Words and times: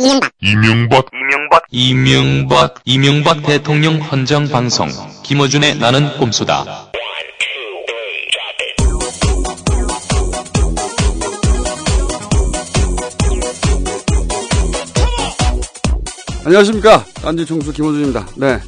이명박 0.00 0.30
이명박 0.40 1.06
이명박 1.12 1.64
이명박 1.72 2.74
이명박 2.84 3.42
대통령 3.42 3.96
헌정 3.96 4.46
방송 4.46 4.88
김어준의 5.24 5.78
나는 5.78 6.16
꼼수다. 6.18 6.92
안녕하십니까. 16.44 17.04
딴지 17.14 17.44
총수 17.44 17.72
김호준입니다. 17.72 18.28
네. 18.36 18.60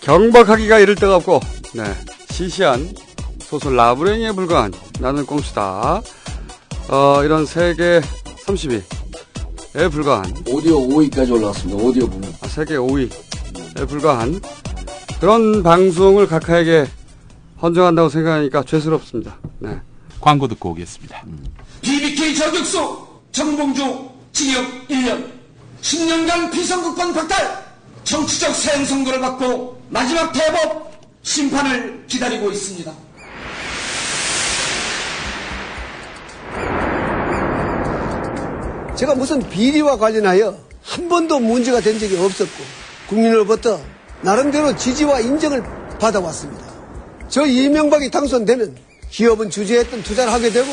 경박하기가 0.00 0.80
이를 0.80 0.96
데가 0.96 1.16
없고, 1.16 1.40
네. 1.72 1.84
시시한 2.30 2.92
소설 3.38 3.76
라브랭이에 3.76 4.32
불과한 4.32 4.72
나는 4.98 5.24
꼼수다. 5.24 6.02
어, 6.88 7.22
이런 7.24 7.46
세계 7.46 8.00
30위 8.44 9.05
에 9.76 9.88
불과한, 9.88 10.32
오디오 10.48 10.88
5위까지 10.88 11.32
올라왔습니다. 11.32 11.82
오디오 11.84 12.08
부분. 12.08 12.32
아, 12.40 12.48
세계 12.48 12.76
5위에 12.76 13.86
불과한 13.86 14.40
그런 15.20 15.62
방송을 15.62 16.26
각하에게 16.26 16.86
헌정한다고 17.60 18.08
생각하니까 18.08 18.62
죄스럽습니다. 18.62 19.38
네. 19.58 19.78
광고 20.18 20.48
듣고 20.48 20.70
오겠습니다. 20.70 21.22
BBK 21.82 22.34
저격수 22.36 23.06
정봉주 23.32 24.08
징역 24.32 24.88
1년 24.88 25.30
10년간 25.82 26.50
비선거권 26.52 27.12
박탈 27.12 27.66
정치적 28.04 28.54
사형 28.54 28.82
선고를 28.82 29.20
받고 29.20 29.78
마지막 29.90 30.32
대법 30.32 30.90
심판을 31.22 32.04
기다리고 32.06 32.50
있습니다. 32.50 33.05
제가 38.96 39.14
무슨 39.14 39.46
비리와 39.48 39.98
관련하여 39.98 40.58
한 40.82 41.08
번도 41.08 41.40
문제가 41.40 41.80
된 41.80 41.98
적이 41.98 42.16
없었고 42.16 42.64
국민으로부터 43.08 43.80
나름대로 44.22 44.74
지지와 44.74 45.20
인정을 45.20 45.62
받아왔습니다. 46.00 46.64
저 47.28 47.44
이명박이 47.44 48.10
당선되면 48.10 48.76
기업은 49.10 49.50
주저했던 49.50 50.02
투자를 50.02 50.32
하게 50.32 50.50
되고 50.50 50.66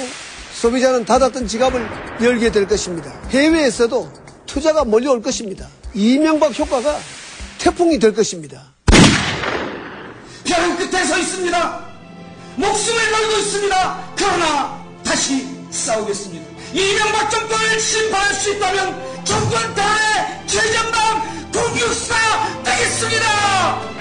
소비자는 0.53 1.05
닫았던 1.05 1.47
지갑을 1.47 1.85
열게 2.21 2.51
될 2.51 2.67
것입니다. 2.67 3.11
해외에서도 3.29 4.09
투자가 4.45 4.85
몰려올 4.85 5.21
것입니다. 5.21 5.67
이명박 5.93 6.57
효과가 6.57 6.97
태풍이 7.57 7.99
될 7.99 8.13
것입니다. 8.13 8.73
벼랑 10.45 10.77
끝에 10.77 11.03
서 11.03 11.17
있습니다. 11.17 11.85
목숨을 12.55 13.11
걸고 13.11 13.37
있습니다. 13.39 14.13
그러나 14.15 14.85
다시 15.03 15.47
싸우겠습니다. 15.71 16.42
이명박 16.73 17.29
정권을 17.29 17.79
심판할 17.79 18.33
수 18.33 18.51
있다면 18.51 19.23
정권 19.23 19.75
탄핵 19.75 20.47
최전방 20.47 21.51
공육사 21.51 22.15
되겠습니다. 22.63 23.93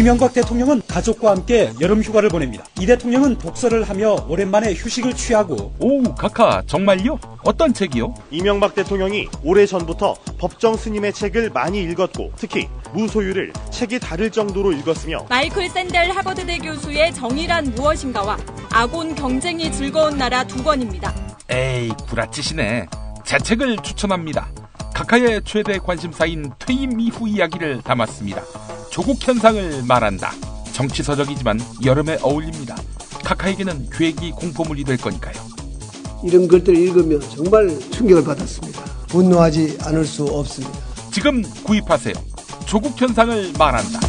이명박 0.00 0.32
대통령은 0.32 0.80
가족과 0.88 1.30
함께 1.30 1.74
여름 1.78 2.02
휴가를 2.02 2.30
보냅니다. 2.30 2.64
이 2.80 2.86
대통령은 2.86 3.36
독서를 3.36 3.86
하며 3.86 4.16
오랜만에 4.30 4.72
휴식을 4.72 5.12
취하고 5.12 5.74
오, 5.78 6.02
카카, 6.14 6.62
정말요? 6.66 7.20
어떤 7.44 7.74
책이요? 7.74 8.14
이명박 8.30 8.74
대통령이 8.74 9.28
오래전부터 9.44 10.14
법정 10.38 10.74
스님의 10.74 11.12
책을 11.12 11.50
많이 11.50 11.82
읽었고 11.82 12.32
특히 12.36 12.66
무소유를 12.94 13.52
책이 13.70 14.00
다를 14.00 14.30
정도로 14.30 14.72
읽었으며 14.72 15.26
마이클 15.28 15.68
샌델 15.68 16.10
하버드대 16.12 16.56
교수의 16.60 17.12
정의란 17.12 17.74
무엇인가와 17.74 18.38
아곤 18.72 19.14
경쟁이 19.14 19.70
즐거운 19.70 20.16
나라 20.16 20.42
두 20.44 20.64
권입니다. 20.64 21.12
에이, 21.50 21.90
구라치시네. 22.08 22.86
제 23.26 23.38
책을 23.38 23.76
추천합니다. 23.82 24.50
카카의 24.94 25.42
최대 25.44 25.78
관심사인 25.78 26.50
퇴임 26.58 27.00
이후 27.00 27.28
이야기를 27.28 27.82
담았습니다. 27.82 28.42
조국 28.90 29.16
현상을 29.26 29.84
말한다. 29.86 30.32
정치서적이지만 30.72 31.60
여름에 31.84 32.18
어울립니다. 32.22 32.76
카카에게는 33.24 33.88
괴기 33.90 34.32
공포물이 34.32 34.84
될 34.84 34.96
거니까요. 34.96 35.34
이런 36.24 36.46
글들을 36.48 36.78
읽으며 36.78 37.18
정말 37.20 37.68
충격을 37.90 38.24
받았습니다. 38.24 38.82
분노하지 39.08 39.78
않을 39.82 40.04
수 40.04 40.24
없습니다. 40.24 40.78
지금 41.12 41.42
구입하세요. 41.64 42.14
조국 42.66 43.00
현상을 43.00 43.52
말한다. 43.58 44.00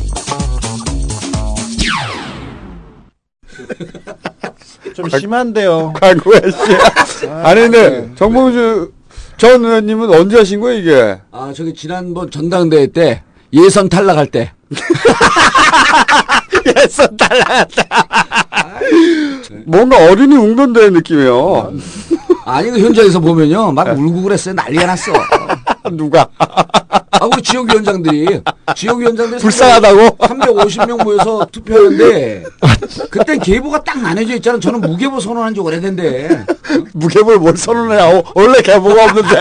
좀 4.94 5.10
심한데요. 5.10 5.94
광고야, 6.00 6.42
씨. 7.06 7.28
아니, 7.28 7.62
근데, 7.62 8.14
정봉주 8.16 8.92
전 9.42 9.66
의원님은 9.66 10.14
언제 10.14 10.38
하신 10.38 10.60
거예요, 10.60 10.80
이게? 10.80 11.20
아, 11.32 11.52
저기 11.52 11.74
지난번 11.74 12.30
전당대회 12.30 12.86
때 12.86 13.24
예선 13.52 13.90
탈락할 13.90 14.28
때. 14.28 14.52
예선 16.78 17.18
탈락했다. 17.18 18.08
뭔가 19.66 19.98
어린이 19.98 20.36
웅던데 20.36 20.92
느낌이에요. 20.92 21.74
아니, 22.46 22.70
그 22.70 22.80
현장에서 22.82 23.20
보면요. 23.20 23.72
막 23.72 23.98
울고 23.98 24.22
그랬어요. 24.22 24.54
난리가 24.54 24.86
났어. 24.86 25.12
누가? 25.92 26.28
아, 26.38 27.26
우리 27.26 27.42
지역위원장들이, 27.42 28.42
지역위원장들이. 28.76 29.42
불쌍하다고? 29.42 30.18
350명 30.18 31.04
모여서 31.04 31.46
투표하는데, 31.52 32.44
그땐 33.10 33.40
계보가 33.40 33.84
딱 33.84 34.02
나눠져 34.02 34.36
있잖아. 34.36 34.60
저는 34.60 34.82
무계보 34.82 35.20
선언한 35.20 35.54
지 35.54 35.60
오래된데. 35.60 36.46
무게볼 36.94 37.38
뭘 37.40 37.58
선언해요? 37.58 38.24
원래 38.36 38.62
계보가 38.62 39.06
없는데. 39.06 39.38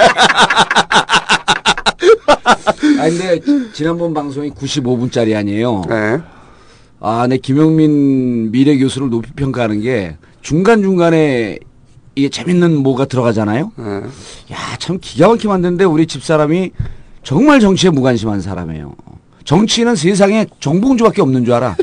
아, 2.99 3.09
근데 3.09 3.41
지난번 3.73 4.13
방송이 4.13 4.51
95분짜리 4.51 5.37
아니에요. 5.37 5.83
네. 5.89 6.19
아, 7.01 7.27
내 7.29 7.39
김영민 7.39 8.51
미래 8.51 8.77
교수를 8.77 9.09
높이 9.09 9.33
평가하는 9.33 9.81
게 9.81 10.17
중간중간에 10.43 11.59
이게 12.21 12.29
재밌는 12.29 12.77
뭐가 12.83 13.07
들어가잖아요. 13.07 13.73
네. 13.77 13.85
야, 14.53 14.57
참 14.79 14.99
기가 15.01 15.29
막히게 15.29 15.49
만드는데 15.49 15.85
우리 15.85 16.07
집사람이 16.07 16.71
정말 17.23 17.61
정치에 17.61 17.89
무관심한 17.91 18.41
사람이에요. 18.43 18.95
정치인은 19.45 19.97
세상에 19.97 20.47
정봉주밖에 20.61 21.23
없는 21.23 21.45
줄 21.47 21.55
알아. 21.55 21.77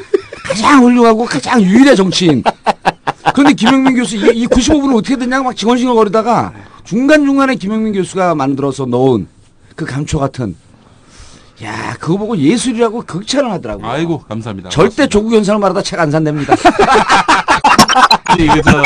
가장 0.45 0.83
훌륭하고 0.83 1.25
가장 1.25 1.61
유일의 1.61 1.95
정치인. 1.95 2.43
그런데 3.33 3.53
김영민 3.53 3.95
교수 3.95 4.15
이, 4.15 4.19
이 4.41 4.47
95분을 4.47 4.95
어떻게 4.95 5.17
됐냐고 5.17 5.45
막 5.45 5.55
징얼징얼 5.55 5.95
거리다가 5.95 6.53
중간중간에 6.83 7.55
김영민 7.55 7.93
교수가 7.93 8.35
만들어서 8.35 8.85
넣은 8.85 9.27
그 9.75 9.85
감초 9.85 10.19
같은 10.19 10.55
야, 11.63 11.95
그거 11.99 12.17
보고 12.17 12.37
예술이라고 12.37 13.01
극찬을 13.07 13.49
하더라고요. 13.53 13.87
아이고, 13.89 14.19
감사합니다. 14.19 14.69
절대 14.69 15.07
조국 15.07 15.33
현상을 15.33 15.59
말하다 15.59 15.81
책 15.81 15.99
안 15.99 16.11
산답니다. 16.11 16.53
저, 18.63 18.83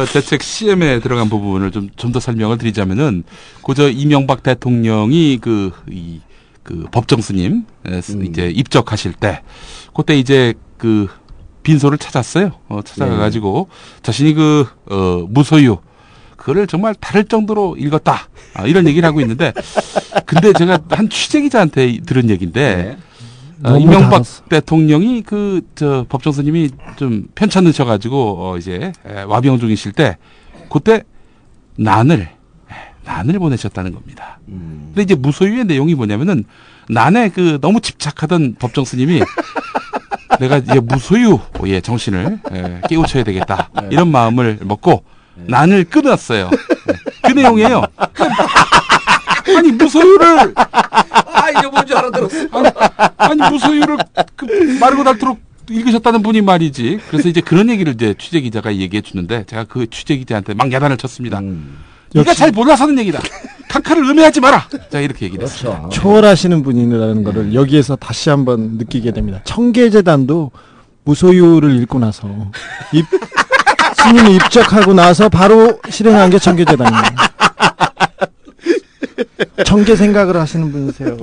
어, 0.00 0.04
대책 0.06 0.42
CM에 0.42 1.00
들어간 1.00 1.28
부분을 1.28 1.70
좀, 1.70 1.88
좀 1.96 2.12
더 2.12 2.20
설명을 2.20 2.58
드리자면은, 2.58 3.24
그저 3.64 3.88
이명박 3.90 4.42
대통령이 4.42 5.38
그, 5.40 5.72
이, 5.90 6.20
그 6.62 6.86
법정 6.92 7.20
스님, 7.20 7.64
에, 7.86 8.00
스- 8.00 8.12
이제 8.24 8.48
입적하실 8.50 9.14
때, 9.14 9.42
그때 9.94 10.18
이제 10.18 10.54
그, 10.76 11.08
빈소를 11.62 11.98
찾았어요. 11.98 12.52
어, 12.68 12.80
찾아가가지고, 12.82 13.68
자신이 14.02 14.34
그, 14.34 14.66
어, 14.86 15.26
무소유, 15.28 15.78
그거를 16.36 16.66
정말 16.66 16.94
다를 16.94 17.24
정도로 17.24 17.76
읽었다. 17.78 18.28
아, 18.54 18.64
이런 18.66 18.86
얘기를 18.88 19.06
하고 19.06 19.20
있는데, 19.20 19.52
근데 20.24 20.52
제가 20.52 20.78
한 20.90 21.08
취재 21.10 21.40
기자한테 21.42 21.98
들은 22.06 22.30
얘기인데, 22.30 22.96
어, 23.64 23.76
이명박 23.76 24.10
달았어. 24.10 24.44
대통령이 24.44 25.22
그, 25.22 25.62
저, 25.74 26.06
법정 26.08 26.32
스님이 26.32 26.70
좀 26.96 27.28
편찮으셔 27.34 27.84
가지고, 27.84 28.36
어, 28.38 28.56
이제, 28.56 28.92
에, 29.06 29.22
와병 29.22 29.58
중이실 29.58 29.92
때, 29.92 30.16
그때 30.70 31.02
난을, 31.76 32.20
에, 32.20 32.74
난을 33.04 33.38
보내셨다는 33.38 33.92
겁니다. 33.92 34.38
근데 34.46 35.02
이제 35.02 35.14
무소유의 35.14 35.64
내용이 35.64 35.94
뭐냐면은, 35.94 36.44
난에 36.88 37.30
그 37.30 37.58
너무 37.60 37.80
집착하던 37.80 38.56
법정 38.58 38.84
스님이, 38.84 39.22
내가 40.40 40.58
이제 40.58 40.78
무소유의 40.78 41.82
정신을 41.82 42.38
에, 42.52 42.80
깨우쳐야 42.88 43.24
되겠다. 43.24 43.70
이런 43.90 44.10
마음을 44.10 44.58
먹고, 44.62 45.02
난을 45.46 45.84
끊었어요. 45.84 46.50
네. 46.50 46.94
그 47.22 47.32
내용이에요. 47.32 47.82
아니, 49.56 49.72
무소유를, 49.72 50.54
아, 50.56 51.50
이제 51.50 51.66
뭔지 51.68 51.94
알아들었어. 51.94 52.36
아니 53.16 53.42
무소유를 53.50 53.96
그 54.36 54.46
마르고 54.80 55.04
닳도록 55.04 55.38
읽으셨다는 55.70 56.22
분이 56.22 56.40
말이지. 56.42 57.00
그래서 57.10 57.28
이제 57.28 57.40
그런 57.40 57.68
얘기를 57.70 57.92
이제 57.92 58.14
취재 58.18 58.40
기자가 58.40 58.74
얘기해 58.74 59.02
주는데 59.02 59.44
제가 59.46 59.64
그 59.64 59.88
취재 59.90 60.16
기자한테 60.16 60.54
막 60.54 60.72
야단을 60.72 60.96
쳤습니다. 60.96 61.40
네가 62.14 62.32
잘 62.34 62.50
몰라서 62.52 62.84
하는 62.84 62.98
얘기다. 63.00 63.20
카카를 63.68 64.02
음해하지 64.02 64.40
마라. 64.40 64.66
자 64.90 64.98
이렇게 65.00 65.26
얘기를 65.26 65.44
했어요. 65.44 65.90
초월하시는 65.92 66.62
분이라는 66.62 67.22
거를 67.22 67.52
여기에서 67.54 67.96
다시 67.96 68.30
한번 68.30 68.78
느끼게 68.78 69.12
됩니다. 69.12 69.40
청계재단도 69.44 70.50
무소유를 71.04 71.78
읽고 71.82 71.98
나서 71.98 72.28
입, 72.92 73.04
스님이 74.02 74.36
입적하고 74.36 74.94
나서 74.94 75.28
바로 75.28 75.78
실행한 75.90 76.30
게 76.30 76.38
청계재단입니다. 76.38 77.28
청계 79.64 79.96
생각을 79.96 80.36
하시는 80.36 80.70
분이세요. 80.72 81.16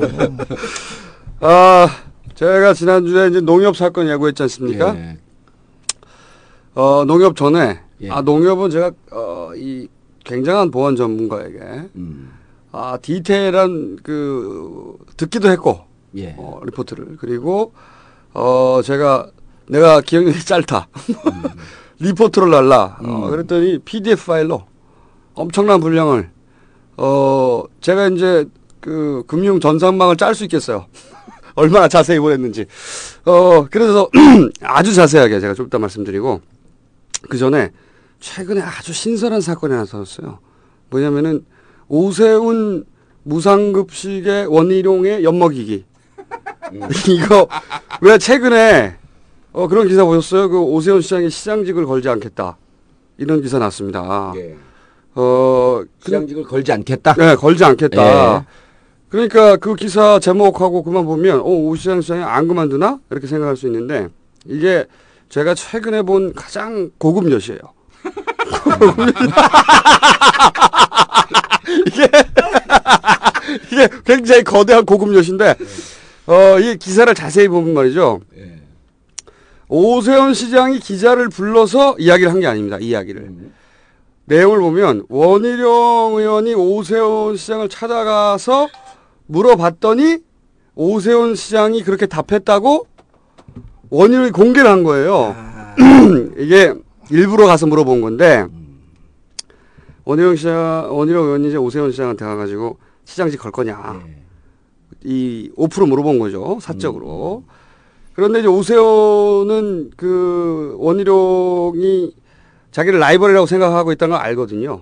아, 1.41 1.87
제가 2.35 2.73
지난주에 2.73 3.27
이제 3.27 3.41
농협 3.41 3.75
사건 3.75 4.07
야구했지 4.07 4.43
않습니까? 4.43 4.95
예. 4.95 5.17
어, 6.75 7.05
농협 7.05 7.35
전에, 7.35 7.79
예. 8.01 8.09
아, 8.09 8.21
농협은 8.21 8.69
제가, 8.69 8.91
어, 9.11 9.51
이 9.55 9.87
굉장한 10.23 10.71
보안 10.71 10.95
전문가에게, 10.95 11.59
음. 11.95 12.31
아, 12.71 12.97
디테일한 13.01 13.99
그, 14.03 14.97
듣기도 15.15 15.49
했고, 15.49 15.81
예. 16.17 16.35
어, 16.37 16.59
리포트를. 16.65 17.17
그리고, 17.17 17.73
어, 18.33 18.81
제가, 18.83 19.29
내가 19.69 20.01
기억력이 20.01 20.43
짧다. 20.45 20.87
리포트를 21.99 22.49
날라. 22.49 22.97
어, 23.01 23.25
음. 23.25 23.29
그랬더니 23.29 23.79
PDF 23.79 24.25
파일로 24.27 24.63
엄청난 25.33 25.79
분량을, 25.79 26.29
어, 26.97 27.63
제가 27.81 28.07
이제 28.09 28.45
그 28.79 29.23
금융 29.27 29.59
전산망을 29.59 30.15
짤 30.17 30.35
수 30.35 30.43
있겠어요. 30.43 30.85
얼마나 31.55 31.87
자세히 31.87 32.19
보냈는지. 32.19 32.65
어, 33.25 33.65
그래서 33.69 34.09
아주 34.61 34.93
자세하게 34.93 35.39
제가 35.39 35.53
좀 35.53 35.67
이따 35.67 35.79
말씀드리고, 35.79 36.41
그 37.29 37.37
전에 37.37 37.71
최근에 38.19 38.61
아주 38.61 38.93
신선한 38.93 39.41
사건이 39.41 39.73
하나 39.73 39.85
터졌어요. 39.85 40.39
뭐냐면은 40.89 41.45
오세훈 41.87 42.85
무상급식의 43.23 44.47
원희룡의 44.47 45.23
엿먹이기. 45.23 45.85
이거 47.09 47.47
왜 48.01 48.17
최근에 48.17 48.97
어 49.51 49.67
그런 49.67 49.87
기사 49.87 50.03
보셨어요? 50.03 50.49
그 50.49 50.59
오세훈 50.59 51.01
시장이 51.01 51.29
시장직을 51.29 51.85
걸지 51.85 52.09
않겠다. 52.09 52.57
이런 53.17 53.41
기사 53.41 53.59
났습니다. 53.59 54.33
예. 54.35 54.55
어 55.15 55.81
시장직을 56.03 56.43
걸지 56.43 56.71
않겠다. 56.73 57.13
네, 57.15 57.35
걸지 57.35 57.63
않겠다. 57.63 58.35
예. 58.37 58.41
그러니까 59.09 59.55
그 59.57 59.75
기사 59.75 60.19
제목하고 60.19 60.83
그만 60.83 61.05
보면 61.05 61.39
어, 61.39 61.43
오시장 61.43 62.01
시장이 62.01 62.23
안 62.23 62.47
그만두나? 62.47 62.99
이렇게 63.09 63.27
생각할 63.27 63.55
수 63.55 63.67
있는데 63.67 64.09
이게 64.45 64.85
제가 65.29 65.53
최근에 65.55 66.01
본 66.01 66.33
가장 66.33 66.91
고급 66.97 67.31
엿이에요. 67.31 67.59
이게 71.87 72.09
이게 73.71 73.87
굉장히 74.05 74.43
거대한 74.43 74.85
고급 74.85 75.15
엿인데 75.15 75.55
어, 76.27 76.59
이 76.59 76.77
기사를 76.77 77.13
자세히 77.13 77.47
보면 77.47 77.73
말이죠. 77.73 78.21
예. 78.37 78.55
오세훈 79.67 80.33
시장이 80.33 80.79
기자를 80.79 81.29
불러서 81.29 81.95
이야기를 81.97 82.31
한 82.31 82.39
게 82.39 82.47
아닙니다. 82.47 82.77
이 82.79 82.89
이야기를. 82.89 83.31
내용을 84.25 84.59
보면 84.59 85.05
원희룡 85.07 86.15
의원이 86.17 86.53
오세훈 86.55 87.37
시장을 87.37 87.69
찾아가서 87.69 88.67
물어봤더니 89.27 90.17
오세훈 90.75 91.35
시장이 91.35 91.83
그렇게 91.83 92.05
답했다고 92.05 92.87
원희룡이 93.89 94.31
공개를 94.31 94.69
한 94.69 94.83
거예요. 94.83 95.35
이게 96.37 96.73
일부러 97.11 97.45
가서 97.45 97.67
물어본 97.67 98.01
건데 98.01 98.47
원희룡 100.05 100.35
시장, 100.35 100.87
원희룡 100.91 101.23
의원이 101.23 101.47
이제 101.49 101.57
오세훈 101.57 101.91
시장한테 101.91 102.25
가가지고 102.25 102.77
시장직 103.05 103.39
걸 103.39 103.51
거냐. 103.51 104.01
이 105.03 105.51
오프로 105.55 105.85
물어본 105.85 106.17
거죠. 106.17 106.57
사적으로. 106.61 107.43
그런데 108.13 108.39
이제 108.39 108.47
오세훈은 108.47 109.91
그 109.95 110.75
원희룡이 110.79 112.15
자기를 112.75 112.99
라이벌이라고 112.99 113.45
생각하고 113.45 113.93
있다는 113.93 114.17
걸 114.17 114.25
알거든요. 114.25 114.81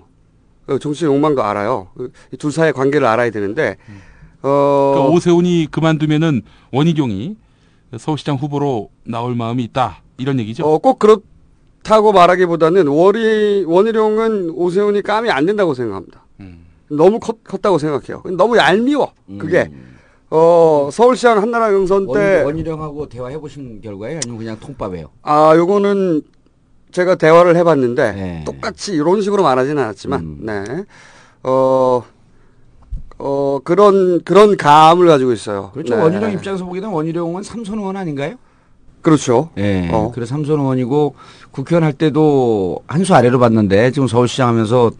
그 0.66 0.80
정치 0.80 1.04
욕망도 1.04 1.44
알아요. 1.44 1.90
그이둘 2.30 2.50
사이의 2.50 2.72
관계를 2.72 3.06
알아야 3.06 3.30
되는데, 3.30 3.76
어, 4.42 4.92
그러니까 4.94 5.14
오세훈이 5.14 5.68
그만두면은 5.70 6.42
원희룡이 6.72 7.36
서울시장 7.96 8.34
후보로 8.34 8.90
나올 9.04 9.36
마음이 9.36 9.62
있다 9.62 10.02
이런 10.18 10.40
얘기죠. 10.40 10.64
어, 10.64 10.78
꼭 10.78 10.98
그렇다고 10.98 12.12
말하기보다는 12.12 12.88
원희, 12.88 13.64
원희룡은 13.64 14.50
오세훈이 14.50 15.02
까면 15.02 15.30
안 15.30 15.46
된다고 15.46 15.72
생각합니다. 15.74 16.24
음. 16.40 16.64
너무 16.88 17.20
컸, 17.20 17.44
컸다고 17.44 17.78
생각해요. 17.78 18.24
너무 18.36 18.56
얄미워. 18.56 19.12
그게. 19.38 19.70
어, 20.30 20.88
서울시장 20.90 21.40
한나라 21.40 21.70
경선 21.70 22.12
때, 22.12 22.38
원, 22.38 22.46
원희룡하고 22.46 23.08
대화해 23.08 23.38
보신 23.38 23.80
결과예요? 23.80 24.18
아니면 24.24 24.38
그냥 24.38 24.58
통밥이에요? 24.58 25.10
아, 25.22 25.52
요거는 25.54 26.22
제가 26.94 27.16
대화를 27.16 27.56
해봤는데, 27.56 28.12
네. 28.12 28.42
똑같이 28.46 28.92
이런 28.94 29.20
식으로 29.20 29.42
말하지는 29.42 29.82
않았지만, 29.82 30.20
음. 30.20 30.38
네. 30.42 30.64
어, 31.42 32.04
어, 33.18 33.58
그런, 33.64 34.22
그런 34.22 34.56
감을 34.56 35.08
가지고 35.08 35.32
있어요. 35.32 35.72
그렇죠. 35.74 35.96
네. 35.96 36.00
원희룡 36.02 36.30
입장에서 36.32 36.64
보기에는 36.64 36.90
원희룡은 36.90 37.42
삼선 37.42 37.78
의원 37.80 37.96
아닌가요? 37.96 38.36
그렇죠. 39.02 39.50
예. 39.58 39.88
어. 39.92 40.12
그래서 40.14 40.30
삼선 40.30 40.60
의원이고 40.60 41.14
국회의원 41.50 41.82
할 41.82 41.92
때도 41.92 42.78
한 42.86 43.04
수 43.04 43.12
아래로 43.14 43.38
봤는데 43.40 43.90
지금 43.90 44.06
서울시장 44.08 44.48
하면서 44.48 44.90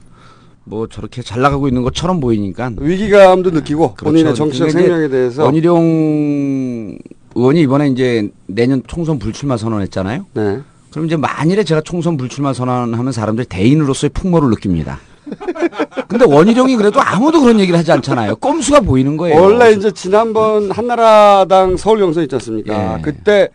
뭐 0.64 0.88
저렇게 0.88 1.22
잘 1.22 1.40
나가고 1.42 1.68
있는 1.68 1.82
것처럼 1.82 2.18
보이니까 2.20 2.72
위기감도 2.76 3.50
느끼고, 3.50 3.94
그렇죠. 3.94 4.04
본인의 4.04 4.34
정치적 4.34 4.70
생명에 4.72 5.08
대해서. 5.08 5.44
원희룡 5.44 6.98
의원이 7.36 7.60
이번에 7.62 7.88
이제 7.88 8.30
내년 8.46 8.82
총선 8.86 9.18
불출마 9.20 9.56
선언했잖아요. 9.56 10.26
네. 10.34 10.60
그럼 10.94 11.06
이제 11.06 11.16
만일에 11.16 11.64
제가 11.64 11.80
총선 11.80 12.16
불출마 12.16 12.52
선언하면 12.52 13.10
사람들이 13.10 13.48
대인으로서의 13.48 14.10
풍모를 14.10 14.50
느낍니다. 14.50 15.00
근데 16.06 16.24
원희룡이 16.24 16.76
그래도 16.76 17.00
아무도 17.02 17.40
그런 17.40 17.58
얘기를 17.58 17.76
하지 17.76 17.90
않잖아요. 17.90 18.36
꼼수가 18.36 18.80
보이는 18.82 19.16
거예요. 19.16 19.42
원래 19.42 19.72
이제 19.72 19.90
지난번 19.90 20.70
한나라당 20.70 21.76
서울 21.76 21.98
경선 21.98 22.22
있지 22.22 22.36
않습니까? 22.36 22.98
예. 22.98 23.02
그때 23.02 23.48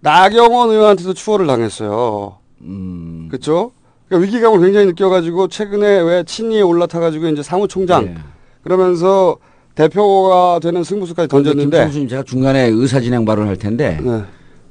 나경원 0.00 0.70
의원한테도 0.70 1.14
추월을 1.14 1.46
당했어요. 1.46 2.36
음, 2.60 3.28
그렇죠? 3.30 3.70
그러니까 4.08 4.26
위기감을 4.26 4.60
굉장히 4.60 4.86
느껴가지고 4.88 5.48
최근에 5.48 6.00
왜 6.02 6.22
친이에 6.24 6.60
올라타가지고 6.60 7.28
이제 7.28 7.42
사무총장 7.42 8.04
예. 8.04 8.14
그러면서 8.62 9.38
대표가 9.74 10.60
되는 10.62 10.84
승부수까지 10.84 11.28
던졌는데 11.28 11.78
김총수님 11.78 12.08
제가 12.08 12.22
중간에 12.24 12.66
의사진행 12.66 13.24
발언할 13.24 13.56
텐데 13.56 13.98
네. 14.02 14.22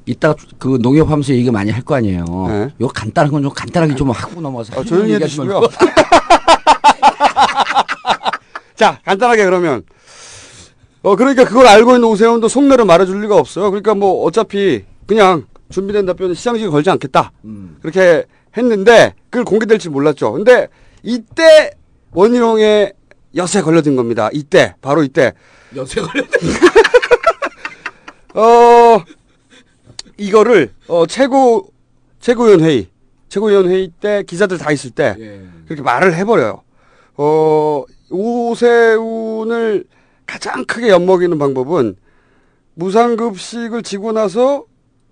이따 0.06 0.36
그 0.60 0.78
농협하면서 0.82 1.34
얘기 1.34 1.50
많이 1.52 1.72
할 1.72 1.84
거 1.84 1.96
아니에요. 1.96 2.26
네. 2.50 2.70
요 2.82 2.88
간단한 2.88 3.32
건 3.32 3.44
좀 3.44 3.52
간단하게 3.54 3.96
좀 3.96 4.10
하고 4.12 4.42
넘어가서 4.42 4.80
어, 4.80 4.84
조용히 4.84 5.14
얘기하지 5.14 5.42
해주시고요. 5.42 5.62
자 8.76 9.00
간단하게 9.06 9.46
그러면 9.46 9.84
어 11.04 11.16
그러니까 11.16 11.46
그걸 11.46 11.68
알고 11.68 11.96
있는 11.96 12.08
오세훈도 12.10 12.48
속내를 12.48 12.86
말해줄 12.86 13.22
리가 13.22 13.36
없어요. 13.38 13.70
그러니까 13.70 13.94
뭐 13.96 14.24
어차피 14.26 14.84
그냥 15.06 15.46
준비된 15.70 16.06
답변은 16.06 16.36
시장직에 16.36 16.68
걸지 16.70 16.90
않겠다. 16.90 17.32
음. 17.46 17.78
그렇게 17.82 18.26
했는데 18.58 19.14
그걸 19.30 19.46
공개될지 19.46 19.90
몰랐죠. 19.90 20.34
근데 20.34 20.68
이때 21.02 21.72
원희룡의 22.12 22.94
엿에 23.36 23.62
걸려든 23.64 23.96
겁니다. 23.96 24.30
이때 24.34 24.76
바로 24.82 25.04
이때 25.04 25.34
여세 25.76 26.02
걸려. 26.02 26.24
어 28.36 29.04
이거를 30.18 30.72
어 30.88 31.06
최고 31.06 31.68
최고위원 32.20 32.62
회의 32.62 32.88
최고위원 33.30 33.68
회의 33.70 33.92
때 34.00 34.24
기자들 34.28 34.58
다 34.58 34.72
있을 34.72 34.92
때 34.92 35.16
예. 35.20 35.42
그렇게 35.66 35.82
말을 35.82 36.16
해버려요. 36.16 36.62
어 37.18 37.84
오세훈을 38.10 39.86
가장 40.26 40.66
크게 40.66 40.90
엿먹이는 40.90 41.38
방법은 41.38 41.96
무상급식을 42.76 43.84
지고 43.84 44.12
나서 44.12 44.66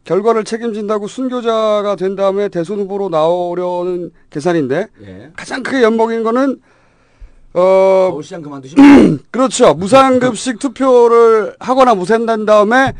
결과를 0.03 0.43
책임진다고 0.43 1.08
순교자가 1.08 1.96
된 1.96 2.15
다음에 2.15 2.50
대선 2.50 2.79
후보로 2.79 3.10
나오려는 3.10 4.12
계산인데 4.29 4.88
예. 5.03 5.31
가장 5.36 5.62
크게 5.63 5.84
엿먹이는 5.84 6.24
거는 6.24 6.60
어 7.53 8.08
서울시장 8.12 8.41
그만두시면 8.41 9.20
그렇죠. 9.29 9.74
무상급식 9.74 10.58
투표를 10.60 11.55
하거나 11.60 11.93
무산된 11.93 12.46
다음에 12.46 12.93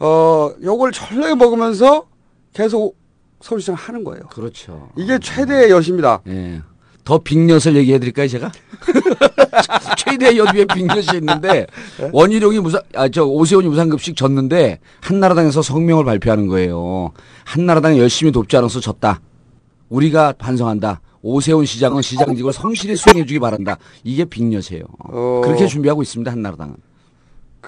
어 0.00 0.50
요걸 0.62 0.92
전례 0.92 1.34
먹으면서 1.34 2.06
계속 2.52 2.96
서울시장 3.40 3.74
하는 3.74 4.04
거예요. 4.04 4.24
그렇죠. 4.28 4.90
이게 4.96 5.18
최대의 5.18 5.70
여십니다. 5.70 6.20
예. 6.28 6.60
더 7.04 7.16
빅엿을 7.16 7.74
얘기해 7.76 7.98
드릴까요, 7.98 8.28
제가? 8.28 8.52
최대 9.96 10.36
엿 10.36 10.54
위에 10.54 10.66
빅엿이 10.66 11.16
있는데, 11.16 11.66
원희룡이 12.12 12.58
무상, 12.58 12.82
아, 12.94 13.08
저, 13.08 13.24
오세훈이 13.24 13.66
무상급식 13.66 14.14
졌는데, 14.14 14.78
한나라당에서 15.00 15.62
성명을 15.62 16.04
발표하는 16.04 16.48
거예요. 16.48 17.12
한나라당이 17.44 17.98
열심히 17.98 18.30
돕지 18.30 18.58
않아서 18.58 18.80
졌다. 18.80 19.22
우리가 19.88 20.34
반성한다. 20.34 21.00
오세훈 21.22 21.64
시장은 21.64 22.02
시장직을 22.02 22.52
성실히 22.52 22.94
수행해 22.94 23.24
주기 23.24 23.38
바란다. 23.38 23.78
이게 24.04 24.26
빅엿이에요. 24.26 24.84
어. 24.98 25.40
그렇게 25.44 25.66
준비하고 25.66 26.02
있습니다, 26.02 26.30
한나라당은. 26.30 26.76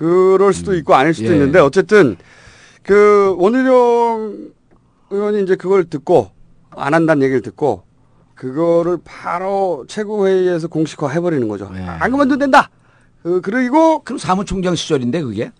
그럴 0.04 0.54
수도 0.54 0.74
있고 0.76 0.94
아닐 0.94 1.12
수도 1.12 1.28
예. 1.28 1.34
있는데 1.34 1.58
어쨌든 1.58 2.16
그 2.82 3.34
원희룡 3.38 4.48
의원이 5.10 5.42
이제 5.42 5.56
그걸 5.56 5.84
듣고 5.84 6.30
안 6.70 6.94
한다는 6.94 7.22
얘기를 7.22 7.42
듣고 7.42 7.82
그거를 8.34 8.96
바로 9.04 9.84
최고회의에서 9.88 10.68
공식화 10.68 11.10
해버리는 11.10 11.46
거죠. 11.48 11.68
네. 11.74 11.82
안 11.84 12.10
그만둬도 12.10 12.38
된다. 12.38 12.70
그, 13.22 13.42
그리고 13.42 14.02
그럼 14.02 14.16
사무총장 14.18 14.74
시절인데 14.74 15.20
그게? 15.20 15.52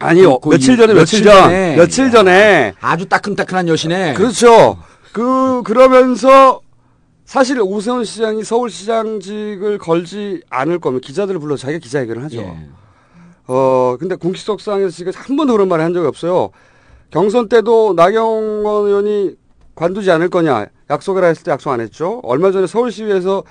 아니요 0.00 0.38
그 0.38 0.48
며칠 0.48 0.72
이- 0.72 0.76
전에 0.78 0.94
며칠 0.94 1.18
며칠 1.20 1.24
전 1.24 1.42
전에. 1.42 1.76
며칠 1.76 2.10
전에 2.10 2.72
아주 2.80 3.06
따끈따끈한 3.06 3.68
여신에. 3.68 4.14
그렇죠. 4.14 4.78
그 5.12 5.62
그러면서 5.64 6.62
사실 7.26 7.60
오세훈 7.60 8.04
시장이 8.04 8.42
서울시장직을 8.42 9.76
걸지 9.76 10.42
않을 10.48 10.78
거면 10.78 11.02
기자들을 11.02 11.38
불러 11.38 11.56
자기가 11.58 11.78
기자회견을 11.80 12.24
하죠. 12.24 12.38
예. 12.38 12.68
어 13.54 13.98
근데 14.00 14.14
공식석상에서 14.14 14.88
지금 14.88 15.12
한 15.14 15.36
번도 15.36 15.52
그런 15.52 15.68
말을 15.68 15.84
한 15.84 15.92
적이 15.92 16.06
없어요. 16.06 16.52
경선 17.10 17.50
때도 17.50 17.92
나경원 17.94 18.86
의원이 18.86 19.36
관두지 19.74 20.10
않을 20.10 20.30
거냐 20.30 20.68
약속을 20.88 21.22
했을 21.24 21.44
때 21.44 21.50
약속 21.50 21.70
안 21.70 21.82
했죠. 21.82 22.20
얼마 22.24 22.50
전에 22.50 22.66
서울시위에서 22.66 23.44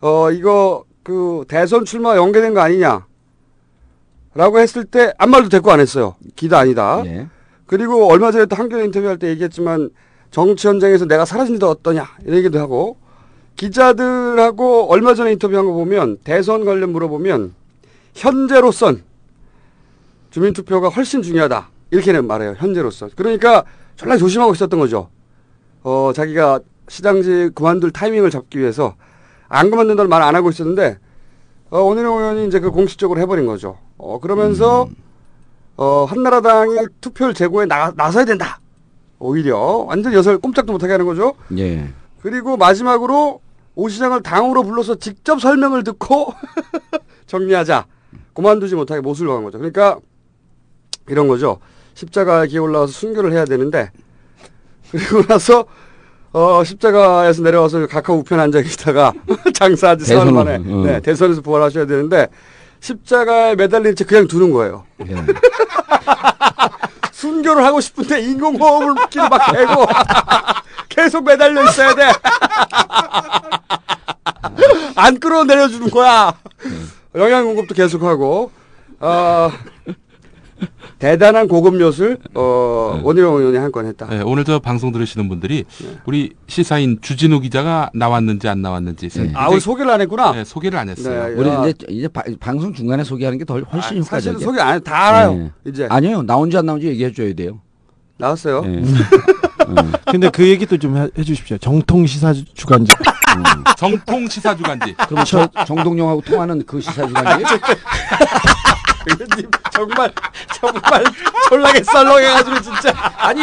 어 0.00 0.30
이거 0.30 0.84
그 1.02 1.44
대선 1.48 1.84
출마 1.84 2.16
연계된 2.16 2.54
거 2.54 2.60
아니냐. 2.60 3.04
라고 4.34 4.60
했을 4.60 4.84
때 4.84 5.12
아무 5.18 5.32
말도 5.32 5.48
대꾸 5.48 5.72
안 5.72 5.80
했어요. 5.80 6.14
기다 6.36 6.60
아니다. 6.60 7.02
예. 7.06 7.26
그리고 7.66 8.08
얼마 8.12 8.30
전에 8.30 8.46
또 8.46 8.54
한겨레 8.54 8.84
인터뷰할 8.84 9.18
때 9.18 9.28
얘기했지만 9.28 9.90
정치 10.30 10.68
현장에서 10.68 11.06
내가 11.06 11.24
사라진다 11.24 11.68
어떠냐 11.68 12.06
이런 12.24 12.38
얘기도 12.38 12.60
하고 12.60 12.96
기자들하고 13.56 14.86
얼마 14.92 15.14
전에 15.14 15.32
인터뷰한 15.32 15.66
거 15.66 15.72
보면 15.72 16.18
대선 16.22 16.64
관련 16.64 16.92
물어보면 16.92 17.54
현재로선 18.14 19.02
주민투표가 20.32 20.88
훨씬 20.88 21.22
중요하다 21.22 21.68
이렇게는 21.92 22.26
말해요 22.26 22.54
현재로서 22.58 23.08
그러니까 23.14 23.64
졸라 23.96 24.16
조심하고 24.16 24.52
있었던 24.54 24.80
거죠 24.80 25.08
어 25.82 26.12
자기가 26.14 26.60
시장직 26.88 27.54
그만둘 27.54 27.92
타이밍을 27.92 28.30
잡기 28.30 28.58
위해서 28.58 28.96
안 29.48 29.70
그만둔다는 29.70 30.08
말 30.08 30.22
안 30.22 30.34
하고 30.34 30.50
있었는데 30.50 30.98
어, 31.70 31.80
오늘의 31.80 32.10
의원이 32.10 32.46
이제 32.48 32.58
그 32.60 32.70
공식적으로 32.70 33.20
해버린 33.20 33.46
거죠 33.46 33.78
어 33.98 34.18
그러면서 34.20 34.88
어, 35.76 36.04
한나라당이 36.04 36.76
투표율 37.00 37.34
제고에 37.34 37.64
나, 37.66 37.92
나서야 37.96 38.24
된다. 38.24 38.60
오히려 39.18 39.58
완전 39.88 40.12
여설 40.12 40.38
꼼짝도 40.38 40.70
못하게 40.72 40.92
하는 40.92 41.06
거죠. 41.06 41.34
예. 41.56 41.88
그리고 42.20 42.56
마지막으로 42.56 43.40
오 43.74 43.88
시장을 43.88 44.22
당으로 44.22 44.64
불러서 44.64 44.96
직접 44.96 45.40
설명을 45.40 45.82
듣고 45.82 46.34
정리하자. 47.26 47.86
그만두지 48.34 48.74
못하게 48.74 49.00
못을 49.00 49.26
박은 49.26 49.44
거죠. 49.44 49.58
그러니까 49.58 49.98
이런 51.08 51.28
거죠. 51.28 51.58
십자가에 51.94 52.46
기어 52.46 52.62
올라와서 52.62 52.92
순교를 52.92 53.32
해야 53.32 53.44
되는데 53.44 53.90
그리고 54.90 55.22
나서 55.26 55.64
어, 56.32 56.62
십자가에서 56.64 57.42
내려와서 57.42 57.86
각하 57.86 58.12
우편 58.12 58.40
앉아 58.40 58.62
계시다가 58.62 59.12
장사하지 59.54 60.04
사흘 60.06 60.32
만에 60.32 60.56
어. 60.56 60.82
네, 60.84 61.00
대선에서 61.00 61.42
부활하셔야 61.42 61.86
되는데 61.86 62.28
십자가에 62.80 63.54
매달린 63.54 63.94
채 63.94 64.04
그냥 64.04 64.26
두는 64.26 64.50
거예요. 64.50 64.84
예. 65.06 65.14
순교를 67.12 67.64
하고 67.64 67.80
싶은데 67.80 68.20
인공호흡을 68.22 69.08
기를 69.08 69.28
막 69.28 69.52
대고 69.52 69.86
계속 70.88 71.24
매달려 71.24 71.64
있어야 71.64 71.94
돼. 71.94 72.10
안 74.96 75.18
끌어내려주는 75.20 75.90
거야. 75.90 76.34
영양 77.14 77.44
공급도 77.44 77.74
계속하고 77.74 78.50
어, 79.00 79.50
대단한 80.98 81.48
고급 81.48 81.80
엿을 81.80 82.18
어, 82.34 83.00
원희룡 83.02 83.36
의원이 83.36 83.56
한 83.58 83.72
건 83.72 83.86
했다. 83.86 84.06
네, 84.06 84.20
오늘 84.24 84.44
저 84.44 84.58
방송 84.58 84.92
들으시는 84.92 85.28
분들이 85.28 85.64
우리 86.04 86.32
시사인 86.46 86.98
주진우 87.00 87.40
기자가 87.40 87.90
나왔는지 87.94 88.48
안 88.48 88.60
나왔는지 88.62 89.08
네. 89.08 89.32
아, 89.34 89.48
우리 89.48 89.60
소개를 89.60 89.90
안 89.90 90.00
했구나. 90.00 90.32
네, 90.32 90.44
소개를 90.44 90.78
안 90.78 90.88
했어요. 90.88 91.28
네, 91.28 91.34
우리 91.34 91.48
야. 91.48 91.66
이제 91.66 91.74
이제 91.88 92.08
바- 92.08 92.22
방송 92.40 92.72
중간에 92.74 93.02
소개하는 93.04 93.38
게 93.38 93.44
더 93.44 93.58
훨씬 93.58 94.00
아, 94.00 94.02
사실은 94.02 94.34
효과적이에요. 94.34 94.38
소개 94.40 94.60
안 94.60 94.74
해. 94.76 94.80
다 94.80 95.08
알아요. 95.08 95.34
네. 95.34 95.50
이제 95.66 95.86
아니요 95.90 96.22
나온지 96.22 96.56
안 96.56 96.66
나온지 96.66 96.86
얘기해 96.88 97.12
줘야 97.12 97.32
돼요. 97.34 97.60
나왔어요. 98.18 98.62
예. 98.66 98.82
근데 100.10 100.28
그 100.28 100.46
얘기도 100.46 100.76
좀 100.76 100.96
해, 100.96 101.08
해주십시오. 101.18 101.56
정통 101.58 102.06
시사 102.06 102.32
주간지. 102.54 102.92
정통 103.78 104.28
시사 104.28 104.54
주간지. 104.54 104.94
그럼 105.08 105.24
저 105.24 105.48
정동영하고 105.66 106.20
통하는 106.20 106.62
그 106.66 106.80
시사 106.80 107.06
주간이에요? 107.06 107.46
의원님 109.08 109.50
정말 109.72 110.12
정말 110.60 111.04
졸라게 111.48 111.82
썰렁해가지고 111.82 112.60
진짜. 112.62 112.92
아니 113.18 113.42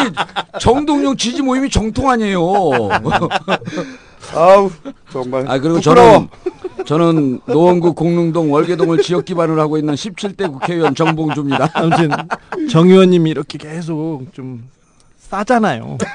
정동영 0.59 1.17
지지 1.17 1.41
모임이 1.41 1.69
정통 1.69 2.09
아니에요. 2.09 2.39
아우 4.35 4.69
정말. 5.11 5.45
아 5.49 5.57
그리고 5.59 5.79
부끄러워. 5.79 6.27
저는 6.27 6.85
저는 6.85 7.39
노원구 7.45 7.93
공릉동 7.93 8.51
월계동을 8.53 9.01
지역 9.01 9.25
기반으로 9.25 9.61
하고 9.61 9.77
있는 9.77 9.93
17대 9.95 10.51
국회의원 10.51 10.95
정봉주입니다. 10.95 11.69
아무튼 11.73 12.09
정 12.71 12.87
의원님이 12.89 13.29
이렇게 13.31 13.57
계속 13.57 14.25
좀 14.33 14.69
싸잖아요. 15.17 15.97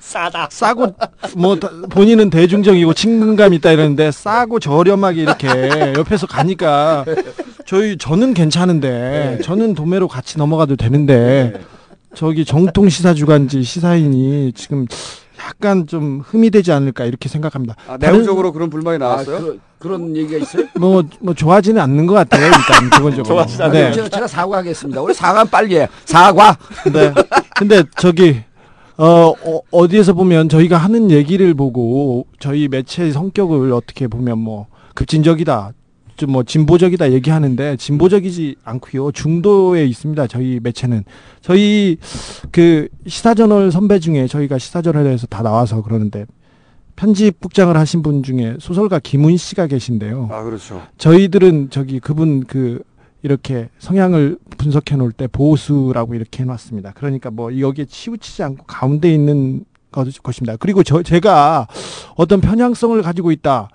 싸다. 0.00 0.48
싸고 0.50 0.94
뭐 1.36 1.56
다- 1.58 1.70
본인은 1.90 2.30
대중적이고 2.30 2.92
친근감 2.94 3.54
있다 3.54 3.72
이러는데 3.72 4.10
싸고 4.10 4.60
저렴하게 4.60 5.22
이렇게 5.22 5.48
옆에서 5.96 6.26
가니까 6.26 7.04
저희 7.72 7.96
저는 7.96 8.34
괜찮은데 8.34 9.38
저는 9.42 9.72
도매로 9.72 10.06
같이 10.06 10.36
넘어가도 10.36 10.76
되는데 10.76 11.54
저기 12.14 12.44
정통 12.44 12.90
시사 12.90 13.14
주간지 13.14 13.62
시사인이 13.62 14.52
지금 14.52 14.86
약간 15.38 15.86
좀 15.86 16.20
흠이 16.22 16.50
되지 16.50 16.70
않을까 16.70 17.06
이렇게 17.06 17.30
생각합니다. 17.30 17.74
아, 17.88 17.96
내부적으로 17.96 18.52
그런 18.52 18.68
불만이 18.68 18.98
나왔어요? 18.98 19.38
그, 19.38 19.60
그런 19.78 20.14
얘기가 20.14 20.36
있어요? 20.36 20.66
뭐, 20.78 21.02
뭐 21.20 21.32
좋아지는 21.32 21.80
않는 21.80 22.04
것 22.04 22.12
같아요 22.12 22.44
일단 22.44 22.90
기본적으로. 22.90 23.24
네. 23.70 23.92
제가, 23.92 24.08
제가 24.10 24.26
사과하겠습니다. 24.26 25.00
우리 25.00 25.14
사과는 25.14 25.50
빨리 25.50 25.78
해. 25.78 25.88
사과. 26.04 26.58
네. 26.92 27.14
근데 27.56 27.84
저기 27.96 28.42
어, 28.98 29.32
어 29.70 29.88
디에서 29.88 30.12
보면 30.12 30.50
저희가 30.50 30.76
하는 30.76 31.10
얘기를 31.10 31.54
보고 31.54 32.26
저희 32.38 32.68
매체의 32.68 33.12
성격을 33.12 33.72
어떻게 33.72 34.08
보면 34.08 34.36
뭐 34.36 34.66
급진적이다. 34.94 35.72
좀 36.16 36.30
뭐 36.32 36.42
진보적이다 36.42 37.12
얘기하는데 37.12 37.76
진보적이지 37.76 38.56
않고요. 38.64 39.12
중도에 39.12 39.84
있습니다. 39.86 40.26
저희 40.28 40.60
매체는 40.62 41.04
저희 41.40 41.98
그 42.50 42.88
시사저널 43.06 43.70
선배 43.70 43.98
중에 43.98 44.26
저희가 44.26 44.58
시사저널에서 44.58 45.26
다 45.26 45.42
나와서 45.42 45.82
그러는데 45.82 46.26
편집 46.96 47.40
국장을 47.40 47.76
하신 47.76 48.02
분 48.02 48.22
중에 48.22 48.56
소설가 48.60 48.98
김훈 48.98 49.36
씨가 49.36 49.66
계신데요. 49.66 50.28
아 50.30 50.42
그렇죠. 50.42 50.82
저희들은 50.98 51.70
저기 51.70 52.00
그분 52.00 52.44
그 52.44 52.82
이렇게 53.22 53.68
성향을 53.78 54.38
분석해 54.58 54.96
놓을 54.96 55.12
때 55.12 55.26
보수라고 55.26 56.14
이렇게 56.14 56.42
해놨습니다. 56.42 56.92
그러니까 56.94 57.30
뭐 57.30 57.58
여기에 57.58 57.84
치우치지 57.86 58.42
않고 58.42 58.64
가운데 58.66 59.12
있는 59.12 59.64
것, 59.92 60.08
것입니다. 60.22 60.56
그리고 60.58 60.82
저 60.82 61.02
제가 61.02 61.68
어떤 62.16 62.40
편향성을 62.40 63.00
가지고 63.02 63.30
있다 63.30 63.68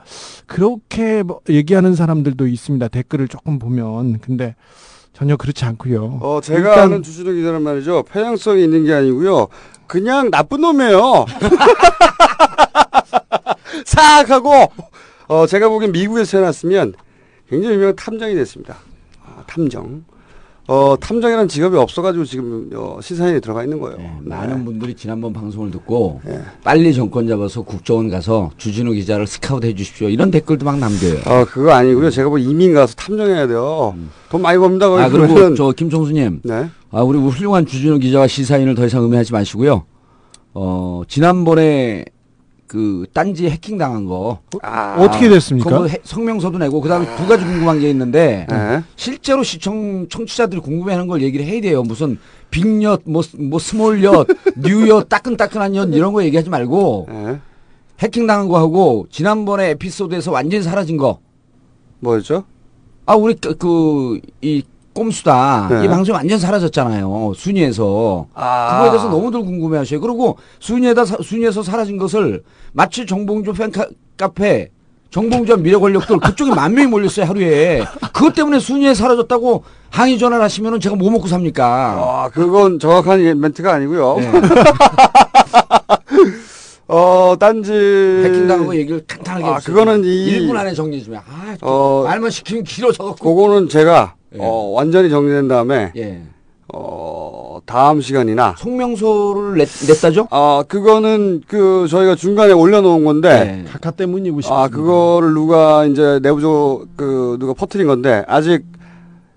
그렇게 0.45 1.23
뭐 1.23 1.39
얘기하는 1.49 1.95
사람들도 1.95 2.47
있습니다. 2.47 2.87
댓글을 2.89 3.27
조금 3.29 3.59
보면 3.59 4.19
근데 4.19 4.55
전혀 5.13 5.37
그렇지 5.37 5.63
않고요. 5.65 6.19
어 6.21 6.41
제가 6.43 6.69
일단- 6.69 6.79
아는 6.85 7.03
주진우 7.03 7.33
기자는 7.33 7.61
말이죠. 7.61 8.03
편향성이 8.03 8.63
있는 8.63 8.83
게 8.83 8.93
아니고요. 8.93 9.47
그냥 9.87 10.29
나쁜 10.29 10.61
놈이에요. 10.61 11.25
사악하고 13.85 14.71
어 15.27 15.47
제가 15.47 15.69
보기엔 15.69 15.91
미국에서 15.91 16.31
태어났으면 16.31 16.93
굉장히 17.49 17.75
유명한 17.75 17.95
탐정이 17.95 18.35
됐습니다. 18.35 18.77
아, 19.25 19.43
탐정. 19.47 20.03
어 20.69 20.97
탐정이라는 20.99 21.47
직업이 21.47 21.77
없어가지고 21.77 22.25
지금 22.25 22.69
어, 22.75 22.99
시사인에 23.01 23.39
들어가 23.39 23.63
있는 23.63 23.79
거예요. 23.79 23.97
네, 23.97 24.03
네. 24.03 24.35
많은 24.35 24.65
분들이 24.65 24.93
지난번 24.93 25.31
방송을 25.31 25.71
듣고 25.71 26.19
빨리 26.61 26.93
정권 26.93 27.25
잡아서 27.25 27.61
국정원 27.61 28.09
가서 28.09 28.51
주진우 28.57 28.91
기자를 28.91 29.27
스카우트 29.27 29.65
해주십시오. 29.65 30.09
이런 30.09 30.29
댓글도 30.29 30.65
막 30.65 30.77
남겨요. 30.77 31.19
어 31.25 31.45
그거 31.45 31.71
아니고요. 31.71 32.09
제가 32.09 32.27
뭐 32.27 32.37
이민 32.37 32.73
가서 32.73 32.95
탐정해야 32.95 33.47
돼요. 33.47 33.95
돈 34.29 34.41
많이 34.41 34.59
법니다. 34.59 34.89
거기 34.89 35.01
아 35.01 35.07
그리고 35.09 35.27
그러면은. 35.27 35.55
저 35.55 35.71
김총수님, 35.71 36.41
네. 36.43 36.69
아 36.91 37.01
우리 37.01 37.17
훌륭한 37.17 37.65
주진우 37.65 37.99
기자와 37.99 38.27
시사인을 38.27 38.75
더 38.75 38.85
이상 38.85 39.05
음해하지 39.05 39.31
마시고요. 39.31 39.85
어 40.53 41.03
지난번에 41.07 42.03
그 42.67 43.05
딴지 43.13 43.49
해킹 43.49 43.77
당한 43.77 44.05
거 44.05 44.39
아, 44.61 44.97
어떻게 44.99 45.29
됐습니까? 45.29 45.69
그거 45.69 45.87
해- 45.87 45.99
성명서도 46.03 46.57
내고 46.57 46.81
그다음에 46.81 47.05
두 47.15 47.25
가지 47.25 47.45
궁금한 47.45 47.79
게 47.79 47.89
있는데 47.89 48.45
네. 48.49 48.83
실제로 48.97 49.41
시청 49.43 50.07
청취자들이 50.09 50.59
궁금해하는 50.61 51.07
걸 51.07 51.21
얘기를 51.21 51.45
해야 51.45 51.61
돼요. 51.61 51.81
무슨 51.83 52.19
빅엿, 52.51 53.03
뭐, 53.05 53.21
뭐 53.39 53.59
스몰엿, 53.59 54.27
뉴엿, 54.57 55.07
따끈따끈한 55.09 55.75
엿 55.75 55.89
이런 55.93 56.11
거 56.13 56.23
얘기하지 56.23 56.49
말고 56.49 57.07
네. 57.09 57.39
해킹 57.99 58.27
당한 58.27 58.47
거 58.49 58.57
하고 58.59 59.07
지난번에 59.09 59.69
에피소드에서 59.71 60.31
완전히 60.31 60.61
사라진 60.63 60.97
거. 60.97 61.19
뭐였죠? 62.01 62.43
아 63.05 63.15
우리 63.15 63.33
그이 63.35 64.63
꼼수다. 65.01 65.67
네. 65.69 65.85
이 65.85 65.87
방송이 65.87 66.15
완전 66.15 66.39
사라졌잖아요. 66.39 67.33
순위에서. 67.35 68.25
아. 68.33 68.71
그거에 68.77 68.89
대해서 68.91 69.09
너무들 69.09 69.41
궁금해 69.41 69.77
하셔요. 69.77 70.01
그리고 70.01 70.37
순위에다 70.59 71.05
사- 71.05 71.17
순위에서 71.21 71.61
사라진 71.61 71.97
것을 71.97 72.43
마치 72.73 73.05
정봉주 73.05 73.53
팬 73.53 73.71
카, 73.71 73.85
카페 74.17 74.69
정봉주와 75.11 75.57
미래 75.59 75.77
권력들 75.77 76.17
그쪽에 76.19 76.53
만 76.53 76.73
명이 76.73 76.87
몰렸어요 76.87 77.25
하루에. 77.27 77.83
그것 78.13 78.33
때문에 78.33 78.59
순위에 78.59 78.93
사라졌다고 78.93 79.63
항의 79.91 80.17
전화를 80.17 80.43
하시면은 80.43 80.79
제가 80.79 80.95
뭐 80.95 81.09
먹고 81.11 81.27
삽니까? 81.27 81.63
아, 81.65 82.29
그건 82.33 82.79
정확한 82.79 83.19
예- 83.21 83.33
멘트가 83.33 83.73
아니고요. 83.73 84.17
네. 84.19 84.31
어, 86.89 87.35
딴지. 87.39 87.71
해킹당하고 87.73 88.75
얘기를 88.75 89.05
탄탄하게 89.05 89.45
아, 89.45 89.53
해주세요. 89.55 89.75
그거는 89.75 90.03
이. 90.05 90.39
1분 90.39 90.55
안에 90.55 90.73
정리해 90.73 91.03
주면 91.03 91.21
아, 91.27 91.55
어, 91.61 92.03
말만 92.05 92.29
시키면 92.31 92.63
길어져갖고. 92.63 93.35
그거는 93.35 93.67
제가, 93.69 94.15
예. 94.37 94.43
어, 94.43 94.71
완전히 94.73 95.09
정리된 95.09 95.47
다음에, 95.47 95.91
예. 95.95 96.21
어, 96.73 97.59
다음 97.65 98.01
시간이나. 98.01 98.55
송명소를 98.57 99.57
냈, 99.57 99.67
냈다죠? 99.87 100.27
아, 100.31 100.63
그거는 100.67 101.41
그, 101.47 101.87
저희가 101.89 102.15
중간에 102.15 102.53
올려놓은 102.53 103.03
건데, 103.03 103.63
네. 103.63 103.71
카카 103.71 103.91
때문이고 103.91 104.41
싶 104.41 104.51
아, 104.51 104.67
그거를 104.67 105.33
누가 105.33 105.85
이제 105.85 106.19
내부적, 106.21 106.87
그, 106.95 107.37
누가 107.39 107.53
퍼뜨린 107.53 107.87
건데, 107.87 108.23
아직, 108.27 108.63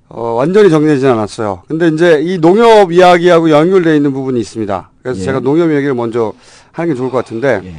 어, 0.09 0.33
완전히 0.33 0.71
정리되진 0.71 1.09
않았어요. 1.09 1.63
근데 1.69 1.87
이제 1.89 2.21
이 2.21 2.39
농협 2.39 2.91
이야기하고 2.93 3.51
연결되어 3.51 3.95
있는 3.95 4.13
부분이 4.13 4.41
있습니다. 4.41 4.91
그래서 5.03 5.21
예. 5.21 5.25
제가 5.25 5.39
농협 5.41 5.71
얘기를 5.71 5.95
먼저 5.95 6.33
하는 6.73 6.93
게 6.93 6.99
좋을 6.99 7.11
것 7.11 7.19
같은데, 7.19 7.61
예. 7.65 7.75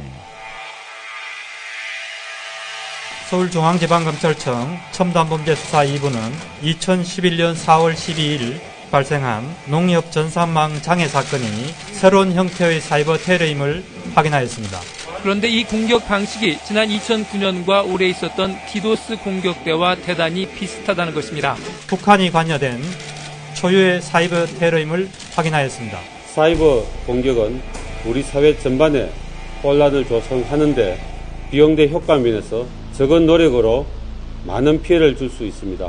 서울중앙지방검찰청 3.32 4.78
첨단범죄수사 4.92 5.86
2부는 5.86 6.18
2011년 6.64 7.54
4월 7.54 7.94
12일 7.94 8.60
발생한 8.90 9.42
농협 9.68 10.12
전산망 10.12 10.82
장애 10.82 11.08
사건이 11.08 11.46
새로운 11.92 12.34
형태의 12.34 12.82
사이버 12.82 13.16
테러임을 13.16 13.82
확인하였습니다. 14.14 14.80
그런데 15.22 15.48
이 15.48 15.64
공격 15.64 16.06
방식이 16.06 16.58
지난 16.66 16.88
2009년과 16.88 17.90
올해 17.90 18.10
있었던 18.10 18.54
디도스 18.70 19.16
공격 19.20 19.64
때와 19.64 19.94
대단히 19.94 20.46
비슷하다는 20.46 21.14
것입니다. 21.14 21.56
북한이 21.86 22.30
관여된 22.30 22.82
초유의 23.54 24.02
사이버 24.02 24.44
테러임을 24.44 25.08
확인하였습니다. 25.34 25.98
사이버 26.26 26.84
공격은 27.06 27.62
우리 28.04 28.22
사회 28.22 28.58
전반에 28.58 29.10
혼란을 29.62 30.04
조성하는데 30.06 31.00
비용대 31.50 31.88
효과 31.88 32.18
면에서 32.18 32.81
적은 32.92 33.26
노력으로 33.26 33.86
많은 34.46 34.82
피해를 34.82 35.16
줄 35.16 35.30
수 35.30 35.44
있습니다. 35.44 35.88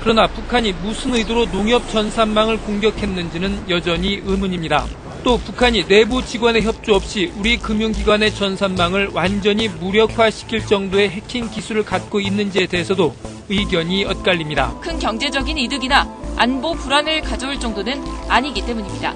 그러나 0.00 0.26
북한이 0.26 0.72
무슨 0.82 1.14
의도로 1.14 1.46
농협 1.50 1.88
전산망을 1.90 2.58
공격했는지는 2.58 3.70
여전히 3.70 4.20
의문입니다. 4.24 4.84
또 5.22 5.38
북한이 5.38 5.86
내부 5.86 6.22
직원의 6.22 6.62
협조 6.62 6.94
없이 6.94 7.32
우리 7.38 7.56
금융기관의 7.56 8.34
전산망을 8.34 9.10
완전히 9.14 9.68
무력화시킬 9.68 10.66
정도의 10.66 11.08
해킹 11.08 11.48
기술을 11.50 11.84
갖고 11.84 12.20
있는지에 12.20 12.66
대해서도 12.66 13.14
의견이 13.48 14.04
엇갈립니다. 14.04 14.78
큰 14.80 14.98
경제적인 14.98 15.56
이득이나 15.56 16.06
안보 16.36 16.74
불안을 16.74 17.22
가져올 17.22 17.58
정도는 17.58 18.02
아니기 18.28 18.60
때문입니다. 18.66 19.14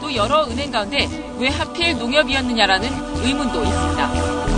또 0.00 0.14
여러 0.14 0.44
은행 0.46 0.70
가운데 0.70 1.06
왜 1.38 1.48
하필 1.48 1.98
농협이었느냐라는 1.98 2.88
의문도 3.22 3.62
있습니다. 3.62 4.51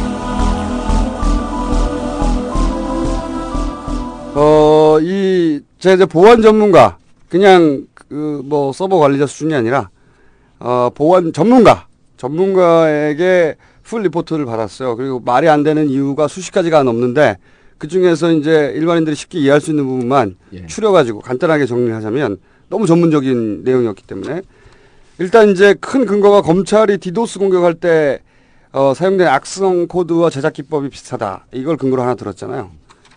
어, 4.37 4.99
이, 5.01 5.61
제가 5.79 5.95
이제 5.95 6.07
보안 6.07 6.43
전문가, 6.43 6.99
그냥, 7.29 7.87
그, 7.95 8.43
뭐, 8.45 8.73
서버 8.73 8.99
관리자 8.99 9.27
수준이 9.27 9.55
아니라, 9.55 9.91
어, 10.59 10.91
보안 10.93 11.33
전문가, 11.33 11.87
전문가에게 12.17 13.55
full 13.85 14.03
report를 14.03 14.45
받았어요. 14.45 14.97
그리고 14.97 15.21
말이 15.21 15.49
안 15.49 15.63
되는 15.63 15.89
이유가 15.89 16.27
수십 16.27 16.53
가지가 16.53 16.83
넘는데, 16.83 17.37
그 17.79 17.87
중에서 17.87 18.33
이제 18.33 18.73
일반인들이 18.75 19.15
쉽게 19.15 19.39
이해할 19.39 19.61
수 19.61 19.71
있는 19.71 19.85
부분만 19.87 20.37
예. 20.55 20.67
추려가지고 20.67 21.21
간단하게 21.21 21.67
정리를 21.67 21.95
하자면, 21.95 22.39
너무 22.69 22.87
전문적인 22.87 23.63
내용이었기 23.63 24.03
때문에, 24.05 24.43
일단 25.19 25.51
이제 25.51 25.75
큰 25.75 26.07
근거가 26.07 26.43
검찰이 26.43 26.99
디도스 26.99 27.39
공격할 27.39 27.75
때, 27.75 28.21
어, 28.73 28.95
사용된 28.95 29.29
악성 29.29 29.87
코드와 29.87 30.31
제작 30.31 30.55
기법이 30.55 30.89
비슷하다. 30.89 31.47
이걸 31.53 31.77
근거로 31.77 32.03
하나 32.03 32.17
들었잖아요. 32.17 32.71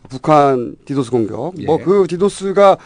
북한 0.09 0.75
디도스 0.85 1.11
공격. 1.11 1.53
예. 1.59 1.65
뭐그 1.65 2.07
디도스가 2.09 2.77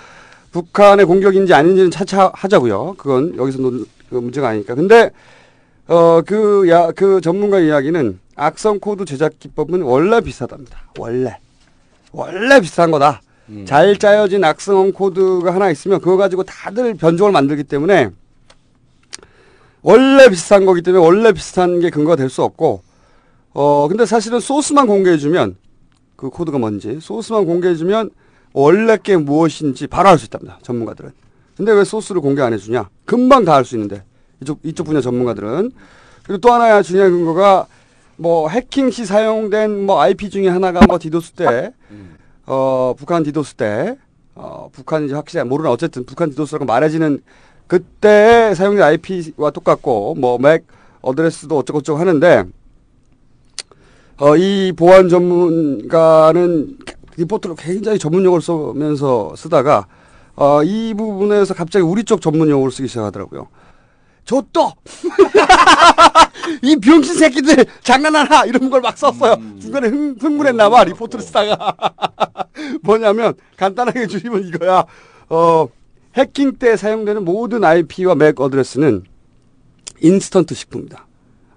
북한의 0.51 1.05
공격인지 1.05 1.53
아닌지는 1.53 1.91
차차 1.91 2.31
하자고요. 2.33 2.95
그건 2.97 3.35
여기서 3.37 3.59
논, 3.59 3.85
그 4.09 4.15
문제가 4.15 4.49
아니니까. 4.49 4.75
근데 4.75 5.11
어그 5.87 6.69
야 6.69 6.91
그 6.95 7.21
전문가 7.21 7.59
이야기는 7.59 8.19
악성 8.35 8.79
코드 8.79 9.05
제작 9.05 9.39
기법은 9.39 9.81
원래 9.81 10.21
비슷하답니다. 10.21 10.91
원래 10.97 11.37
원래 12.11 12.59
비슷한 12.61 12.91
거다. 12.91 13.21
잘 13.65 13.97
짜여진 13.97 14.43
악성 14.43 14.91
코드가 14.93 15.53
하나 15.53 15.69
있으면 15.71 15.99
그거 15.99 16.15
가지고 16.17 16.43
다들 16.43 16.93
변종을 16.95 17.31
만들기 17.33 17.63
때문에 17.65 18.09
원래 19.81 20.29
비슷한 20.29 20.65
거기 20.65 20.81
때문에 20.81 21.03
원래 21.03 21.33
비슷한 21.33 21.79
게 21.79 21.89
근거가 21.89 22.15
될 22.15 22.29
수 22.29 22.43
없고 22.43 22.83
어 23.53 23.87
근데 23.89 24.05
사실은 24.05 24.39
소스만 24.39 24.87
공개해 24.87 25.17
주면 25.17 25.57
그 26.21 26.29
코드가 26.29 26.59
뭔지 26.59 26.99
소스만 27.01 27.45
공개해 27.47 27.73
주면 27.73 28.11
원래 28.53 28.95
게 29.01 29.17
무엇인지 29.17 29.87
바로 29.87 30.09
알 30.09 30.19
수 30.19 30.25
있답니다. 30.25 30.59
전문가들은. 30.61 31.11
근데 31.57 31.71
왜 31.71 31.83
소스를 31.83 32.21
공개 32.21 32.43
안 32.43 32.53
해주냐? 32.53 32.89
금방 33.05 33.43
다 33.43 33.55
알 33.55 33.65
수 33.65 33.75
있는데 33.75 34.03
이쪽 34.39 34.59
이쪽 34.63 34.83
분야 34.83 35.01
전문가들은 35.01 35.71
그리고 36.23 36.37
또 36.39 36.51
하나의 36.53 36.83
중요한 36.83 37.11
근거가 37.11 37.65
뭐 38.17 38.49
해킹 38.49 38.91
시 38.91 39.03
사용된 39.05 39.87
뭐 39.87 39.99
IP 39.99 40.29
중에 40.29 40.47
하나가 40.47 40.85
뭐 40.85 40.99
디도스 40.99 41.31
때, 41.31 41.73
어 42.45 42.93
북한 42.95 43.23
디도스 43.23 43.55
때, 43.55 43.97
어 44.35 44.69
북한인지 44.71 45.15
확실히 45.15 45.43
모르나 45.45 45.71
어쨌든 45.71 46.05
북한 46.05 46.29
디도스라고 46.29 46.65
말해지는 46.65 47.19
그때 47.67 48.53
사용된 48.53 48.83
IP와 48.83 49.49
똑같고 49.49 50.13
뭐 50.15 50.37
MAC 50.37 50.67
address도 51.01 51.57
어쩌고저쩌고 51.57 51.99
하는데 51.99 52.43
어, 54.17 54.35
이 54.37 54.71
보안 54.75 55.09
전문가는 55.09 56.77
리포트를 57.17 57.55
굉장히 57.57 57.97
전문 57.99 58.23
용어를 58.23 58.41
쓰면서 58.41 59.33
쓰다가 59.35 59.87
어, 60.35 60.63
이 60.63 60.93
부분에서 60.93 61.53
갑자기 61.53 61.83
우리 61.83 62.03
쪽 62.03 62.21
전문 62.21 62.49
용어를 62.49 62.71
쓰기 62.71 62.87
시작하더라고요. 62.87 63.47
저 64.23 64.47
또 64.47 64.71
이 66.61 66.75
병신 66.77 67.15
새끼들 67.15 67.65
장난하나 67.81 68.45
이런 68.45 68.69
걸 68.69 68.81
막 68.81 68.97
썼어요. 68.97 69.35
중간에 69.59 69.87
흥, 69.87 70.15
흥분했나봐 70.19 70.83
리포트를 70.85 71.23
쓰다가 71.25 71.75
뭐냐면 72.83 73.33
간단하게 73.57 74.07
줄이면 74.07 74.47
이거야. 74.47 74.85
어, 75.29 75.67
해킹 76.15 76.53
때 76.57 76.77
사용되는 76.77 77.25
모든 77.25 77.63
IP와 77.63 78.15
MAC 78.15 78.39
address는 78.39 79.03
인스턴트 80.01 80.53
식품이다. 80.55 81.07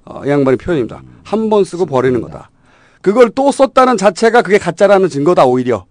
어, 0.07 0.23
이 0.25 0.29
양반의 0.29 0.59
표현입니다. 0.59 1.03
한 1.25 1.49
번 1.51 1.65
쓰고 1.65 1.87
버리는 1.87 2.21
거다. 2.21 2.51
그걸 3.03 3.31
또 3.31 3.51
썼다는 3.53 3.97
자체가 3.97 4.43
그게 4.43 4.59
가짜라는 4.59 5.09
증거다 5.09 5.45
오히려. 5.47 5.85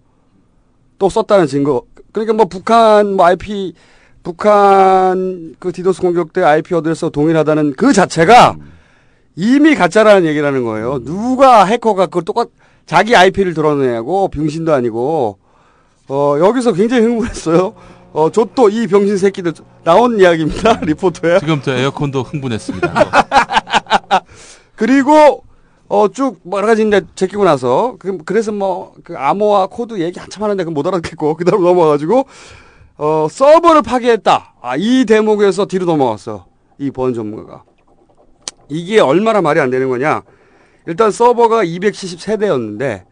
또 0.98 1.08
썼다는 1.08 1.46
증거. 1.46 1.82
그러니까 2.12 2.32
뭐 2.34 2.46
북한 2.46 3.14
뭐 3.14 3.26
IP 3.26 3.74
북한 4.22 5.54
그 5.58 5.72
디도스 5.72 6.00
공격 6.00 6.32
때 6.32 6.42
IP 6.42 6.74
address와 6.74 7.10
동일하다는 7.10 7.74
그 7.76 7.92
자체가 7.92 8.56
이미 9.36 9.74
가짜라는 9.74 10.26
얘기라는 10.28 10.64
거예요. 10.64 10.98
누가 11.04 11.64
해커가 11.64 12.06
그걸 12.06 12.22
똑같 12.24 12.48
자기 12.86 13.16
IP를 13.16 13.54
드러내고 13.54 14.28
병신도 14.28 14.72
아니고 14.72 15.38
어 16.08 16.36
여기서 16.38 16.72
굉장히 16.72 17.04
흥분했어요. 17.06 17.74
어 18.12 18.30
저 18.30 18.44
또 18.54 18.68
이 18.70 18.86
병신 18.86 19.16
새끼들 19.18 19.52
나온 19.82 20.20
이야기입니다 20.20 20.80
리포트에. 20.86 21.40
지금 21.40 21.60
저 21.62 21.72
에어컨도 21.76 22.22
흥분했습니다. 22.22 22.94
그리고 24.76 25.44
어 25.88 26.08
쭉 26.08 26.40
여러 26.52 26.66
가지 26.66 26.86
이제 26.86 27.02
제끼고 27.14 27.44
나서 27.44 27.96
그, 27.98 28.18
그래서 28.24 28.52
뭐 28.52 28.94
그 29.04 29.16
암호화 29.16 29.66
코드 29.68 29.98
얘기 30.00 30.18
한참 30.18 30.42
하는데 30.42 30.64
그못 30.64 30.86
알아듣겠고 30.86 31.36
그 31.36 31.44
다음 31.44 31.62
넘어가가지고 31.62 32.26
어 32.96 33.26
서버를 33.30 33.82
파괴했다. 33.82 34.54
아 34.62 34.76
이 34.76 35.04
대목에서 35.06 35.66
뒤로 35.66 35.84
넘어갔어. 35.86 36.46
이 36.78 36.90
보안 36.90 37.12
전문가가 37.14 37.62
이게 38.68 38.98
얼마나 39.00 39.40
말이 39.42 39.60
안 39.60 39.70
되는 39.70 39.88
거냐? 39.88 40.22
일단 40.86 41.10
서버가 41.10 41.64
273대였는데 41.64 43.04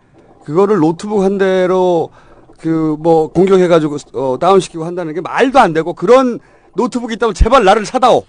그거를 0.44 0.78
노트북 0.78 1.22
한 1.22 1.38
대로 1.38 2.10
그 2.58 2.96
뭐 2.98 3.28
공격해가지고 3.28 3.96
어 4.14 4.38
다운시키고 4.40 4.84
한다는 4.84 5.14
게 5.14 5.20
말도 5.20 5.58
안 5.58 5.72
되고 5.72 5.92
그런 5.94 6.38
노트북이 6.76 7.14
있다면 7.14 7.34
제발 7.34 7.64
나를 7.64 7.84
찾아오. 7.84 8.24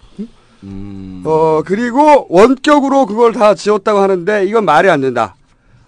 어, 1.26 1.62
그리고 1.66 2.26
원격으로 2.30 3.06
그걸 3.06 3.34
다 3.34 3.54
지웠다고 3.56 4.00
하는데 4.00 4.46
이건 4.46 4.66
말이 4.66 4.90
안 4.90 5.02
된다. 5.02 5.36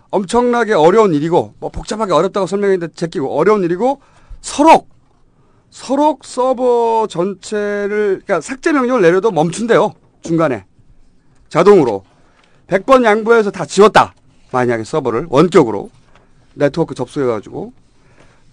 엄청나게 0.10 0.74
어려운 0.74 1.14
일이고, 1.14 1.54
뭐 1.60 1.70
복잡하게 1.70 2.14
어렵다고 2.14 2.48
설명했는데 2.48 2.94
제끼고 2.94 3.38
어려운 3.38 3.64
일이고, 3.64 4.02
서로, 4.42 4.88
서로 5.70 6.18
서버 6.24 7.08
전체를 7.10 8.22
그러니까 8.26 8.40
삭제 8.40 8.72
명령을 8.72 9.02
내려도 9.02 9.32
멈춘대요. 9.32 9.94
중간에 10.22 10.66
자동으로 11.50 12.04
100번 12.68 13.04
양보해서 13.04 13.52
다 13.52 13.66
지웠다. 13.66 14.14
만약에 14.52 14.84
서버를 14.84 15.28
원격으로 15.30 15.90
네트워크 16.54 16.96
접속해가지고 16.96 17.74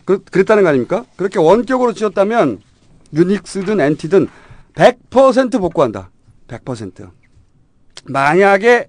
그, 0.04 0.24
그랬다는 0.24 0.64
거 0.64 0.70
아닙니까? 0.70 1.04
그렇게 1.16 1.38
원격으로 1.38 1.92
지웠다면 1.92 2.60
유닉스든 3.14 3.80
엔티든 3.80 4.28
100% 4.74 5.60
복구한다. 5.60 6.10
100%. 6.58 7.08
만약에 8.06 8.88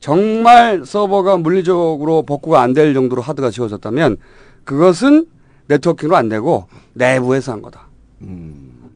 정말 0.00 0.84
서버가 0.84 1.36
물리적으로 1.38 2.22
복구가 2.22 2.60
안 2.60 2.74
될 2.74 2.94
정도로 2.94 3.22
하드가 3.22 3.50
지워졌다면 3.50 4.16
그것은 4.64 5.26
네트워킹으로 5.68 6.16
안 6.16 6.28
되고 6.28 6.66
내부에서 6.94 7.52
한 7.52 7.62
거다. 7.62 7.86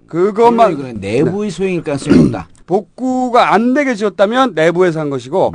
그것만 0.06 0.72
음. 0.72 0.76
그러면 0.76 1.00
내부의 1.00 1.50
소행일 1.50 1.82
가능성이 1.82 2.24
높다. 2.24 2.48
복구가 2.66 3.52
안 3.54 3.74
되게 3.74 3.94
지웠다면 3.94 4.54
내부에서 4.54 5.00
한 5.00 5.10
것이고 5.10 5.52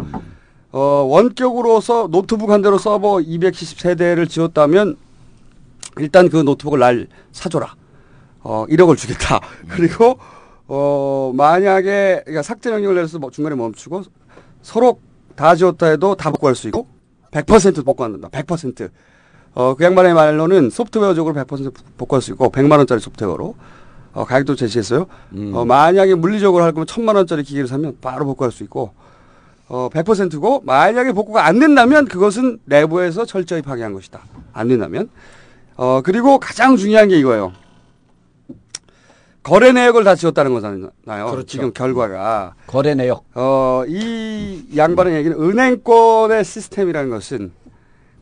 어, 0.74 0.80
원격으로서 0.80 2.08
노트북 2.10 2.50
한 2.50 2.62
대로 2.62 2.78
서버 2.78 3.18
273대를 3.18 4.30
지웠다면 4.30 4.96
일단 6.00 6.30
그 6.30 6.38
노트북을 6.38 6.80
날 6.80 7.08
사줘라. 7.34 7.76
어, 8.44 8.66
1억을 8.70 8.98
주겠다. 8.98 9.40
그리고 9.68 10.18
어, 10.74 11.34
만약에 11.36 12.22
그러니까 12.24 12.44
삭제 12.44 12.70
명령을 12.70 12.96
내려서 12.96 13.20
뭐 13.20 13.30
중간에 13.30 13.58
멈추고 13.58 14.04
서로 14.62 15.02
다 15.36 15.54
지웠다 15.54 15.88
해도 15.88 16.16
다 16.16 16.32
복구할 16.32 16.56
수 16.56 16.68
있고 16.70 16.88
100% 17.32 17.84
복구한다. 17.84 18.30
100%. 18.30 18.90
어, 19.54 19.76
그 19.76 19.84
양반의 19.84 20.14
말로는 20.14 20.70
소프트웨어적으로 20.70 21.36
100% 21.36 21.74
복구할 21.98 22.22
수 22.22 22.32
있고 22.32 22.50
100만 22.50 22.78
원짜리 22.78 23.02
소프트웨어로 23.02 23.56
어, 24.14 24.24
가격도 24.24 24.56
제시했어요. 24.56 25.08
어, 25.54 25.66
만약에 25.66 26.16
물리적으로 26.16 26.64
할 26.64 26.72
거면 26.72 26.86
1000만 26.86 27.18
원짜리 27.18 27.44
기기를 27.44 27.68
사면 27.68 27.98
바로 28.00 28.24
복구할 28.26 28.54
수 28.54 28.64
있고 28.64 28.94
어, 29.68 29.90
100%고 29.92 30.62
만약에 30.64 31.12
복구가 31.12 31.46
안 31.46 31.60
된다면 31.60 32.06
그것은 32.06 32.60
내부에서 32.64 33.26
철저히 33.26 33.62
파괴한 33.62 33.92
것이다. 33.92 34.22
안 34.54 34.70
된다면. 34.70 35.10
어, 35.76 36.02
그리고 36.02 36.40
가장 36.40 36.78
중요한 36.78 37.10
게 37.10 37.20
이거예요. 37.20 37.52
거래 39.44 39.72
내역을 39.72 40.04
다 40.04 40.16
지웠다는 40.16 40.54
거잖아요. 40.54 40.92
그렇죠. 41.06 41.46
지금 41.46 41.74
결과가. 41.74 42.54
거래 42.68 42.94
내역. 42.94 43.24
어, 43.34 43.84
이 43.88 44.64
양반의 44.76 45.16
얘기는 45.16 45.40
은행권의 45.42 46.44
시스템이라는 46.46 47.10
것은 47.10 47.52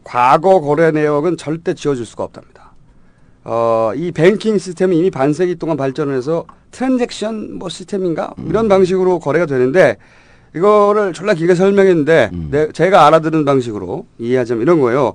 과거 0.03 0.61
거래 0.61 0.91
내역은 0.91 1.35
절대 1.37 1.73
지워줄 1.73 2.05
수가 2.05 2.23
없답니다. 2.23 2.71
어, 3.43 3.91
이 3.95 4.11
뱅킹 4.11 4.57
시스템이 4.57 4.97
이미 4.97 5.11
반세기 5.11 5.55
동안 5.55 5.75
발전해서 5.75 6.45
트랜잭션 6.71 7.55
뭐 7.57 7.67
시스템인가 7.67 8.33
이런 8.47 8.69
방식으로 8.69 9.19
거래가 9.19 9.45
되는데 9.45 9.97
이거를 10.55 11.13
졸라 11.13 11.33
길게 11.33 11.53
설명했는데 11.55 12.31
내- 12.49 12.71
제가 12.71 13.05
알아듣는 13.07 13.45
방식으로 13.45 14.05
이해하자면 14.19 14.61
이런 14.63 14.79
거예요. 14.79 15.13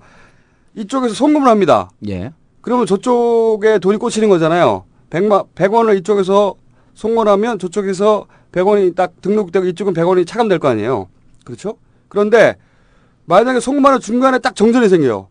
이쪽에서 0.75 1.15
송금을 1.15 1.49
합니다. 1.49 1.91
예. 2.09 2.33
그러면 2.61 2.87
저쪽에 2.87 3.79
돈이 3.79 3.99
꽂히는 3.99 4.29
거잖아요. 4.29 4.85
100만, 5.11 5.49
100원을 5.55 5.99
이쪽에서 5.99 6.55
송금하면 6.95 7.59
저쪽에서 7.59 8.27
100원이 8.53 8.95
딱 8.95 9.21
등록되고 9.21 9.67
이쪽은 9.67 9.95
100원이 9.95 10.27
차감될 10.27 10.59
거 10.59 10.69
아니에요. 10.69 11.09
그렇죠? 11.45 11.77
그런데 12.09 12.57
만약에 13.27 13.61
송금하는 13.61 14.01
중간에 14.01 14.39
딱 14.39 14.55
정전이 14.55 14.89
생겨요. 14.89 15.29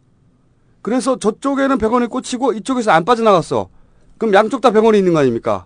그래서 0.82 1.18
저쪽에는 1.18 1.78
100원이 1.78 2.10
꽂히고 2.10 2.54
이쪽에서 2.54 2.92
안 2.92 3.06
빠져나갔어. 3.06 3.70
그럼 4.18 4.34
양쪽 4.34 4.62
다 4.62 4.72
100원이 4.72 4.98
있는 4.98 5.14
거 5.14 5.20
아닙니까? 5.20 5.66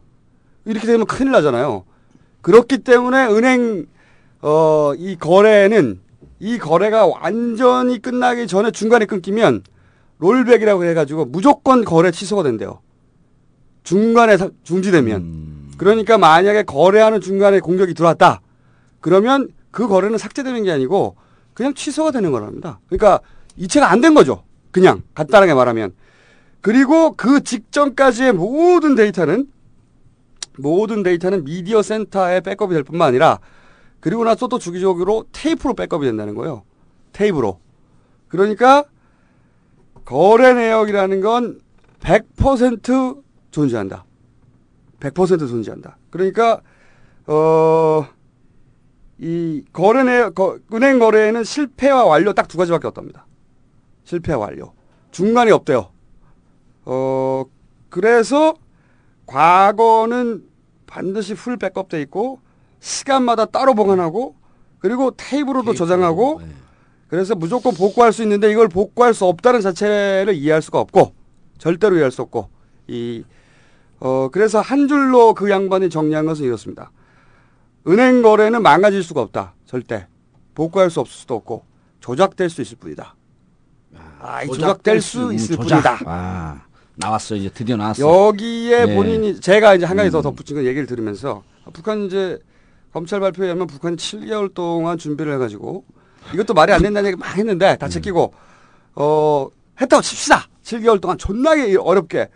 이렇게 0.66 0.86
되면 0.86 1.06
큰일 1.06 1.32
나잖아요. 1.32 1.84
그렇기 2.42 2.80
때문에 2.80 3.28
은행 3.28 3.88
어, 4.42 4.94
이 4.96 5.16
거래는 5.16 6.00
이 6.40 6.60
거래가 6.60 7.08
완전히 7.08 8.00
끝나기 8.00 8.46
전에 8.48 8.72
중간에 8.72 9.06
끊기면 9.06 9.64
롤백이라고 10.20 10.86
해가지고 10.86 11.26
무조건 11.26 11.84
거래 11.84 12.12
취소가 12.12 12.44
된대요. 12.44 12.80
중간에 13.92 14.36
사- 14.36 14.50
중지되면. 14.64 15.76
그러니까 15.78 16.18
만약에 16.18 16.64
거래하는 16.64 17.22
중간에 17.22 17.62
공격이 17.62 17.94
들어왔다. 17.94 18.42
그러면 19.00 19.48
그 19.72 19.88
거래는 19.88 20.18
삭제되는 20.18 20.64
게 20.64 20.72
아니고 20.72 21.16
그냥 21.54 21.74
취소가 21.74 22.12
되는 22.12 22.32
거랍니다. 22.32 22.82
그러니까 22.88 23.22
이체가 23.56 23.90
안 23.90 24.02
된 24.02 24.14
거죠. 24.14 24.44
그냥 24.72 25.04
간단하게 25.14 25.54
말하면. 25.54 25.94
그리고 26.60 27.14
그 27.16 27.42
직전까지의 27.42 28.34
모든 28.34 28.96
데이터는 28.96 29.48
모든 30.58 31.02
데이터는 31.04 31.46
미디어 31.46 31.82
센터에 31.82 32.42
백업이 32.42 32.74
될 32.74 32.84
뿐만 32.84 33.08
아니라 33.08 33.40
그리고 34.02 34.26
나서 34.26 34.48
또 34.50 34.60
주기적으로 34.60 35.24
테이프로 35.32 35.76
백업이 35.76 36.06
된다는 36.06 36.36
거예요. 36.36 36.64
테이프로. 37.14 37.60
그러니까 38.28 38.84
거래 40.04 40.54
내역이라는 40.54 41.22
건 41.22 41.62
100% 42.02 43.27
존재한다. 43.52 44.06
100% 45.00 45.40
존재한다. 45.48 45.98
그러니까 46.10 46.62
어, 47.28 48.06
이 49.20 49.64
거래 49.74 50.04
내역, 50.04 50.36
거- 50.36 50.60
은행 50.74 51.00
거래에는 51.00 51.44
실패와 51.44 52.06
완료 52.06 52.34
딱 52.34 52.48
두 52.48 52.58
가지밖에 52.58 52.88
없답니다. 52.88 53.26
실패와 54.04 54.40
완료. 54.40 54.74
중간이 55.12 55.52
없대요. 55.52 55.90
어, 56.86 57.44
그래서 57.90 58.56
과거는 59.26 60.44
반드시 60.86 61.34
풀 61.36 61.58
백업돼 61.58 62.02
있고 62.04 62.40
시간마다 62.80 63.46
따로 63.46 63.74
보관하고 63.74 64.36
그리고 64.80 65.12
테이프로도 65.12 65.74
저장하고 65.74 66.40
그래서 67.10 67.36
무조건 67.36 67.74
복구할 67.74 68.14
수 68.14 68.24
있는데 68.24 68.52
이걸 68.52 68.68
복구할 68.68 69.14
수 69.14 69.26
없다는 69.26 69.62
자체를 69.62 70.36
이해할 70.36 70.62
수가 70.62 70.80
없고 70.80 71.14
절대로 71.58 71.96
이해할 71.96 72.12
수 72.12 72.22
없고 72.22 72.50
이 72.88 73.24
어, 74.00 74.30
그래서 74.32 74.62
한 74.62 74.88
줄로 74.88 75.34
그 75.34 75.50
양반이 75.50 75.90
정리한 75.90 76.26
것은 76.26 76.46
이렇습니다. 76.46 76.92
은행 77.88 78.22
거래는 78.22 78.62
망가질 78.62 79.02
수가 79.04 79.22
없다. 79.22 79.54
절대. 79.66 80.08
복구할 80.54 80.90
수 80.90 81.00
없을 81.00 81.14
수도 81.16 81.36
없고 81.36 81.66
조작될 82.00 82.50
수 82.50 82.62
있을 82.62 82.78
뿐이다. 82.78 83.16
아, 84.20 84.44
이 84.44 84.48
조작될 84.48 85.02
수 85.02 85.34
있을 85.34 85.56
조작. 85.56 86.00
뿐이다. 86.00 86.00
아, 86.06 86.62
나왔어 86.96 87.36
이제 87.36 87.50
드디어 87.50 87.76
나왔어. 87.76 88.28
여기에 88.28 88.86
네. 88.86 88.96
본인이 88.96 89.40
제가 89.40 89.76
이제 89.76 89.86
한 89.86 89.98
가지 89.98 90.10
더 90.12 90.22
덧붙인 90.22 90.56
거 90.56 90.64
얘기를 90.64 90.86
들으면서 90.88 91.44
북한 91.74 92.06
이제 92.06 92.40
검찰 92.92 93.20
발표에 93.20 93.46
의하면 93.46 93.68
북한이 93.68 93.96
7개월 93.96 94.54
동안 94.54 94.98
준비를 94.98 95.34
해가지고 95.34 95.86
이것도 96.34 96.54
말이 96.54 96.74
안 96.74 96.82
된다는 96.82 97.10
얘기 97.10 97.18
막 97.18 97.36
했는데 97.38 97.74
음. 97.74 97.78
다 97.78 97.88
제끼고 97.88 98.34
어 98.96 99.48
했다고 99.80 100.02
칩시다. 100.02 100.48
7개월 100.64 101.00
동안 101.00 101.18
존나게 101.18 101.76
어렵게 101.78 102.30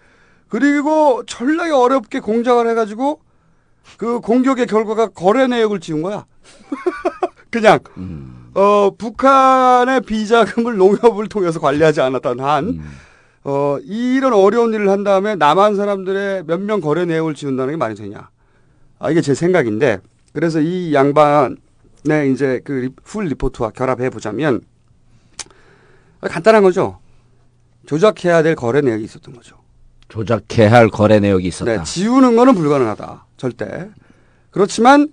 그리고 0.51 1.23
존나게 1.25 1.71
어렵게 1.71 2.19
공작을 2.19 2.69
해가지고 2.69 3.21
그 3.97 4.19
공격의 4.19 4.67
결과가 4.67 5.07
거래 5.07 5.47
내역을 5.47 5.79
지운 5.79 6.01
거야. 6.01 6.25
그냥 7.49 7.79
음. 7.95 8.51
어 8.53 8.91
북한의 8.97 10.01
비자금을 10.01 10.75
농협을 10.75 11.27
통해서 11.29 11.61
관리하지 11.61 12.01
않았던 12.01 12.41
한 12.41 12.65
음. 12.65 12.91
어, 13.45 13.77
이런 13.83 14.33
어려운 14.33 14.73
일을 14.73 14.89
한 14.89 15.05
다음에 15.05 15.35
남한 15.35 15.77
사람들의 15.77 16.43
몇 16.45 16.59
명 16.59 16.81
거래 16.81 17.05
내역을 17.05 17.33
지운다는 17.33 17.73
게 17.73 17.77
말이 17.77 17.95
되냐. 17.95 18.29
아, 18.99 19.09
이게 19.09 19.21
제 19.21 19.33
생각인데, 19.33 19.99
그래서 20.31 20.59
이 20.59 20.93
양반의 20.93 21.55
이제 22.33 22.59
그 22.63 22.71
리- 22.73 22.89
full 23.03 23.25
report와 23.25 23.71
결합해 23.71 24.11
보자면, 24.11 24.61
간단한 26.19 26.61
거죠. 26.61 26.99
조작해야 27.87 28.43
될 28.43 28.53
거래 28.55 28.81
내역이 28.81 29.03
있었던 29.05 29.33
거죠. 29.33 29.55
조작해야 30.11 30.71
할 30.71 30.89
거래 30.89 31.19
내역이 31.19 31.47
있었다. 31.47 31.77
네, 31.77 31.83
지우는 31.83 32.35
거는 32.35 32.53
불가능하다. 32.53 33.25
절대. 33.37 33.89
그렇지만 34.51 35.07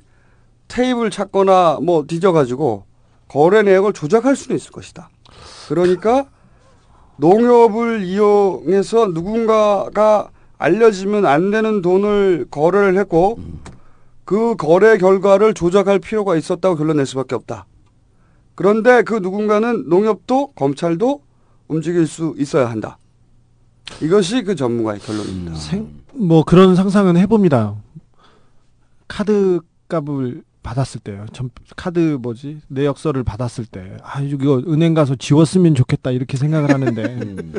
테이블 0.67 1.11
찾거나 1.11 1.79
뭐 1.83 2.05
뒤져가지고 2.07 2.85
거래 3.29 3.63
내역을 3.63 3.93
조작할 3.93 4.35
수는 4.35 4.57
있을 4.57 4.73
것이다. 4.73 5.09
그러니까 5.69 6.27
농협을 7.17 8.03
이용해서 8.03 9.09
누군가가 9.09 10.31
알려지면 10.59 11.27
안 11.27 11.53
되는 11.53 11.81
돈을 11.81 12.47
거래를 12.51 12.99
했고 12.99 13.39
그 14.25 14.57
거래 14.57 14.99
결과를 14.99 15.55
조작할 15.55 16.01
필요가 16.01 16.35
있었다고 16.35 16.75
결론 16.75 16.97
낼 16.97 17.07
수밖에 17.07 17.37
없다. 17.37 17.67
그런데 18.57 19.03
그 19.03 19.15
누군가는 19.15 19.89
농협도 19.89 20.49
검찰도 20.55 21.23
움직일 21.69 22.09
수 22.09 22.35
있어야 22.37 22.69
한다. 22.69 22.99
이것이 24.01 24.42
그 24.42 24.55
전문가의 24.55 25.01
결론입니다. 25.01 25.55
뭐 26.14 26.44
그런 26.44 26.74
상상은 26.77 27.16
해봅니다. 27.16 27.74
카드 29.07 29.61
값을 29.88 30.42
받았을 30.62 31.01
때요. 31.01 31.24
전 31.33 31.51
카드 31.77 32.18
뭐지 32.20 32.61
내역서를 32.68 33.24
받았을 33.24 33.64
때, 33.64 33.96
아 34.03 34.20
이거 34.20 34.59
은행 34.68 34.92
가서 34.92 35.14
지웠으면 35.16 35.74
좋겠다 35.74 36.11
이렇게 36.11 36.37
생각을 36.37 36.70
하는데 36.72 37.18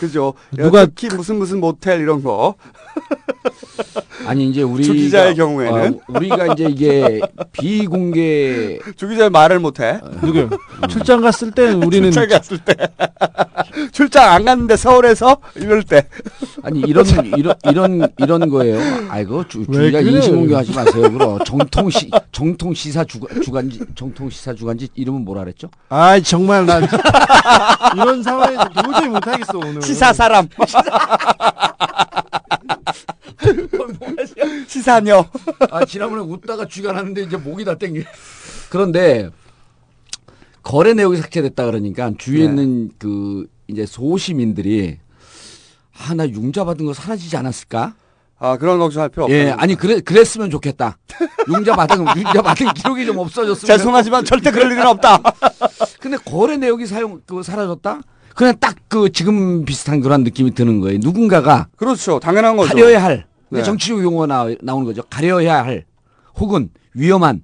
그죠. 0.00 0.32
누가 0.52 0.86
특히 0.86 1.14
무슨 1.14 1.36
무슨 1.36 1.60
모텔 1.60 2.00
이런 2.00 2.22
거. 2.22 2.54
아니 4.26 4.48
이제 4.48 4.62
우리 4.62 4.84
주 4.84 4.92
기자의 4.92 5.34
경우에는 5.34 5.94
어, 5.94 6.00
우리가 6.08 6.52
이제 6.52 6.64
이게 6.68 7.20
비공개 7.52 8.78
주 8.96 9.08
기자 9.08 9.30
말을 9.30 9.58
못해. 9.58 10.00
누구요? 10.22 10.50
출장 10.88 11.20
갔을 11.20 11.50
때 11.50 11.70
우리는 11.72 12.10
출장 12.10 12.38
갔을 12.38 12.58
때 12.58 12.74
출장 13.92 14.30
안 14.32 14.44
갔는데 14.44 14.76
서울에서 14.76 15.38
이럴 15.56 15.82
때 15.82 16.06
아니 16.62 16.80
이런 16.80 17.06
이런 17.36 17.54
이런 17.64 18.08
이런 18.18 18.48
거예요. 18.50 18.78
아이고 19.08 19.46
주, 19.48 19.64
왜 19.68 19.90
주기가 19.90 20.00
그래? 20.02 20.10
인신 20.12 20.36
공개하지 20.36 20.72
마세요. 20.74 21.10
그럼 21.10 21.38
정통 21.44 21.90
시 21.90 22.10
정통 22.32 22.74
시사 22.74 23.04
주간 23.04 23.40
주간지 23.42 23.80
정통 23.94 24.30
시사 24.30 24.54
주간지 24.54 24.88
이름은 24.94 25.24
뭐라 25.24 25.42
그랬죠? 25.42 25.68
아 25.88 26.20
정말 26.20 26.66
난 26.66 26.86
이런 27.96 28.22
상황에서 28.22 28.68
도저히 28.68 29.08
못하겠어 29.08 29.58
오늘. 29.58 29.80
시사 29.90 30.12
사람 30.12 30.46
시사녀. 34.68 35.24
아 35.70 35.84
지난번에 35.84 36.22
웃다가 36.22 36.66
쥐가 36.68 36.92
났는데 36.92 37.22
이제 37.22 37.36
목이 37.36 37.64
다 37.64 37.74
땡겨. 37.74 38.02
그런데 38.70 39.30
거래 40.62 40.94
내역이 40.94 41.16
삭제됐다 41.16 41.64
그러니까 41.66 42.12
주위에 42.16 42.40
네. 42.40 42.44
있는 42.44 42.90
그 42.98 43.46
이제 43.66 43.84
소시민들이 43.86 44.98
아 46.08 46.14
나 46.14 46.26
융자 46.28 46.64
받은 46.64 46.86
거 46.86 46.94
사라지지 46.94 47.36
않았을까? 47.36 47.94
아 48.38 48.56
그런 48.56 48.78
걱정할 48.78 49.10
필요 49.10 49.24
없다. 49.24 49.34
예, 49.36 49.50
아니 49.50 49.74
그래 49.74 50.00
그랬으면 50.00 50.48
좋겠다. 50.50 50.96
융자 51.52 51.74
받은 51.76 52.06
융자 52.16 52.40
받은 52.40 52.72
기록이 52.74 53.04
좀 53.06 53.18
없어졌으면. 53.18 53.76
죄송하지만 53.76 54.24
절대 54.24 54.50
그럴 54.50 54.70
일은 54.72 54.86
없다. 54.86 55.18
근데 56.00 56.16
거래 56.16 56.56
내역이 56.56 56.86
사용 56.86 57.20
그 57.26 57.42
사라졌다? 57.42 58.00
그냥 58.34 58.54
딱 58.60 58.80
그 58.90 59.12
지금 59.12 59.64
비슷한 59.64 60.00
그런 60.00 60.24
느낌이 60.24 60.52
드는 60.52 60.80
거예요. 60.80 60.98
누군가가 61.00 61.68
그렇죠. 61.76 62.18
당연한 62.18 62.56
거죠. 62.56 62.74
가려야 62.74 63.02
할 63.02 63.24
근데 63.48 63.62
네. 63.62 63.64
정치적 63.64 64.02
용어 64.02 64.26
나, 64.26 64.46
나오는 64.60 64.84
거죠. 64.84 65.02
가려야 65.08 65.64
할 65.64 65.84
혹은 66.36 66.70
위험한 66.94 67.42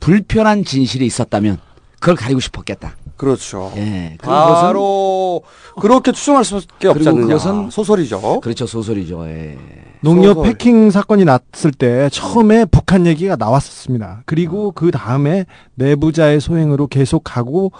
불편한 0.00 0.64
진실이 0.64 1.06
있었다면 1.06 1.58
그걸 2.00 2.16
가리고 2.16 2.40
싶었겠다. 2.40 2.96
그렇죠. 3.16 3.72
예. 3.76 4.16
바로 4.20 5.42
그렇게 5.80 6.10
추정할 6.10 6.44
수밖에 6.44 6.88
없지 6.88 7.08
않느냐. 7.08 7.26
그것은 7.26 7.70
소설이죠. 7.70 8.40
그렇죠 8.40 8.66
소설이죠. 8.66 9.24
예. 9.28 9.56
농협 10.00 10.34
소설. 10.34 10.50
해킹 10.50 10.90
사건이 10.90 11.24
났을 11.24 11.70
때 11.70 12.08
처음에 12.10 12.64
북한 12.64 13.06
얘기가 13.06 13.36
나왔었습니다. 13.36 14.22
그리고 14.26 14.72
그 14.72 14.90
다음에 14.90 15.46
내부자의 15.76 16.40
소행으로 16.40 16.88
계속 16.88 17.22
가고 17.22 17.70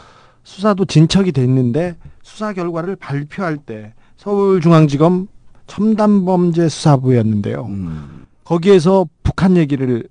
수사도 0.48 0.86
진척이 0.86 1.32
됐는데 1.32 1.96
수사 2.22 2.54
결과를 2.54 2.96
발표할 2.96 3.58
때 3.58 3.92
서울중앙지검 4.16 5.28
첨단범죄수사부였는데요. 5.66 7.66
음. 7.66 8.24
거기에서 8.44 9.06
북한 9.22 9.58
얘기를 9.58 10.08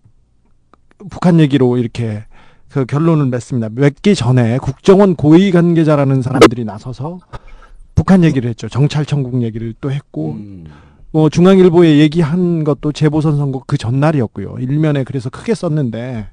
북한 1.10 1.39
얘기로 1.39 1.80
이렇게 1.80 2.23
그 2.69 2.86
결론을 2.86 3.32
냈습니다. 3.32 3.69
몇 3.73 3.95
개 4.04 4.13
전에 4.13 4.60
국정원 4.60 5.15
고위 5.15 5.50
관계자라는 5.52 6.21
사람들이 6.21 6.65
나서서 6.65 7.17
북한 7.95 8.23
얘기를 8.23 8.47
했죠. 8.47 8.69
정찰청국 8.69 9.41
얘기를 9.41 9.73
또 9.82 9.91
했고 9.91 10.34
음. 10.34 10.65
뭐 11.12 11.30
중앙일보에 11.30 11.97
얘기한 11.97 12.63
것도 12.63 12.91
재보선 12.91 13.38
선거 13.38 13.63
그 13.65 13.76
전날이었고요. 13.76 14.58
일면에 14.60 15.04
그래서 15.04 15.32
크게 15.32 15.56
썼는데 15.56 16.28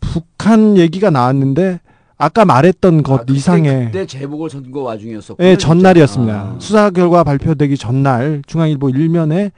북한 0.00 0.76
얘기가 0.76 1.10
나왔는데 1.10 1.78
아까 2.16 2.44
말했던 2.44 3.02
것 3.02 3.20
그때, 3.20 3.32
이상의 3.32 3.86
그때 3.86 4.06
재보궐 4.06 4.50
선거 4.50 4.82
와중이었었고. 4.82 5.42
예, 5.44 5.56
전날이었습니다. 5.56 6.56
수사 6.58 6.90
결과 6.90 7.24
발표되기 7.24 7.76
전날 7.76 8.42
중앙일보 8.46 8.90
일면에 8.90 9.50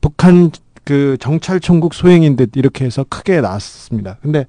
북한 0.00 0.50
그 0.84 1.16
정찰총국 1.18 1.94
소행인 1.94 2.36
듯 2.36 2.50
이렇게 2.56 2.84
해서 2.84 3.04
크게 3.08 3.40
나왔습니다. 3.40 4.18
근데 4.22 4.46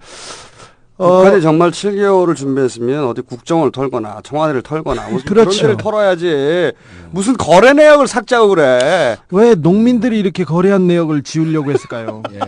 어, 0.98 1.24
북한이 1.24 1.42
정말 1.42 1.72
7개월을 1.72 2.36
준비했으면 2.36 3.06
어디 3.06 3.22
국정을 3.22 3.72
털거나 3.72 4.22
청와대를 4.24 4.62
털거나 4.62 5.10
무슨 5.10 5.26
그런 5.26 5.46
그렇죠. 5.46 5.62
데를 5.62 5.78
털어야지 5.78 6.72
무슨 7.12 7.36
거래 7.36 7.74
내역을 7.74 8.08
삭제하고 8.08 8.50
그래. 8.50 9.18
왜 9.32 9.56
농민들이 9.56 10.20
이렇게 10.20 10.44
거래한 10.44 10.88
내역을 10.88 11.24
지우려고 11.24 11.72
했을까요? 11.72 12.22
예. 12.34 12.40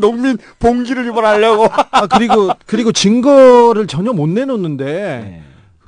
농민 0.00 0.38
봉기를 0.58 1.06
유발하려고. 1.06 1.66
아 1.92 2.06
그리고 2.06 2.50
그리고 2.66 2.92
증거를 2.92 3.86
전혀 3.86 4.12
못 4.12 4.28
내놓는데 4.28 4.84
네. 4.84 5.42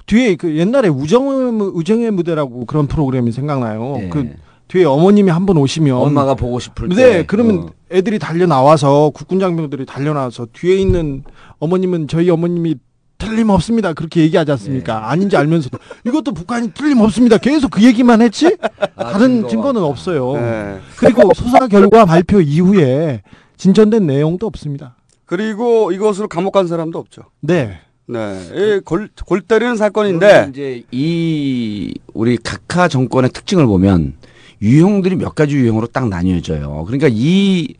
뒤에 0.07 0.37
그 0.37 0.57
옛날에 0.57 0.89
우정의 0.89 1.53
무- 1.53 1.73
우정의 1.75 2.11
무대라고 2.11 2.67
그런 2.67 2.87
프로그램이 2.87 3.33
생각나요. 3.33 3.97
네. 3.99 4.09
그 4.11 4.31
뒤에 4.69 4.85
어머님이 4.85 5.31
한 5.31 5.45
번 5.47 5.57
오시면 5.59 5.95
엄마가 5.97 6.35
보고 6.35 6.59
싶을 6.59 6.89
때. 6.91 6.95
네, 6.95 7.25
그러면 7.27 7.59
어. 7.59 7.67
애들이 7.91 8.19
달려 8.19 8.47
나와서 8.47 9.11
국군 9.15 9.39
장병들이 9.39 9.85
달려 9.87 10.15
나와서 10.15 10.47
뒤에 10.53 10.77
있는 10.77 11.25
어머님은 11.59 12.09
저희 12.09 12.31
어머님이 12.31 12.77
틀림없습니다. 13.19 13.93
그렇게 13.93 14.23
얘기하지 14.23 14.51
않습니까? 14.53 14.99
네. 14.99 15.05
아닌지 15.05 15.37
알면서도 15.37 15.79
이것도 16.07 16.33
북한이 16.33 16.73
틀림없습니다. 16.75 17.39
계속 17.39 17.71
그 17.71 17.83
얘기만 17.85 18.21
했지? 18.23 18.57
아, 18.97 19.13
다른 19.13 19.47
증거 19.47 19.73
는 19.73 19.83
없다. 19.83 19.91
없어요. 19.93 20.33
네. 20.35 20.79
그리고 20.97 21.31
수사 21.35 21.69
결과 21.69 22.05
발표 22.05 22.41
이후에 22.41 23.23
진전된 23.63 24.09
내용도 24.09 24.49
없습니다. 24.49 24.97
그리고 25.25 25.93
이것으로 25.93 26.27
감옥 26.27 26.51
간 26.51 26.67
사람도 26.67 26.99
없죠. 26.99 27.23
네. 27.39 27.79
네. 28.07 28.41
이 28.55 28.81
골, 28.81 29.09
골 29.25 29.41
때리는 29.41 29.77
사건인데 29.77 30.49
이제 30.51 30.83
이 30.91 31.95
우리 32.13 32.37
각하 32.39 32.89
정권의 32.89 33.31
특징을 33.31 33.67
보면 33.69 34.15
유형들이 34.61 35.15
몇 35.15 35.37
가지 35.37 35.55
유형으로 35.55 35.87
딱 35.87 36.09
나뉘어져요. 36.09 36.83
그러니까 36.87 37.09
이 37.09 37.75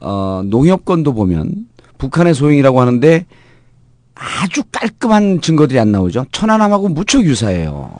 어, 0.00 0.42
농협건도 0.44 1.14
보면 1.14 1.68
북한의 1.98 2.34
소행이라고 2.34 2.80
하는데 2.80 3.24
아주 4.16 4.64
깔끔한 4.72 5.42
증거들이 5.42 5.78
안 5.78 5.92
나오죠. 5.92 6.26
천안함하고 6.32 6.88
무척 6.88 7.24
유사해요. 7.24 7.92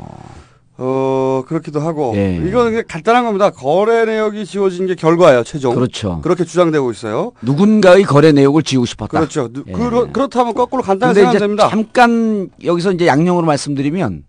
어 0.77 1.45
그렇기도 1.47 1.79
하고 1.81 2.13
예. 2.17 2.35
이건 2.45 2.71
그냥 2.71 2.83
간단한 2.89 3.25
겁니다. 3.25 3.51
거래 3.51 4.05
내역이 4.05 4.45
지워진 4.45 4.87
게 4.87 4.97
결과예요. 4.97 5.45
최종. 5.45 5.73
그렇죠. 5.75 6.21
그렇게 6.23 6.45
주장되고 6.45 6.91
있어요. 6.91 7.31
누군가의 7.43 8.03
거래 8.03 8.33
내역을 8.33 8.65
지우고 8.65 8.85
싶었다. 8.85 9.19
그렇죠. 9.21 9.49
누- 9.53 9.63
예. 9.69 9.73
그렇, 9.73 10.09
그렇다면 10.13 10.55
거꾸로 10.55 10.83
간단하게 10.83 11.21
근데 11.21 11.21
생각하면 11.21 11.35
이제 11.37 11.39
됩니다. 11.39 11.69
잠깐 11.69 12.51
여기서 12.65 12.93
이제 12.93 13.07
양념으로 13.07 13.47
말씀드리면 13.47 14.25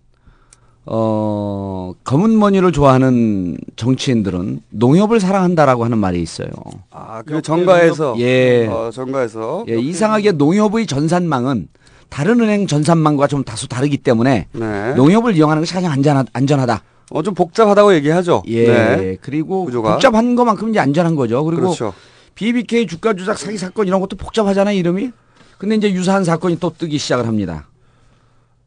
어 0.87 1.93
검은 2.03 2.37
머니를 2.37 2.71
좋아하는 2.71 3.57
정치인들은 3.75 4.61
농협을 4.69 5.19
사랑한다라고 5.19 5.83
하는 5.83 5.97
말이 5.97 6.21
있어요. 6.21 6.49
아, 6.91 7.23
그 7.25 7.41
정가에서 7.41 8.13
예. 8.19 8.67
어, 8.67 8.91
정가에서 8.93 9.65
예, 9.67 9.79
이상하게 9.79 10.33
농협의 10.33 10.85
전산망은 10.85 11.69
다른 12.09 12.39
은행 12.39 12.67
전산망과 12.67 13.27
좀 13.27 13.43
다소 13.43 13.67
다르기 13.67 13.97
때문에 13.97 14.47
네. 14.51 14.93
농협을 14.95 15.35
이용하는 15.35 15.61
것이 15.61 15.73
가장 15.73 15.91
안전하, 15.91 16.23
안전하다. 16.33 16.81
어, 17.11 17.21
좀 17.21 17.33
복잡하다고 17.33 17.93
얘기하죠. 17.95 18.43
예. 18.47 18.67
네. 18.67 19.17
그리고 19.21 19.65
구조가. 19.65 19.93
복잡한 19.93 20.35
것만큼 20.35 20.69
이제 20.69 20.79
안전한 20.79 21.15
거죠. 21.15 21.43
그리고 21.43 21.61
그렇죠. 21.63 21.93
BBK 22.35 22.87
주가 22.87 23.13
조작 23.13 23.37
사기 23.37 23.57
사건 23.57 23.87
이런 23.87 23.99
것도 24.01 24.15
복잡하잖아요, 24.17 24.77
이름이. 24.77 25.11
근데 25.57 25.75
이제 25.75 25.91
유사한 25.93 26.23
사건이 26.23 26.59
또 26.59 26.73
뜨기 26.77 26.97
시작을 26.97 27.27
합니다. 27.27 27.67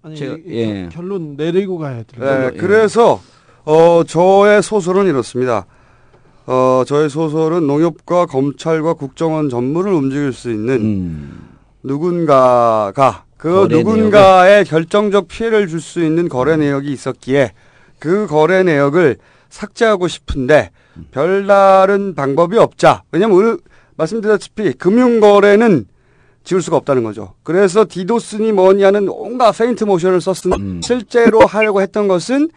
아니, 0.02 0.14
제가- 0.14 0.38
이- 0.46 0.54
예. 0.54 0.88
결론 0.92 1.34
내리고 1.36 1.78
가야 1.78 2.02
돼요. 2.04 2.50
네, 2.50 2.56
그래서 2.56 3.20
어 3.64 4.02
저의 4.06 4.62
소설은 4.62 5.06
이렇습니다. 5.06 5.66
어 6.46 6.82
저의 6.86 7.10
소설은 7.10 7.66
농협과 7.66 8.26
검찰과 8.26 8.94
국정원 8.94 9.50
전문을 9.50 9.92
움직일 9.92 10.32
수 10.32 10.50
있는 10.50 10.74
음. 10.80 11.48
누군가가 11.82 13.24
그 13.38 13.68
누군가의 13.70 14.64
결정적 14.64 15.28
피해를 15.28 15.68
줄 15.68 15.80
수 15.80 16.04
있는 16.04 16.28
거래 16.28 16.56
내역이 16.56 16.92
있었기에 16.92 17.52
그 17.98 18.26
거래 18.26 18.62
내역을 18.64 19.16
삭제하고 19.48 20.08
싶은데 20.08 20.70
별다른 21.12 22.14
방법이 22.14 22.58
없자. 22.58 23.04
왜냐면 23.12 23.36
오늘 23.36 23.58
말씀드렸다시피 23.96 24.72
금융거래는 24.74 25.86
지울 26.44 26.62
수가 26.62 26.76
없다는 26.78 27.04
거죠. 27.04 27.34
그래서 27.42 27.84
디도스니 27.88 28.52
뭐니 28.52 28.82
하는 28.82 29.08
온갖 29.08 29.52
페인트 29.52 29.84
모션을 29.84 30.20
썼으나 30.20 30.56
음. 30.56 30.80
실제로 30.82 31.44
하려고 31.46 31.80
했던 31.80 32.08
것은 32.08 32.48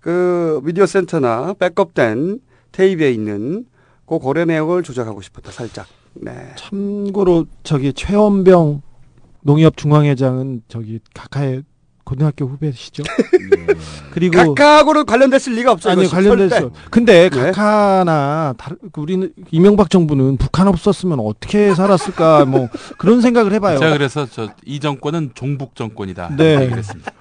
그 0.00 0.60
미디어 0.64 0.86
센터나 0.86 1.54
백업된 1.58 2.40
테이프에 2.72 3.10
있는 3.12 3.66
그 4.06 4.18
거래 4.18 4.44
내역을 4.44 4.82
조작하고 4.82 5.22
싶었다 5.22 5.50
살짝. 5.52 5.86
네. 6.14 6.32
참고로 6.56 7.46
저기 7.62 7.92
최원병 7.92 8.82
농협 9.42 9.76
중앙회장은 9.76 10.62
저기 10.68 11.00
각하에 11.14 11.62
고등학교 12.04 12.46
후배시죠. 12.46 13.04
네. 13.04 13.74
그리고 14.10 14.54
각하하고는 14.54 15.06
관련됐을 15.06 15.54
리가 15.54 15.72
없어요. 15.72 15.92
아니 15.92 16.08
관련됐어. 16.08 16.70
근데 16.90 17.30
네. 17.30 17.52
각하나 17.52 18.54
다른 18.58 18.76
그 18.90 19.00
우리는 19.00 19.32
이명박 19.52 19.88
정부는 19.88 20.36
북한 20.36 20.66
없었으면 20.66 21.20
어떻게 21.20 21.72
살았을까 21.74 22.44
뭐 22.44 22.68
그런 22.98 23.20
생각을 23.20 23.52
해봐요. 23.52 23.78
제가 23.78 23.92
그래서 23.92 24.26
저 24.26 24.48
이 24.66 24.80
정권은 24.80 25.30
종북 25.34 25.76
정권이다. 25.76 26.34
네. 26.36 26.70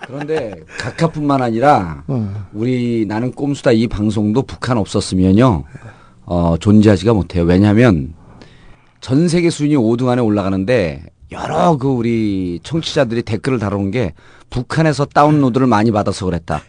그런데 0.08 0.56
각하뿐만 0.80 1.42
아니라 1.44 2.04
어. 2.08 2.48
우리 2.52 3.06
나는 3.08 3.32
꼼수다 3.32 3.72
이 3.74 3.88
방송도 3.88 4.42
북한 4.44 4.78
없었으면요 4.80 5.64
어, 6.26 6.56
존재하지가 6.60 7.14
못해요. 7.14 7.44
왜냐하면 7.44 8.14
전 9.00 9.28
세계 9.28 9.50
수준이 9.52 9.76
5등 9.76 10.08
안에 10.08 10.22
올라가는데 10.22 11.04
여러 11.32 11.78
그 11.78 11.88
우리 11.88 12.60
청취자들이 12.64 13.24
댓글을 13.24 13.58
달아놓은 13.60 13.92
게 13.92 14.14
북한에서 14.50 15.06
다운로드를 15.06 15.66
많이 15.68 15.92
받아서 15.92 16.26
그랬다. 16.26 16.62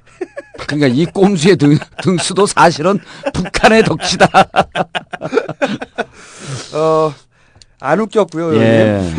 그러니까 0.66 0.86
이 0.86 1.04
꼼수의 1.06 1.56
등, 1.56 1.76
등수도 2.02 2.46
사실은 2.46 3.00
북한의 3.34 3.82
덕치다. 3.82 4.28
어, 6.74 7.12
안 7.80 8.00
웃겼고요. 8.00 8.54
예. 8.56 9.02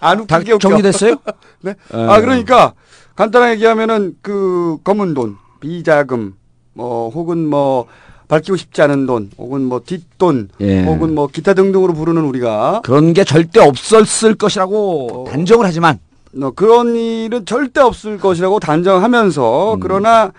안다 0.00 0.36
웃기게 0.36 0.52
웃겨. 0.54 0.68
정리됐어요? 0.68 1.16
네. 1.60 1.74
어. 1.92 1.98
아 2.10 2.20
그러니까 2.20 2.72
간단하게 3.16 3.54
얘기하면은 3.54 4.14
그 4.22 4.78
검은 4.84 5.12
돈, 5.12 5.36
비자금, 5.60 6.34
뭐 6.72 7.10
혹은 7.10 7.46
뭐 7.46 7.86
밝히고 8.28 8.56
싶지 8.56 8.82
않은 8.82 9.06
돈, 9.06 9.30
혹은 9.38 9.62
뭐 9.62 9.80
뒷돈, 9.84 10.50
예. 10.60 10.84
혹은 10.84 11.14
뭐 11.14 11.26
기타 11.26 11.54
등등으로 11.54 11.94
부르는 11.94 12.22
우리가 12.24 12.82
그런 12.84 13.14
게 13.14 13.24
절대 13.24 13.58
없었을 13.60 14.34
것이라고 14.34 15.26
단정을 15.28 15.64
하지만 15.66 15.98
어, 16.40 16.50
그런 16.50 16.94
일은 16.94 17.46
절대 17.46 17.80
없을 17.80 18.18
것이라고 18.18 18.60
단정하면서 18.60 19.74
음. 19.74 19.80
그러나 19.80 20.32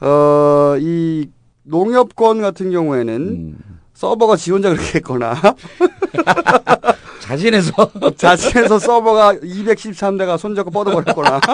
어, 0.00 0.76
이 0.78 1.28
농협권 1.64 2.40
같은 2.40 2.70
경우에는 2.70 3.14
음. 3.14 3.58
서버가 3.94 4.36
지 4.36 4.50
혼자 4.52 4.70
그렇게 4.70 4.98
했거나 4.98 5.34
자진해서 7.20 7.72
자신해서 8.16 8.78
서버가 8.80 9.34
213대가 9.34 10.38
손잡고 10.38 10.70
뻗어버렸거나 10.70 11.40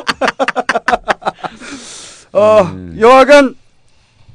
어, 2.32 2.60
음. 2.72 2.96
여하간 2.98 3.54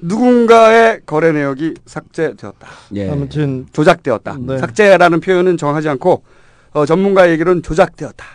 누군가의 0.03 1.01
거래 1.05 1.31
내역이 1.31 1.75
삭제되었다. 1.85 2.67
예. 2.95 3.09
아무튼 3.09 3.65
조작되었다. 3.71 4.37
네. 4.39 4.57
삭제라는 4.57 5.21
표현은 5.21 5.57
정하지 5.57 5.89
않고 5.89 6.23
어, 6.71 6.85
전문가 6.85 7.29
얘기로는 7.31 7.63
조작되었다. 7.63 8.25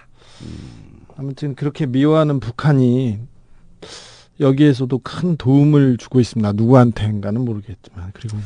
아무튼 1.16 1.54
그렇게 1.54 1.84
미워하는 1.86 2.40
북한이 2.40 3.18
여기에서도 4.40 4.98
큰 4.98 5.36
도움을 5.36 5.98
주고 5.98 6.20
있습니다. 6.20 6.52
누구한테인가는 6.52 7.40
모르겠지만 7.40 8.12
그리고 8.14 8.38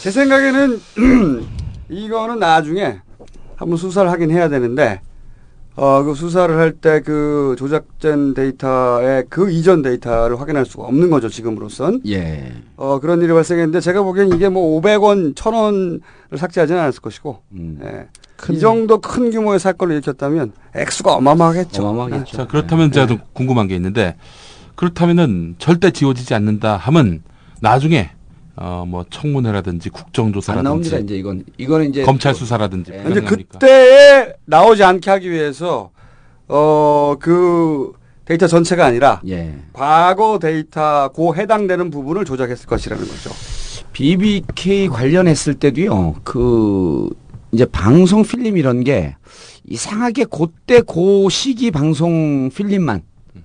제 0.00 0.10
생각에는 0.10 0.80
이거는 1.90 2.38
나중에 2.38 3.00
한번 3.56 3.76
수사를 3.76 4.10
하긴 4.10 4.30
해야 4.30 4.48
되는데 4.48 5.02
어, 5.76 6.02
그 6.02 6.14
수사를 6.14 6.54
할 6.58 6.72
때 6.80 7.00
그 7.00 7.54
조작된 7.58 8.34
데이터의 8.34 9.24
그 9.30 9.50
이전 9.50 9.82
데이터를 9.82 10.40
확인할 10.40 10.66
수가 10.66 10.84
없는 10.84 11.10
거죠, 11.10 11.28
지금으로선. 11.28 12.02
예. 12.08 12.52
어, 12.76 12.98
그런 13.00 13.22
일이 13.22 13.32
발생했는데 13.32 13.80
제가 13.80 14.02
보기엔 14.02 14.32
이게 14.34 14.48
뭐 14.48 14.80
500원, 14.80 15.34
1000원을 15.34 16.00
삭제하지는 16.36 16.80
않았을 16.80 17.00
것이고. 17.00 17.40
음. 17.52 17.78
예. 17.84 18.08
이 18.52 18.58
정도 18.58 18.98
큰 19.00 19.30
규모의 19.30 19.58
사건을 19.60 19.96
일으켰다면 19.96 20.52
액수가 20.74 21.12
어마어마하겠죠. 21.14 21.82
네. 22.10 22.24
자, 22.32 22.46
그렇다면 22.46 22.90
제가 22.90 23.06
좀 23.06 23.18
궁금한 23.34 23.68
게 23.68 23.76
있는데 23.76 24.16
그렇다면은 24.76 25.56
절대 25.58 25.90
지워지지 25.90 26.32
않는다 26.34 26.76
하면 26.78 27.22
나중에 27.60 28.10
어뭐 28.60 29.06
청문회라든지 29.08 29.88
안 29.88 29.92
국정조사라든지 29.92 30.64
나옵니다. 30.68 30.98
이제 30.98 31.16
이건 31.16 31.44
이거는 31.56 31.88
이제 31.88 32.02
검찰 32.02 32.34
수사라든지 32.34 32.92
예. 32.92 32.98
가능합니까? 32.98 33.58
그때에 33.58 34.34
나오지 34.44 34.84
않게 34.84 35.10
하기 35.10 35.30
위해서 35.30 35.90
어, 36.46 37.16
그 37.18 37.92
데이터 38.26 38.46
전체가 38.46 38.84
아니라 38.84 39.22
예. 39.26 39.54
과거 39.72 40.38
데이터 40.38 41.08
고 41.08 41.34
해당되는 41.34 41.90
부분을 41.90 42.26
조작했을 42.26 42.66
것이라는 42.66 43.02
거죠. 43.02 43.30
BBK 43.94 44.88
관련했을 44.88 45.54
때도요. 45.54 46.16
그 46.22 47.08
이제 47.52 47.64
방송 47.64 48.22
필름 48.22 48.58
이런 48.58 48.84
게 48.84 49.16
이상하게 49.64 50.26
그때 50.30 50.82
그 50.82 51.28
시기 51.30 51.70
방송 51.70 52.50
필름만 52.50 53.02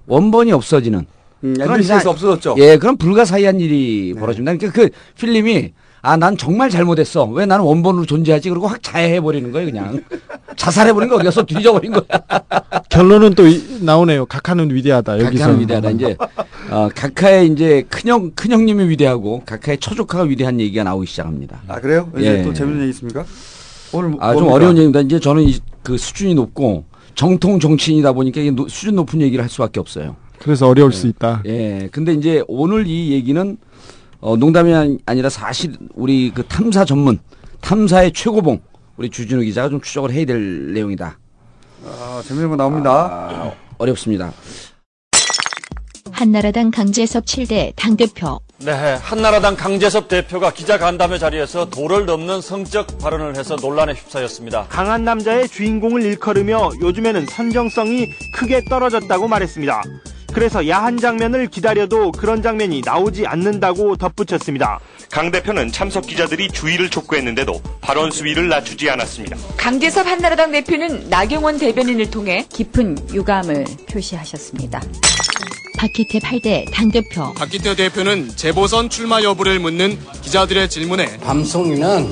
원본이 0.08 0.52
없어지는 0.52 1.06
음, 1.46 1.54
그런 1.54 1.80
이상- 1.80 2.02
없어졌죠. 2.06 2.56
예, 2.60 2.78
그런 2.78 2.98
불가사의한 2.98 3.60
일이 3.60 4.14
벌어집니다. 4.18 4.56
그러니까 4.58 4.72
그 4.82 4.90
필름이 5.20 5.74
아, 6.02 6.18
난 6.18 6.38
정말 6.38 6.70
잘못했어. 6.70 7.26
왜 7.26 7.48
나는 7.48 7.66
원본으로 7.66 8.06
존재하지? 8.06 8.50
그리고 8.50 8.68
확 8.68 8.84
자해해버리는 8.84 9.52
거예요, 9.52 9.66
그냥. 9.72 10.04
자살해버린 10.56 11.10
거 11.10 11.16
어디서 11.16 11.44
뒤져버린 11.48 11.94
거야. 11.94 12.04
결론은 12.90 13.34
또 13.34 13.48
이- 13.48 13.80
나오네요. 13.82 14.28
각하는 14.28 14.72
위대하다. 14.72 15.20
여기서 15.20 15.40
각하는 15.46 15.62
위대하다. 15.62 15.90
이제, 15.92 16.16
어, 16.70 16.90
각하의 16.94 17.48
이제 17.48 17.84
큰형, 17.90 18.32
큰형님이 18.36 18.88
위대하고 18.90 19.42
각하의 19.48 19.80
처조카가 19.80 20.26
위대한 20.26 20.60
얘기가 20.60 20.84
나오기 20.84 21.08
시작합니다. 21.08 21.62
아, 21.68 21.80
그래요? 21.80 22.08
이제 22.20 22.40
예. 22.40 22.44
또 22.44 22.54
재밌는 22.54 22.82
얘기 22.82 22.92
있습니까? 22.92 23.26
오늘 23.92 24.10
뭐- 24.10 24.20
아, 24.22 24.28
좀 24.34 24.42
뭡니까? 24.44 24.54
어려운 24.56 24.78
얘기입니다. 24.78 25.00
이제 25.02 25.20
저는 25.20 25.42
이- 25.42 25.58
그 25.82 25.98
수준이 25.98 26.36
높고 26.36 26.84
정통 27.16 27.60
정치인이다 27.60 28.14
보니까 28.14 28.42
이게 28.42 28.52
노- 28.52 28.68
수준 28.68 28.96
높은 28.96 29.22
얘기를 29.22 29.42
할 29.44 29.50
수밖에 29.50 29.80
없어요. 29.80 30.16
그래서 30.40 30.68
어려울 30.68 30.92
수 30.92 31.08
있다. 31.08 31.42
예. 31.46 31.90
근데 31.92 32.14
이제 32.14 32.44
오늘 32.48 32.88
이 32.88 33.12
얘기는 33.12 33.58
어, 34.22 34.36
농담이 34.38 34.74
아니- 34.74 34.98
아니라 35.06 35.30
사실 35.30 35.76
우리 35.94 36.32
그 36.34 36.44
탐사 36.44 36.86
전문, 36.86 37.20
탐사의 37.62 38.14
최고봉, 38.14 38.60
우리 38.98 39.10
주진우 39.10 39.42
기자가 39.44 39.70
좀 39.70 39.82
추적을 39.82 40.12
해야 40.12 40.26
될 40.26 40.74
내용이다. 40.74 41.20
아, 41.86 42.24
재밌는 42.26 42.50
거 42.50 42.56
나옵니다. 42.56 43.54
어렵습니다. 43.78 44.32
한나라당 46.12 46.72
강재섭 46.72 47.26
7대 47.26 47.74
당대표 47.76 48.40
네, 48.60 48.72
한나라당 48.72 49.58
강재섭 49.58 50.08
대표가 50.08 50.54
기자 50.54 50.78
간담회 50.78 51.18
자리에서 51.18 51.70
도를 51.70 52.06
넘는 52.06 52.40
성적 52.40 52.98
발언을 53.00 53.36
해서 53.36 53.58
논란에 53.58 53.94
휩싸였습니다. 53.94 54.68
강한 54.70 55.04
남자의 55.04 55.50
주인공을 55.50 56.02
일컬으며 56.04 56.70
요즘에는 56.82 57.26
선정성이 57.26 58.12
크게 58.34 58.64
떨어졌다고 58.70 59.28
말했습니다. 59.28 59.82
그래서 60.36 60.68
야한 60.68 60.98
장면을 60.98 61.48
기다려도 61.48 62.12
그런 62.12 62.42
장면이 62.42 62.82
나오지 62.84 63.26
않는다고 63.26 63.96
덧붙였습니다. 63.96 64.80
강 65.10 65.32
대표는 65.32 65.72
참석 65.72 66.06
기자들이 66.06 66.50
주의를 66.50 66.90
촉구했는데도 66.90 67.62
발언 67.80 68.12
수위를 68.12 68.50
낮추지 68.50 68.90
않았습니다. 68.90 69.38
강재섭 69.56 70.06
한나라당 70.06 70.52
대표는 70.52 71.10
나경원 71.10 71.58
대변인을 71.58 72.12
통해 72.12 72.46
깊은 72.52 73.14
유감을 73.14 73.64
표시하셨습니다. 73.90 74.82
박희태 75.78 76.20
8대 76.20 76.70
당대표 76.70 77.34
박기태 77.34 77.78
대표는 77.78 78.36
재보선 78.36 78.90
출마 78.90 79.24
여부를 79.24 79.60
묻는 79.60 79.98
기자들의 80.22 80.70
질문에 80.70 81.18
밤송이는 81.20 82.12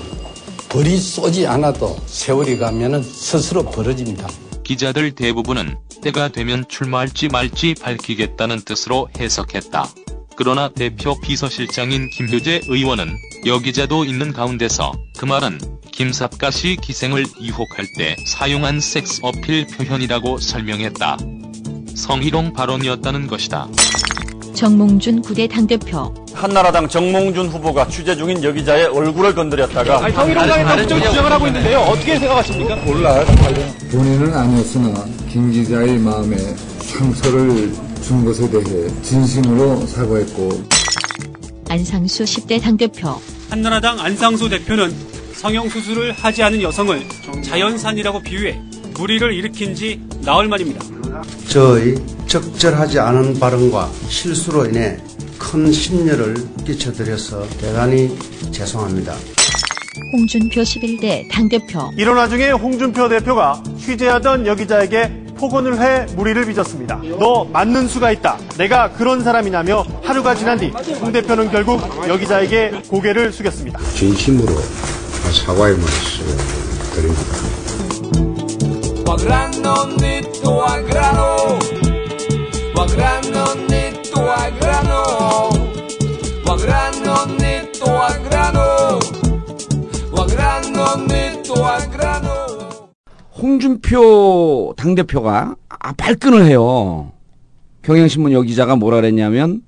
벌이 0.69 0.97
쏘지 0.97 1.45
않아도 1.45 1.97
세월이 2.05 2.57
가면은 2.57 3.03
스스로 3.03 3.65
벌어집니다. 3.65 4.29
기자들 4.63 5.11
대부분은 5.11 5.75
때가 6.03 6.27
되면 6.27 6.65
출마할지 6.67 7.29
말지 7.29 7.75
밝히겠다는 7.81 8.61
뜻으로 8.61 9.09
해석했다. 9.17 9.87
그러나 10.35 10.69
대표 10.69 11.19
비서실장인 11.21 12.09
김효재 12.09 12.61
의원은 12.67 13.15
여기자도 13.45 14.03
있는 14.03 14.33
가운데서 14.33 14.91
그 15.17 15.25
말은 15.25 15.59
김삿가 15.91 16.51
씨 16.51 16.75
기생을 16.75 17.25
유혹할 17.41 17.87
때 17.97 18.15
사용한 18.25 18.79
섹스 18.79 19.21
어필 19.23 19.67
표현이라고 19.67 20.39
설명했다. 20.39 21.17
성희롱 21.95 22.53
발언이었다는 22.53 23.27
것이다. 23.27 23.67
정몽준 24.53 25.21
9대 25.21 25.49
당대표 25.49 26.13
한나라당 26.33 26.87
정몽준 26.87 27.47
후보가 27.47 27.87
취재 27.87 28.15
중인 28.15 28.43
여기자의 28.43 28.85
얼굴을 28.85 29.33
건드렸다가 29.35 30.05
아니, 30.05 30.13
성희롱당의 30.13 30.65
적극적 30.87 30.99
주장을 31.11 31.31
하고 31.31 31.47
있는데요. 31.47 31.79
어떻게 31.79 32.17
생각하십니까? 32.19 32.75
몰라. 32.77 33.23
본인은 33.91 34.33
아니었으나 34.33 35.05
김 35.29 35.51
기자의 35.51 35.97
마음에 35.97 36.35
상처를 36.79 37.73
준 38.01 38.25
것에 38.25 38.49
대해 38.49 38.87
진심으로 39.01 39.85
사과했고 39.87 40.49
안상수 41.69 42.23
10대 42.23 42.61
당대표 42.61 43.15
한나라당 43.49 43.99
안상수 43.99 44.49
대표는 44.49 44.93
성형수술을 45.35 46.11
하지 46.13 46.43
않은 46.43 46.61
여성을 46.61 47.01
자연산이라고 47.43 48.21
비유해 48.21 48.59
무리를 48.97 49.33
일으킨 49.33 49.75
지 49.75 50.01
나흘 50.21 50.47
만입니다. 50.47 50.83
저의 51.47 51.95
적절하지 52.27 52.99
않은 52.99 53.39
발언과 53.39 53.89
실수로 54.09 54.65
인해 54.65 54.97
큰 55.37 55.71
심려를 55.71 56.35
끼쳐드려서 56.65 57.47
대단히 57.59 58.17
죄송합니다. 58.51 59.13
홍준표 60.13 60.61
11대 60.61 61.29
당대표 61.31 61.91
이런 61.97 62.17
와중에 62.17 62.49
홍준표 62.51 63.09
대표가 63.09 63.61
취재하던 63.79 64.47
여기자에게 64.47 65.23
폭언을 65.35 65.81
해 65.81 66.05
무리를 66.15 66.45
빚었습니다. 66.45 67.01
너 67.19 67.43
맞는 67.45 67.87
수가 67.87 68.11
있다. 68.11 68.37
내가 68.57 68.91
그런 68.93 69.23
사람이냐며 69.23 69.85
하루가 70.01 70.33
지난 70.35 70.57
뒤 70.57 70.71
홍 71.01 71.11
대표는 71.11 71.51
결국 71.51 71.81
여 72.07 72.17
기자에게 72.17 72.83
고개를 72.87 73.31
숙였습니다. 73.33 73.79
진심으로 73.95 74.55
사과의 75.45 75.75
말씀 75.77 76.25
드립니다. 76.95 77.52
Guagranonito 79.05 80.63
a 80.63 80.81
grano, 80.81 81.59
guagranonito 82.73 84.19
a 84.31 84.49
grano, 84.59 85.49
guagranonito 86.45 87.85
a 87.85 88.17
grano, 88.25 88.99
guagranonito 90.09 91.53
a 91.65 91.77
grano. 91.91 92.33
홍준표 93.37 94.73
당대표가 94.77 95.55
아, 95.67 95.93
발끈을 95.93 96.45
해요. 96.45 97.11
경향신문 97.83 98.31
여기자가 98.31 98.77
뭐라 98.77 98.97
그랬냐면 98.97 99.61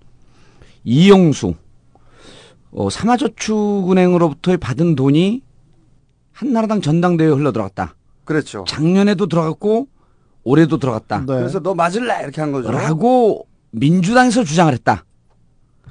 이영수 0.86 1.55
어, 2.71 2.89
삼화저축은행으로부터 2.89 4.55
받은 4.57 4.95
돈이 4.95 5.41
한나라당 6.31 6.81
전당대회에 6.81 7.31
흘러들어갔다. 7.31 7.95
그랬죠. 8.26 8.65
작년에도 8.67 9.28
들어갔고 9.28 9.88
올해도 10.43 10.78
들어갔다. 10.78 11.26
그래서 11.26 11.59
너 11.59 11.73
맞을래 11.73 12.21
이렇게 12.23 12.41
한 12.41 12.51
거죠. 12.51 12.71
라고 12.71 13.47
민주당에서 13.71 14.43
주장을 14.43 14.71
했다. 14.73 15.05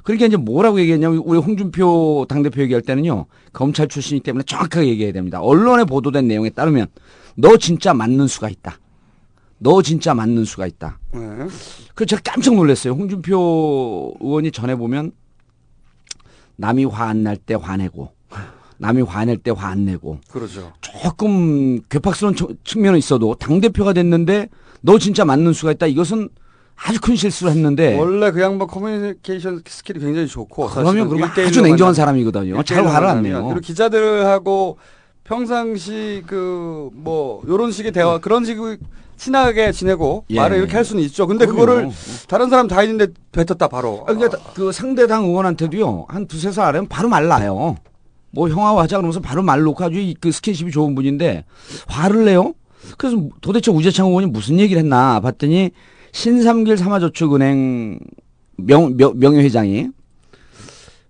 그러니까 0.03 0.27
이제 0.27 0.37
뭐라고 0.37 0.79
얘기했냐면 0.79 1.17
우리 1.25 1.39
홍준표 1.39 2.25
당대표 2.29 2.61
얘기할 2.61 2.81
때는요. 2.83 3.25
검찰 3.53 3.87
출신이기 3.87 4.23
때문에 4.23 4.43
정확하게 4.43 4.87
얘기해야 4.87 5.11
됩니다. 5.13 5.41
언론에 5.41 5.83
보도된 5.83 6.27
내용에 6.27 6.51
따르면 6.51 6.87
너 7.35 7.57
진짜 7.57 7.93
맞는 7.93 8.27
수가 8.27 8.49
있다. 8.49 8.77
너 9.57 9.81
진짜 9.81 10.13
맞는 10.13 10.45
수가 10.45 10.67
있다. 10.67 10.99
네. 11.13 11.19
그래서 11.95 12.05
제가 12.09 12.21
깜짝 12.23 12.53
놀랐어요. 12.55 12.93
홍준표 12.93 14.15
의원이 14.21 14.51
전에 14.51 14.76
보면 14.76 15.11
남이 16.57 16.85
화 16.85 17.05
안 17.09 17.23
날 17.23 17.37
때 17.37 17.55
화내고 17.55 18.11
남이 18.77 19.01
화낼 19.03 19.37
때 19.37 19.51
화 19.51 19.67
안 19.69 19.85
내고 19.85 20.19
그러죠. 20.29 20.71
조금 20.81 21.81
괴팍스러운 21.89 22.35
저- 22.35 22.47
측면은 22.63 22.99
있어도 22.99 23.35
당대표가 23.35 23.93
됐는데 23.93 24.49
너 24.81 24.97
진짜 24.99 25.23
맞는 25.25 25.53
수가 25.53 25.71
있다. 25.73 25.85
이것은 25.87 26.29
아주 26.75 26.99
큰 26.99 27.15
실수를 27.15 27.53
했는데 27.53 27.97
원래 27.97 28.31
그 28.31 28.41
양반 28.41 28.67
커뮤니케이션 28.67 29.61
스킬이 29.65 29.99
굉장히 29.99 30.27
좋고 30.27 30.67
그러면 30.67 31.07
그러면 31.07 31.29
아주 31.29 31.61
냉정한 31.61 31.93
사람이거든요. 31.93 32.61
잘 32.63 32.85
화를 32.85 33.07
안. 33.07 33.23
내요. 33.23 33.45
그리고 33.45 33.61
기자들하고 33.61 34.77
평상시 35.23 36.23
그 36.27 36.89
뭐 36.93 37.41
요런 37.47 37.71
식의 37.71 37.91
대화 37.91 38.19
그런 38.19 38.45
식의 38.45 38.77
친하게 39.17 39.71
지내고 39.71 40.25
예. 40.31 40.35
말을 40.35 40.57
이렇게 40.57 40.73
할 40.73 40.83
수는 40.85 41.01
있죠. 41.03 41.25
근데 41.27 41.45
그럼요. 41.45 41.59
그거를 41.65 41.89
다른 42.27 42.49
사람 42.49 42.67
다 42.67 42.83
있는데 42.83 43.07
뱉었다 43.31 43.67
바로. 43.69 44.03
아, 44.07 44.13
그러니까 44.13 44.37
그 44.53 44.71
상대당 44.71 45.23
의원한테도요 45.25 46.05
한 46.09 46.27
두세 46.27 46.51
살 46.51 46.65
아래면 46.65 46.87
바로 46.89 47.07
말 47.09 47.27
나요. 47.27 47.75
뭐 48.35 48.49
형하고 48.49 48.81
하자 48.81 48.97
그러면서 48.97 49.21
바로 49.21 49.41
말 49.41 49.61
놓고 49.61 49.81
아주 49.83 49.97
이- 49.99 50.13
그 50.19 50.29
스킨십이 50.31 50.69
좋은 50.69 50.93
분인데 50.93 51.45
화를 51.87 52.25
내요. 52.25 52.53
그래서 52.97 53.17
도대체 53.41 53.71
우재창 53.71 54.07
의원이 54.07 54.27
무슨 54.27 54.59
얘기를 54.59 54.81
했나 54.81 55.19
봤더니 55.21 55.71
신삼길 56.11 56.77
삼화저축은행 56.77 57.97
명, 58.57 58.97
명, 58.97 59.13
명예회장이 59.17 59.87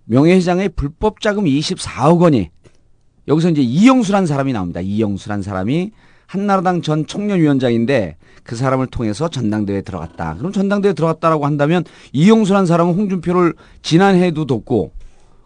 명예회장의 0.04 0.70
불법 0.70 1.20
자금 1.20 1.44
24억 1.44 2.20
원이 2.20 2.50
여기서 3.28 3.50
이제 3.50 3.60
이영수란 3.60 4.26
사람이 4.26 4.52
나옵니다. 4.52 4.80
이영수란 4.80 5.42
사람이 5.42 5.90
한나라당 6.26 6.82
전 6.82 7.06
청년위원장인데 7.06 8.16
그 8.44 8.54
사람을 8.54 8.86
통해서 8.86 9.28
전당대회에 9.28 9.82
들어갔다. 9.82 10.36
그럼 10.38 10.52
전당대회에 10.52 10.92
들어갔다라고 10.94 11.44
한다면 11.44 11.82
이영수란 12.12 12.66
사람은 12.66 12.94
홍준표를 12.94 13.54
지난해에도 13.82 14.44
돕고 14.46 14.92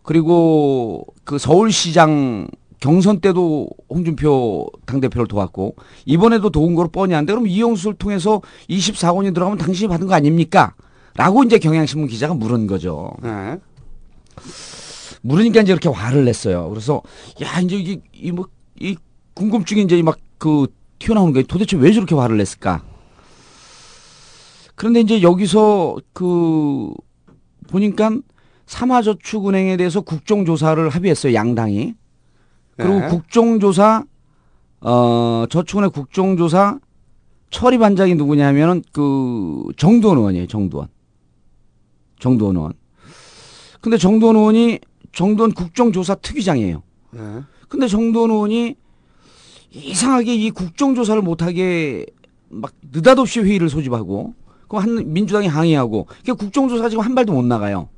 그리고 0.02 1.06
그 1.30 1.38
서울시장 1.38 2.48
경선 2.80 3.20
때도 3.20 3.68
홍준표 3.88 4.66
당대표를 4.84 5.28
도왔고 5.28 5.76
이번에도 6.04 6.50
도운 6.50 6.74
거로 6.74 6.88
뻔히 6.88 7.14
한데 7.14 7.32
그럼 7.32 7.46
이영수를 7.46 7.94
통해서 7.98 8.42
24원이 8.68 9.32
들어가면 9.32 9.56
당신이 9.56 9.86
받은 9.86 10.08
거 10.08 10.14
아닙니까? 10.14 10.74
라고 11.14 11.44
이제 11.44 11.60
경향신문 11.60 12.08
기자가 12.08 12.34
물은 12.34 12.66
거죠. 12.66 13.12
네. 13.22 13.60
물으니까 15.22 15.60
이제 15.60 15.70
이렇게 15.70 15.88
화를 15.88 16.24
냈어요. 16.24 16.68
그래서 16.68 17.00
야 17.42 17.60
이제 17.60 17.76
이게 17.76 18.00
이 18.12 18.32
뭐 18.32 18.48
이 18.80 18.96
궁금증이 19.34 19.82
이제 19.82 20.02
막 20.02 20.18
그 20.38 20.66
튀어나오는 20.98 21.32
거예요. 21.32 21.46
도대체 21.46 21.76
왜 21.76 21.92
저렇게 21.92 22.16
화를 22.16 22.38
냈을까? 22.38 22.82
그런데 24.74 25.00
이제 25.00 25.22
여기서 25.22 25.98
그 26.12 26.90
보니까 27.68 28.10
삼화저축은행에 28.70 29.76
대해서 29.76 30.00
국정조사를 30.00 30.88
합의했어요. 30.88 31.34
양당이. 31.34 31.94
그리고 32.76 33.00
네. 33.00 33.08
국정조사 33.08 34.04
어 34.82 35.44
저축은행 35.50 35.90
국정조사 35.90 36.78
처리 37.50 37.78
반장이 37.78 38.14
누구냐면은 38.14 38.82
그 38.92 39.64
정두원 39.76 40.18
의원이에요. 40.18 40.46
정두원. 40.46 40.86
정두원 42.20 42.56
의원. 42.56 42.72
근데 43.80 43.98
정두원 43.98 44.36
의원이 44.36 44.78
정두원 45.12 45.50
국정조사 45.50 46.14
특위장이에요. 46.14 46.82
네. 47.10 47.20
근데 47.68 47.88
정두원 47.88 48.30
의원이 48.30 48.76
이상하게 49.72 50.36
이 50.36 50.50
국정조사를 50.52 51.20
못하게 51.22 52.06
막 52.48 52.72
느닷없이 52.92 53.40
회의를 53.40 53.68
소집하고 53.68 54.34
그럼 54.68 54.82
한 54.84 55.12
민주당이 55.12 55.48
항의하고 55.48 56.04
그러니까 56.22 56.34
국정조사 56.34 56.88
지금 56.88 57.02
한 57.02 57.16
발도 57.16 57.32
못 57.32 57.44
나가요. 57.44 57.88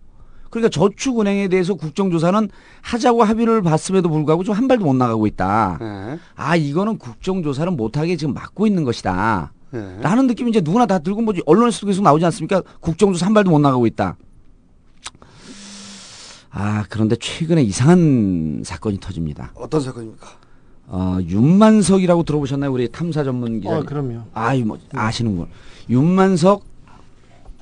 그러니까 0.52 0.68
저축은행에 0.68 1.48
대해서 1.48 1.72
국정조사는 1.72 2.50
하자고 2.82 3.24
합의를 3.24 3.62
봤음에도 3.62 4.10
불구하고 4.10 4.44
지금 4.44 4.54
한 4.54 4.68
발도 4.68 4.84
못 4.84 4.92
나가고 4.92 5.26
있다. 5.26 5.78
네. 5.80 6.18
아 6.36 6.56
이거는 6.56 6.98
국정조사를 6.98 7.72
못하게 7.72 8.16
지금 8.18 8.34
막고 8.34 8.66
있는 8.66 8.84
것이다. 8.84 9.50
네. 9.70 9.98
라는 10.02 10.26
느낌이 10.26 10.50
이제 10.50 10.60
누구나 10.60 10.84
다 10.84 10.98
들고 10.98 11.22
뭐지 11.22 11.42
언론에서도 11.46 11.86
계속 11.86 12.02
나오지 12.02 12.26
않습니까? 12.26 12.62
국정조사 12.80 13.24
한 13.24 13.32
발도 13.32 13.50
못 13.50 13.60
나가고 13.60 13.86
있다. 13.86 14.18
아 16.50 16.84
그런데 16.90 17.16
최근에 17.16 17.62
이상한 17.62 18.60
사건이 18.62 19.00
터집니다. 19.00 19.52
어떤 19.54 19.80
사건입니까? 19.80 20.26
어, 20.88 21.16
윤만석이라고 21.22 22.24
들어보셨나요? 22.24 22.70
우리 22.70 22.92
탐사 22.92 23.24
전문 23.24 23.62
기자. 23.62 23.78
어, 23.78 23.82
그럼요. 23.84 24.24
아, 24.34 24.54
뭐 24.56 24.78
아시는군. 24.92 25.46
윤만석 25.88 26.62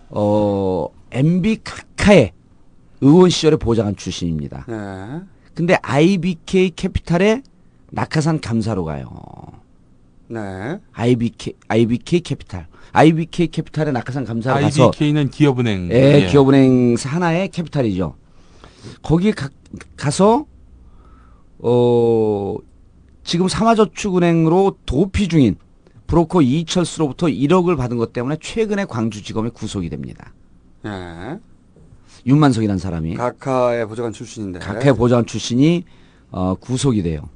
어, 0.09 0.89
MB 1.13 1.59
각하의 1.63 2.33
의원 3.01 3.31
시절에 3.31 3.57
보좌관 3.57 3.97
출신입니다. 3.97 4.65
네. 4.69 5.21
근데 5.55 5.77
IBK 5.83 6.71
캐피탈에 6.77 7.43
낙하산 7.91 8.41
감사로 8.41 8.85
가요. 8.85 9.11
네. 10.29 10.79
IBK 10.93 11.55
IBK 11.69 12.21
캐피탈. 12.21 12.67
IBK 12.93 13.49
캐피탈에 13.49 13.93
낙하산 13.93 14.25
감사로 14.25 14.61
가서 14.61 14.85
IBK는 14.87 15.31
기업은행. 15.31 15.91
예, 15.93 16.23
예. 16.23 16.27
기업은행 16.27 16.97
산하의 16.99 17.49
캐피탈이죠. 17.49 18.15
거기 19.03 19.33
가, 19.33 19.49
가서 19.97 20.47
어 21.59 22.57
지금 23.25 23.49
삼화저축은행으로 23.49 24.79
도피 24.87 25.29
중인 25.29 25.57
브로커 26.07 26.43
이철수로부터 26.43 27.27
1억을 27.27 27.77
받은 27.77 27.97
것 27.97 28.13
때문에 28.13 28.37
최근에 28.41 28.87
광주지검에 28.87 29.51
구속이 29.51 29.91
됩니다. 29.91 30.33
네. 30.83 31.39
윤만석이라는 32.27 32.79
사람이 32.79 33.15
각하의 33.15 33.87
보좌관 33.89 34.13
출신인데. 34.13 34.59
각하의 34.59 34.95
보좌관 34.95 35.27
출신이 35.27 35.85
어, 36.31 36.55
구속이 36.55 37.03
돼요. 37.03 37.29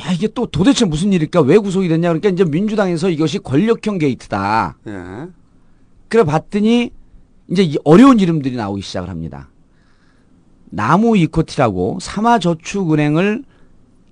야 0.00 0.12
이게 0.12 0.26
또 0.28 0.46
도대체 0.46 0.84
무슨 0.84 1.12
일일까? 1.12 1.40
왜 1.42 1.56
구속이 1.58 1.88
됐냐? 1.88 2.08
그러니까 2.08 2.28
이제 2.28 2.44
민주당에서 2.44 3.10
이것이 3.10 3.38
권력형 3.38 3.98
게이트다. 3.98 4.76
예. 4.88 5.26
그래 6.08 6.24
봤더니 6.24 6.90
이제 7.50 7.62
이 7.62 7.76
어려운 7.84 8.18
이름들이 8.18 8.56
나오기 8.56 8.82
시작을 8.82 9.08
합니다. 9.08 9.50
나무 10.70 11.16
이코티라고 11.16 11.98
삼화저축은행을 12.00 13.44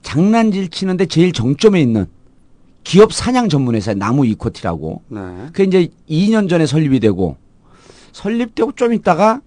장난질 0.03 0.69
치는데 0.69 1.07
제일 1.07 1.33
정점에 1.33 1.81
있는 1.81 2.07
기업 2.85 3.13
사냥 3.13 3.49
전문회사 3.49 3.95
나무 3.95 4.27
이코티라고. 4.27 5.03
네. 5.09 5.21
그 5.53 5.63
이제 5.63 5.89
2년 6.09 6.49
전에 6.49 6.67
설립이 6.67 7.01
되고 7.01 7.37
설립되고 8.13 8.73
좀 8.73 8.93
있다가 8.93 9.41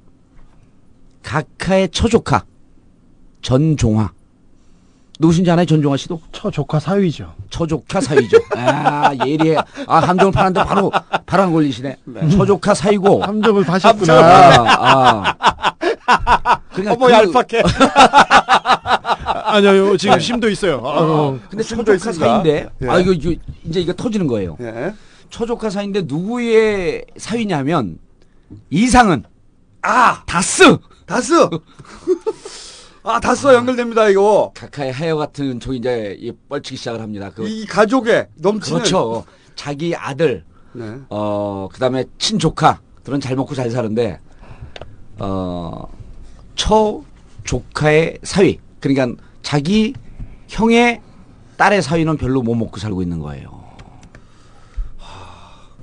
각하의 1.23 1.89
처조카 1.89 2.45
전종화 3.41 4.11
누구신지 5.19 5.49
아나요 5.49 5.65
전종화 5.65 5.95
씨도? 5.95 6.19
처조카 6.33 6.77
사위죠. 6.81 7.33
처조카 7.49 8.01
사위죠. 8.01 8.37
아 8.57 9.13
예리해. 9.25 9.55
아 9.87 9.99
함정을 9.99 10.33
파는데 10.33 10.61
바로 10.65 10.91
바로 11.25 11.43
안 11.43 11.53
걸리시네. 11.53 11.95
처조카 12.31 12.73
사위고. 12.73 13.23
함정을 13.23 13.63
파셨구나. 13.63 14.13
아, 14.13 15.35
아. 15.39 16.61
그러니까 16.73 16.93
어머 16.95 17.05
그- 17.07 17.11
얄팍해. 17.13 17.63
아니요 19.45 19.95
지금 19.95 20.19
심도 20.19 20.49
있어요. 20.49 20.81
아유. 20.85 21.39
근데 21.49 21.63
심도 21.63 21.85
초조카 21.85 21.95
있습니다. 21.95 22.25
사이인데 22.25 22.69
예. 22.81 22.87
아 22.89 22.99
이거, 22.99 23.13
이거 23.13 23.39
이제 23.63 23.79
이거 23.79 23.93
터지는 23.93 24.27
거예요. 24.27 24.57
예. 24.59 24.93
초조카 25.29 25.69
사이인데 25.69 26.01
누구의 26.07 27.05
사위냐면 27.15 27.99
이상은 28.69 29.23
아 29.81 30.23
다스 30.25 30.77
다스 31.05 31.33
아 33.03 33.19
다스와 33.19 33.53
연결됩니다 33.53 34.09
이거 34.09 34.51
카카의 34.55 34.91
하여 34.91 35.15
같은 35.15 35.59
저기 35.59 35.77
이제 35.77 36.15
이 36.19 36.31
뻘치기 36.49 36.77
시작을 36.77 37.01
합니다. 37.01 37.29
그 37.31 37.47
이 37.47 37.65
가족의 37.65 38.29
넘치는 38.35 38.79
그렇죠. 38.79 39.25
자기 39.55 39.95
아들 39.95 40.43
네. 40.73 40.97
어 41.09 41.67
그다음에 41.71 42.05
친조카 42.17 42.81
들은 43.03 43.19
잘 43.19 43.35
먹고 43.35 43.53
잘 43.55 43.69
사는데 43.69 44.19
어 45.19 45.85
처 46.55 47.01
조카의 47.43 48.19
사위 48.23 48.59
그러니까 48.79 49.21
자기 49.43 49.93
형의 50.47 51.01
딸의 51.57 51.81
사위는 51.81 52.15
별로 52.17 52.41
못 52.41 52.55
먹고 52.55 52.79
살고 52.79 53.01
있는 53.01 53.19
거예요. 53.19 53.63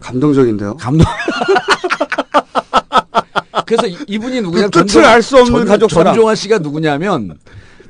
감동적인데요. 0.00 0.76
감동. 0.78 1.06
그래서 3.66 3.86
이- 3.86 3.96
이분이 4.07 4.40
누구냐? 4.42 4.68
그 4.68 4.82
끝을 4.82 5.05
알 5.05 5.22
수 5.22 5.36
없는 5.38 5.53
전- 5.61 5.66
가족 5.66 5.90
사랑. 5.90 6.12
전종환 6.14 6.36
씨가 6.36 6.59
누구냐면 6.59 7.38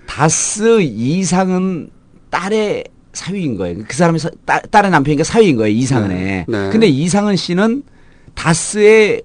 다스 0.07 0.81
이상은 0.83 1.91
딸의 2.31 2.85
사위인 3.13 3.57
거예요. 3.57 3.79
그 3.87 3.95
사람이 3.97 4.19
사- 4.19 4.31
딸, 4.45 4.63
딸의 4.71 4.91
남편이니까 4.91 5.25
사위인 5.25 5.57
거예요. 5.57 5.75
이상은의. 5.77 6.19
네, 6.19 6.45
네. 6.49 6.71
근데 6.71 6.87
이상은 6.87 7.37
씨는 7.37 7.83
다스의 8.35 9.23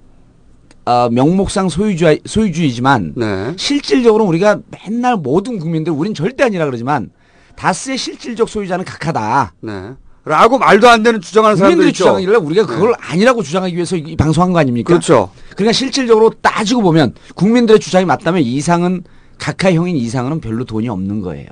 어, 0.85 1.09
명목상 1.09 1.67
소유주 1.69 2.19
소유주이지만 2.25 3.13
네. 3.17 3.53
실질적으로 3.57 4.23
우리가 4.25 4.59
맨날 4.85 5.17
모든 5.17 5.59
국민들 5.59 5.91
우린 5.91 6.13
절대 6.13 6.45
아니라 6.45 6.65
그러지만 6.65 7.09
다스의 7.57 7.97
실질적 7.97 8.47
소유자는 8.47 8.85
각하다. 8.85 9.53
네. 9.61 9.91
라고 10.27 10.57
말도 10.57 10.89
안 10.89 11.03
되는 11.03 11.21
주장하는 11.21 11.55
사람들 11.55 11.75
국민들이 11.75 11.89
있죠. 11.91 12.03
주장하길래 12.03 12.35
우리가 12.35 12.65
그걸 12.65 12.93
아니라고 12.99 13.43
주장하기 13.43 13.75
위해서 13.75 13.95
이, 13.95 13.99
이 14.07 14.15
방송한 14.15 14.51
거 14.53 14.59
아닙니까? 14.59 14.87
그렇죠. 14.87 15.29
그러니까 15.55 15.71
실질적으로 15.71 16.31
따지고 16.41 16.81
보면 16.81 17.13
국민들의 17.35 17.79
주장이 17.79 18.05
맞다면 18.05 18.41
이상은 18.41 19.03
각하 19.39 19.71
형인 19.71 19.95
이상은 19.95 20.41
별로 20.41 20.65
돈이 20.65 20.89
없는 20.89 21.21
거예요. 21.21 21.47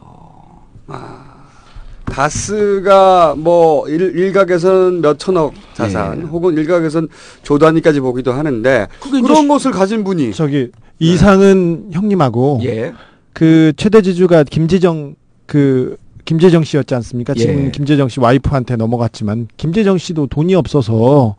다스가 2.05 3.35
뭐 3.35 3.87
일, 3.89 4.15
일각에서는 4.15 5.01
몇 5.01 5.17
천억 5.17 5.53
자산 5.73 6.19
네. 6.19 6.25
혹은 6.25 6.55
일각에서는 6.55 7.09
조 7.43 7.57
단위까지 7.57 7.99
보기도 7.99 8.31
하는데 8.31 8.87
그런 8.99 9.47
것을 9.47 9.71
가진 9.71 10.03
분이 10.03 10.33
저기 10.33 10.69
이상은 10.99 11.89
형님하고 11.91 12.61
예. 12.63 12.93
그 13.33 13.73
최대 13.75 14.01
지주가 14.01 14.43
김재정 14.43 15.15
그 15.45 15.97
김재정 16.25 16.63
씨였지 16.63 16.95
않습니까? 16.95 17.33
지금 17.33 17.67
예. 17.67 17.71
김재정 17.71 18.09
씨 18.09 18.19
와이프한테 18.19 18.75
넘어갔지만 18.75 19.47
김재정 19.57 19.97
씨도 19.97 20.27
돈이 20.27 20.55
없어서 20.55 21.35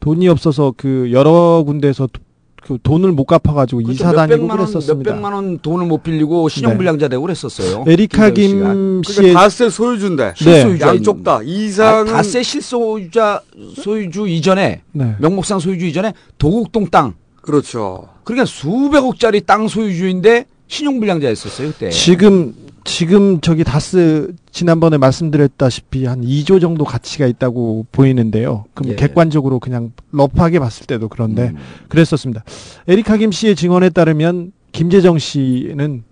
돈이 0.00 0.28
없어서 0.28 0.74
그 0.76 1.10
여러 1.12 1.62
군데에서 1.66 2.06
도- 2.06 2.20
그 2.62 2.76
돈을 2.82 3.12
못 3.12 3.24
갚아가지고 3.24 3.80
이사 3.82 4.12
다니고 4.12 4.46
그랬었습니다. 4.48 5.10
몇백만 5.12 5.32
원 5.32 5.58
돈을 5.58 5.86
못 5.86 6.02
빌리고 6.02 6.48
신용불량자 6.50 7.08
되고 7.08 7.22
그랬었어요. 7.22 7.84
에리카. 7.88 8.30
김 8.30 9.00
씨의 9.04 9.16
그러니까 9.16 9.40
다스의 9.40 9.70
소유주인데 9.70 10.34
실소유자 10.36 10.88
양쪽 10.88 11.24
다 11.24 11.40
이상은 11.42 12.08
아, 12.12 12.16
다스의 12.18 12.44
실소유자 12.44 13.40
소유주 13.76 14.28
이전에 14.28 14.82
네. 14.92 15.14
명목상 15.18 15.60
소유주 15.60 15.86
이전에 15.86 16.12
도곡동 16.36 16.88
땅 16.90 17.14
그렇죠. 17.40 18.08
그러니까 18.24 18.44
수백억짜리 18.44 19.40
땅 19.40 19.66
소유주인데 19.68 20.44
신용불량자였었어요 20.66 21.68
그때. 21.68 21.88
지금 21.90 22.54
지금 22.88 23.40
저기 23.42 23.64
다스 23.64 24.34
지난번에 24.50 24.96
말씀드렸다시피 24.96 26.06
한 26.06 26.22
2조 26.22 26.58
정도 26.58 26.84
가치가 26.84 27.26
있다고 27.26 27.86
보이는데요. 27.92 28.64
그럼 28.72 28.92
예. 28.92 28.96
객관적으로 28.96 29.60
그냥 29.60 29.92
러프하게 30.10 30.58
봤을 30.58 30.86
때도 30.86 31.08
그런데 31.08 31.48
음. 31.50 31.56
그랬었습니다. 31.88 32.42
에리카 32.88 33.18
김 33.18 33.30
씨의 33.30 33.56
증언에 33.56 33.90
따르면 33.90 34.52
김재정 34.72 35.18
씨는 35.18 36.04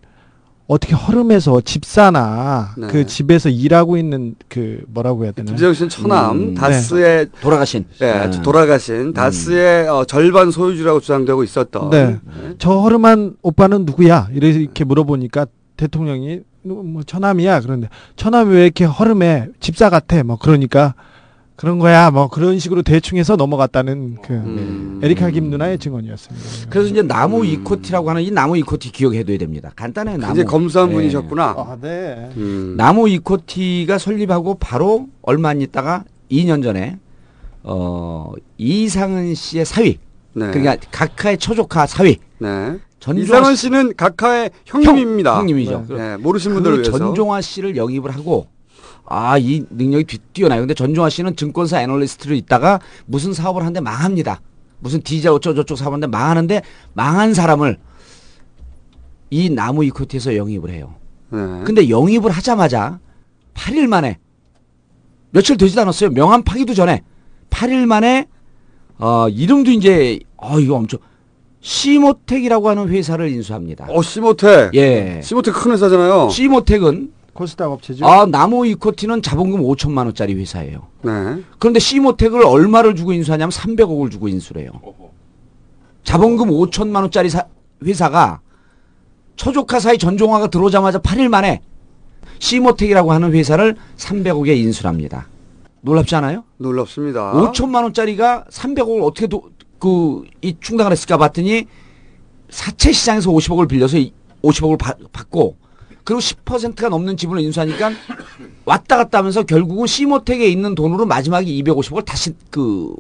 어떻게 0.67 0.95
허름해서 0.95 1.63
집사나 1.63 2.75
네. 2.77 2.87
그 2.89 3.07
집에서 3.07 3.49
일하고 3.49 3.97
있는 3.97 4.35
그 4.49 4.85
뭐라고 4.89 5.25
해야 5.25 5.33
되나? 5.33 5.47
김재영 5.47 5.73
씨는 5.73 5.89
처남 5.89 6.37
음, 6.37 6.55
다스의 6.55 7.29
돌아가신. 7.41 7.87
예, 8.03 8.13
네. 8.29 8.43
돌아가신 8.43 9.13
다스의 9.15 9.89
어, 9.89 10.05
절반 10.05 10.51
소유주라고 10.51 11.01
주장되고 11.01 11.43
있었던 11.43 11.91
네. 11.91 12.19
저 12.59 12.81
허름한 12.81 13.37
오빠는 13.43 13.87
누구야? 13.87 14.29
이렇게 14.35 14.85
물어보니까 14.85 15.47
대통령이 15.77 16.41
뭐 16.75 17.03
처남이야. 17.03 17.61
그런데 17.61 17.89
처남이 18.17 18.55
왜 18.55 18.65
이렇게 18.65 18.85
허름해? 18.85 19.49
집사 19.61 19.91
같아. 19.91 20.23
뭐 20.23 20.37
그러니까 20.41 20.95
그런 21.57 21.79
거야. 21.79 22.11
뭐 22.11 22.29
그런 22.29 22.59
식으로 22.59 22.83
대충 22.83 23.17
해서 23.19 23.37
넘어갔다는 23.37 24.19
그 24.23 24.35
음. 24.35 25.01
에리카 25.03 25.31
김 25.31 25.51
누나의 25.51 25.79
증언이었습니다. 25.79 26.47
그래서 26.69 26.91
이제 26.91 27.03
나무 27.03 27.47
이코티라고 27.47 28.11
하는 28.11 28.23
이 28.23 28.31
나무 28.31 28.59
이코티 28.59 28.93
기억해둬야 28.93 29.39
됩니다. 29.39 29.73
간단해요. 29.75 30.19
나무. 30.19 30.33
이제 30.35 30.45
검소한 30.45 30.91
예. 30.91 30.95
분이셨구나. 30.95 31.45
아, 31.57 31.79
네. 31.81 32.31
음. 32.37 32.75
나무 32.77 33.09
이코티가 33.09 33.97
설립하고 33.99 34.57
바로 34.57 35.09
얼마 35.23 35.49
안 35.49 35.63
있다가 35.63 36.05
2년 36.31 36.63
전에 36.63 36.99
어 37.63 38.33
이상은 38.59 39.35
씨의 39.35 39.65
사위. 39.65 39.99
네. 40.35 40.51
그러니까 40.51 40.77
각하의 40.91 41.39
처조카 41.39 41.87
사위. 41.87 42.19
네. 42.39 42.77
전종환 43.07 43.23
이상은 43.43 43.55
씨- 43.57 43.63
씨는 43.63 43.95
각하의 43.97 44.51
형님입니다. 44.65 45.39
형 45.39 45.47
님이죠. 45.47 45.87
네, 45.91 46.17
모르신 46.17 46.51
그 46.51 46.55
분들을 46.57 46.79
위해서. 46.81 46.99
전종화 46.99 47.41
씨를 47.41 47.77
영입을 47.77 48.11
하고 48.11 48.49
아 49.05 49.39
이 49.39 49.65
능력이 49.71 50.05
뒤- 50.05 50.19
뛰어나요. 50.33 50.61
근데 50.63 50.75
전종화 50.75 51.09
씨는 51.09 51.37
증권사 51.37 51.81
애널리스트로 51.83 52.35
있다가 52.35 52.81
무슨 53.07 53.33
사업을 53.33 53.63
하는데 53.63 53.81
망합니다. 53.81 54.41
무슨 54.81 55.01
디젤 55.03 55.31
어쩌고저쩌고 55.31 55.77
사업하는데 55.77 56.09
망하는데 56.09 56.63
망한 56.95 57.33
사람을 57.33 57.79
이 59.31 59.51
나무 59.51 59.85
이코티에서 59.85 60.37
영입을 60.37 60.71
해요. 60.71 60.95
네. 61.31 61.39
근데 61.65 61.89
영입을 61.89 62.31
하자마자 62.31 62.99
8일 63.55 63.87
만에 63.89 64.19
며칠 65.31 65.57
되지도 65.57 65.81
않았어요. 65.83 66.11
명함 66.11 66.43
파기도 66.43 66.75
전에 66.75 67.03
8일 67.51 67.87
만에 67.87 68.27
어 68.99 69.29
이름도 69.29 69.71
이제 69.71 70.19
어 70.37 70.59
이거 70.61 70.75
엄청 70.77 71.01
시모텍이라고 71.67 72.69
하는 72.69 72.89
회사를 72.89 73.29
인수합니다. 73.33 73.89
어, 73.91 74.01
시모텍. 74.01 74.73
예. 74.75 75.21
시모텍 75.21 75.53
큰 75.53 75.73
회사잖아요. 75.73 76.29
시모텍은 76.29 77.13
코스닥 77.33 77.73
업체죠. 77.73 78.07
아 78.07 78.25
나무 78.25 78.65
이코티는 78.69 79.21
자본금 79.21 79.63
5천만 79.63 80.05
원짜리 80.05 80.35
회사예요. 80.35 80.87
네. 81.03 81.13
그런데 81.59 81.81
시모텍을 81.81 82.45
얼마를 82.47 82.95
주고 82.95 83.13
인수하냐면 83.13 83.51
300억을 83.51 84.13
주고 84.13 84.29
인수를 84.29 84.63
해요. 84.63 84.71
자본금 86.05 86.51
5천만 86.51 87.01
원짜리 87.01 87.29
사- 87.29 87.47
회사가 87.85 88.41
초조카 89.35 89.81
사이 89.81 89.99
전종화가 89.99 90.47
들어오자마자 90.47 91.01
8일 91.01 91.29
만에 91.29 91.63
시모텍이라고 92.39 93.11
하는 93.13 93.33
회사를 93.35 93.75
300억에 93.97 94.57
인수합니다. 94.57 95.27
놀랍지 95.81 96.15
않아요? 96.15 96.45
놀랍습니다. 96.59 97.33
5천만 97.33 97.83
원짜리가 97.83 98.45
300억을 98.51 99.03
어떻게 99.03 99.27
도, 99.27 99.51
그, 99.79 100.25
이 100.43 100.57
충당을 100.61 100.93
했을까 100.93 101.17
봤더니 101.17 101.67
사채 102.51 102.93
시장에서 102.93 103.31
50억을 103.31 103.69
빌려서 103.69 103.99
이 103.99 104.13
50억을 104.43 104.79
받, 104.79 104.97
받고 105.13 105.57
그리고 106.05 106.21
10%가 106.21 106.89
넘는 106.89 107.17
지분을 107.17 107.43
인수하니까 107.43 107.91
왔다 108.65 108.97
갔다 108.97 109.19
하면서 109.19 109.43
결국은 109.43 109.87
시모텍에 109.87 110.47
있는 110.47 110.75
돈으로 110.75 111.05
마지막에 111.05 111.47
250억을 111.47 112.05
다시 112.05 112.33
그, 112.51 112.95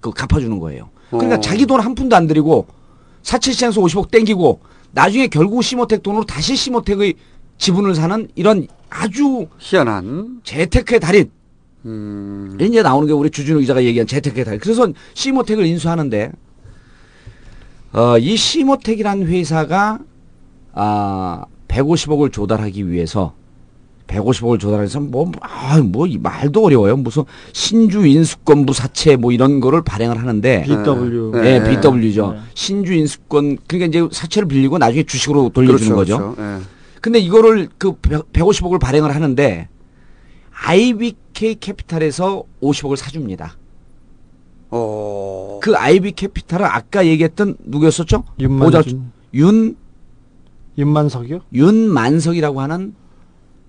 그 0.00 0.10
갚아주는 0.10 0.58
거예요. 0.58 0.90
그러니까 1.10 1.36
어. 1.36 1.40
자기 1.40 1.64
돈 1.66 1.80
한 1.80 1.94
푼도 1.94 2.14
안 2.14 2.26
들이고 2.26 2.66
사채 3.22 3.52
시장에서 3.52 3.80
50억 3.80 4.10
땡기고 4.10 4.60
나중에 4.92 5.28
결국 5.28 5.62
시모텍 5.62 6.02
돈으로 6.02 6.24
다시 6.24 6.54
시모텍의 6.56 7.14
지분을 7.58 7.94
사는 7.94 8.28
이런 8.34 8.66
아주 8.90 9.46
희한한 9.58 10.40
재테크의 10.44 11.00
달인 11.00 11.30
음. 11.86 12.56
이제 12.60 12.82
나오는 12.82 13.06
게 13.06 13.12
우리 13.12 13.30
주준우 13.30 13.60
기자가 13.60 13.82
얘기한 13.84 14.06
재테크의 14.06 14.44
달인. 14.44 14.60
그래서 14.60 14.88
시모텍을 15.14 15.64
인수하는데 15.64 16.32
어, 17.92 18.18
이 18.18 18.36
시모텍이라는 18.36 19.26
회사가 19.26 19.98
아 20.72 21.44
150억을 21.68 22.32
조달하기 22.32 22.90
위해서 22.90 23.34
150억을 24.10 24.58
조달해서 24.58 25.00
뭐, 25.00 25.30
아, 25.40 25.78
뭐, 25.78 26.06
이 26.06 26.18
말도 26.18 26.64
어려워요. 26.64 26.96
무슨 26.96 27.22
신주 27.52 28.06
인수권부 28.06 28.72
사채 28.72 29.16
뭐 29.16 29.30
이런 29.30 29.60
거를 29.60 29.82
발행을 29.82 30.18
하는데. 30.18 30.64
BW. 30.64 31.30
네, 31.34 31.60
네. 31.60 31.80
BW죠. 31.80 32.34
신주 32.54 32.92
인수권, 32.92 33.58
그러니까 33.68 33.86
이제 33.86 34.08
사채를 34.10 34.48
빌리고 34.48 34.78
나중에 34.78 35.04
주식으로 35.04 35.50
돌려주는 35.50 35.94
그렇죠, 35.94 36.16
거죠. 36.18 36.34
그렇죠. 36.34 36.42
예. 36.42 36.60
근데 37.00 37.18
이거를 37.20 37.68
그 37.78 37.92
150억을 37.92 38.80
발행을 38.80 39.14
하는데 39.14 39.68
IBK 40.62 41.56
캐피탈에서 41.60 42.44
50억을 42.62 42.96
사줍니다. 42.96 43.56
어. 44.70 45.58
그 45.62 45.76
IB 45.76 46.12
캐피탈은 46.12 46.64
아까 46.64 47.06
얘기했던 47.06 47.56
누구였었죠? 47.60 48.24
윤만준. 48.38 49.12
윤 49.34 49.76
윤만석이요? 50.78 51.40
윤만석이라고 51.52 52.60
하는 52.60 52.94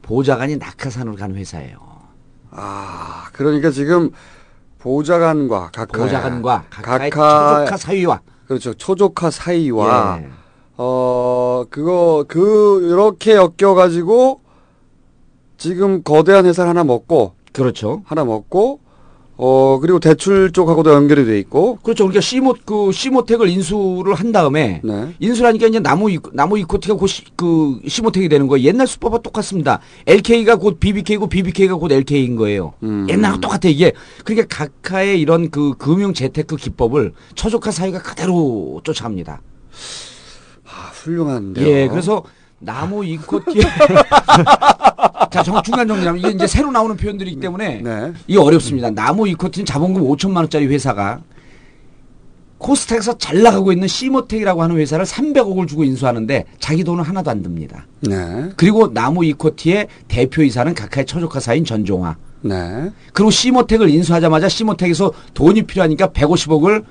보좌관이 0.02 0.58
낙하산으로 0.58 1.16
간 1.16 1.36
회사예요. 1.36 1.78
아, 2.52 3.26
그러니까 3.34 3.72
지금 3.72 4.12
보좌관과 4.80 5.72
각하 5.74 5.86
보좌관과 5.98 6.66
각하의 6.70 7.12
초조카 7.12 7.78
사위와 7.78 8.22
그렇죠. 8.48 8.74
초조카 8.74 9.32
사이와 9.32 10.20
예. 10.22 10.30
어 10.78 11.64
그거 11.70 12.26
그 12.28 12.88
이렇게 12.92 13.36
엮여 13.36 13.74
가지고 13.76 14.42
지금 15.62 16.02
거대한 16.02 16.48
회사를 16.48 16.70
하나 16.70 16.84
먹고 16.84 17.34
그렇죠. 17.52 18.02
하나 18.06 18.26
먹고 18.26 18.80
어 19.38 19.78
그리고 19.80 20.00
대출 20.00 20.52
쪽하고도 20.52 20.92
연결이 20.92 21.24
돼 21.24 21.38
있고 21.38 21.76
그렇죠. 21.84 22.06
그러니까 22.06 22.20
시모 22.20 22.56
그 22.66 22.92
시모텍을 22.92 23.48
인수를 23.48 24.16
한 24.16 24.32
다음에 24.32 24.82
네. 24.84 25.14
인수하니까 25.20 25.68
이제 25.68 25.80
나무 25.80 26.10
이 26.10 26.18
나무 26.34 26.58
이코티가 26.58 26.96
곧 26.96 27.06
시, 27.06 27.26
그 27.36 27.80
시모텍이 27.88 28.28
되는 28.28 28.48
거예요. 28.48 28.68
옛날 28.68 28.88
수법과 28.88 29.20
똑같습니다. 29.20 29.82
LK가 30.08 30.56
곧 30.56 30.80
BBK고 30.80 31.28
BBK가 31.28 31.76
곧 31.76 31.92
LK인 31.92 32.38
거예요. 32.38 32.74
음. 32.82 33.06
옛날과 33.08 33.40
똑같아 33.40 33.70
이게. 33.70 33.94
그러니까 34.26 34.48
각하의 34.48 35.22
이런 35.22 35.52
그 35.52 35.76
금융 35.78 36.16
재테크 36.16 36.56
기법을 36.56 37.14
처조카 37.36 37.70
사회가 37.70 38.02
그대로 38.02 38.82
쫓아갑니다. 38.84 39.42
아, 40.66 40.92
훌륭한데요. 40.94 41.68
예, 41.68 41.88
그래서 41.88 42.24
나무 42.62 43.04
이코티 43.04 43.62
자, 45.32 45.44
정, 45.44 45.62
중간 45.64 45.88
정리하면 45.88 46.20
이게 46.20 46.30
이제 46.30 46.48
새로 46.48 46.72
나오는 46.72 46.96
표현들이기 46.96 47.40
때문에 47.40 47.82
네. 47.82 48.14
이게 48.28 48.40
어렵습니다. 48.40 48.92
나무 48.92 49.28
이코티는 49.28 49.66
자본금 49.66 50.04
5천만 50.04 50.38
원짜리 50.38 50.68
회사가 50.68 51.22
코스닥에서 52.58 53.18
잘 53.18 53.42
나가고 53.42 53.72
있는 53.72 53.88
시모텍이라고 53.88 54.62
하는 54.62 54.78
회사를 54.78 55.06
300억을 55.06 55.68
주고 55.68 55.84
인수하는데 55.84 56.46
자기 56.60 56.84
돈은 56.84 57.04
하나도 57.04 57.32
안 57.32 57.42
듭니다. 57.42 57.88
네. 58.02 58.50
그리고 58.56 58.94
나무 58.94 59.26
이코티의 59.26 59.88
대표이사는 60.08 60.76
각하의 60.76 61.06
처조카사인 61.08 61.66
전종화. 61.66 62.18
네. 62.42 62.92
그리고 63.14 63.32
시모텍을 63.32 63.90
인수하자마자 63.90 64.48
시모텍에서 64.48 65.12
돈이 65.34 65.64
필요하니까 65.64 66.10
150억을 66.10 66.84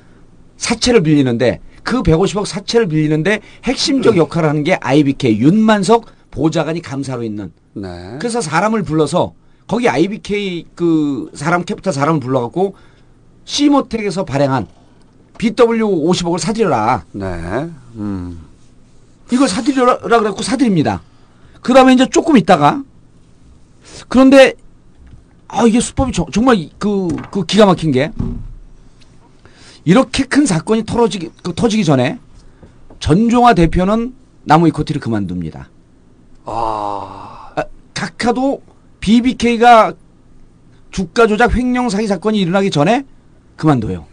사채를 0.64 1.02
빌리는데 1.02 1.60
그 1.82 2.02
150억 2.02 2.44
사채를 2.44 2.86
빌리는데 2.86 3.40
핵심적 3.64 4.16
역할을 4.18 4.48
하는 4.48 4.62
게 4.62 4.74
IBK 4.74 5.38
윤만석 5.38 6.04
보좌관이 6.30 6.82
감사로 6.82 7.22
있는 7.24 7.50
네. 7.72 8.16
그래서 8.20 8.40
사람을 8.42 8.82
불러서 8.82 9.32
거기 9.66 9.88
IBK 9.88 10.66
그 10.74 11.30
사람 11.34 11.64
캐피탈 11.64 11.92
사람을 11.92 12.20
불러갖고 12.20 12.74
시모텍에서 13.46 14.24
발행한 14.24 14.66
BW 15.38 15.80
50억을 16.06 16.38
사들여라. 16.38 17.04
네. 17.12 17.24
음. 17.96 18.38
이걸 19.32 19.48
사들여라 19.48 19.98
그래갖고 20.00 20.42
사드립니다. 20.42 21.00
그 21.62 21.72
다음에 21.72 21.94
이제 21.94 22.06
조금 22.06 22.36
있다가 22.36 22.82
그런데 24.08 24.52
아 25.48 25.64
이게 25.66 25.80
수법이 25.80 26.12
저- 26.12 26.26
정말 26.32 26.68
그, 26.78 27.08
그 27.30 27.44
기가 27.46 27.64
막힌 27.64 27.90
게 27.92 28.12
이렇게 29.84 30.24
큰 30.24 30.46
사건이 30.46 30.84
털어지기, 30.84 31.30
그 31.42 31.54
터지기 31.54 31.84
전에 31.84 32.18
전종화 32.98 33.54
대표는 33.54 34.14
나무 34.44 34.68
이코티를 34.68 35.00
그만둡니다. 35.00 35.68
아. 36.44 37.52
각하도 37.94 38.62
BBK가 39.00 39.92
주가 40.90 41.26
조작 41.26 41.54
횡령 41.54 41.88
사기 41.88 42.06
사건이 42.06 42.38
일어나기 42.40 42.70
전에 42.70 43.04
그만둬요. 43.56 44.06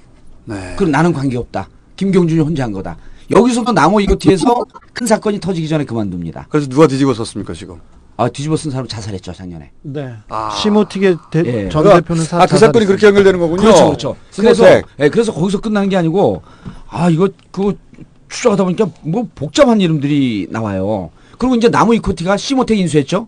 네. 0.46 0.76
그럼 0.78 0.92
나는 0.92 1.14
관계없다. 1.14 1.70
김경준이 1.96 2.42
혼자 2.42 2.64
한 2.64 2.72
거다. 2.72 2.98
여기서도 3.32 3.74
나무 3.74 4.02
이코티에서 4.02 4.66
큰 4.94 5.08
사건이 5.08 5.40
터지기 5.40 5.68
전에 5.68 5.84
그만둡니다. 5.84 6.48
그래서 6.50 6.68
누가 6.70 6.88
뒤집어 6.88 7.14
썼습니까, 7.14 7.54
지금? 7.54 7.80
아 8.20 8.28
뒤집어 8.30 8.58
쓴 8.58 8.72
사람 8.72 8.88
자살했죠 8.88 9.32
작년에. 9.32 9.72
네. 9.84 10.14
시모틱의 10.60 11.18
대, 11.32 11.40
예. 11.46 11.70
전 11.70 11.84
그러니까- 11.84 12.02
대표는 12.02 12.24
사, 12.24 12.42
아, 12.42 12.46
그 12.48 12.58
사건이. 12.58 12.86
그렇게 12.88 13.06
연결되는 13.08 13.40
거군요. 13.40 13.62
그렇죠, 13.62 13.86
그렇죠. 13.86 14.16
그래서. 14.36 14.66
예, 15.00 15.10
그래서 15.10 15.32
거기서 15.32 15.62
끝나는 15.62 15.88
게 15.90 15.98
아니고 15.98 16.42
아 16.90 17.10
이거 17.12 17.30
그거 17.52 17.74
추적하다 18.30 18.64
보니까 18.64 18.88
뭐 19.04 19.28
복잡한 19.36 19.80
이름들이 19.82 20.48
나와요. 20.50 21.12
그리고 21.38 21.54
이제 21.56 21.70
나무 21.70 21.94
이코티가 21.96 22.38
시모텍 22.38 22.78
인수했죠. 22.80 23.28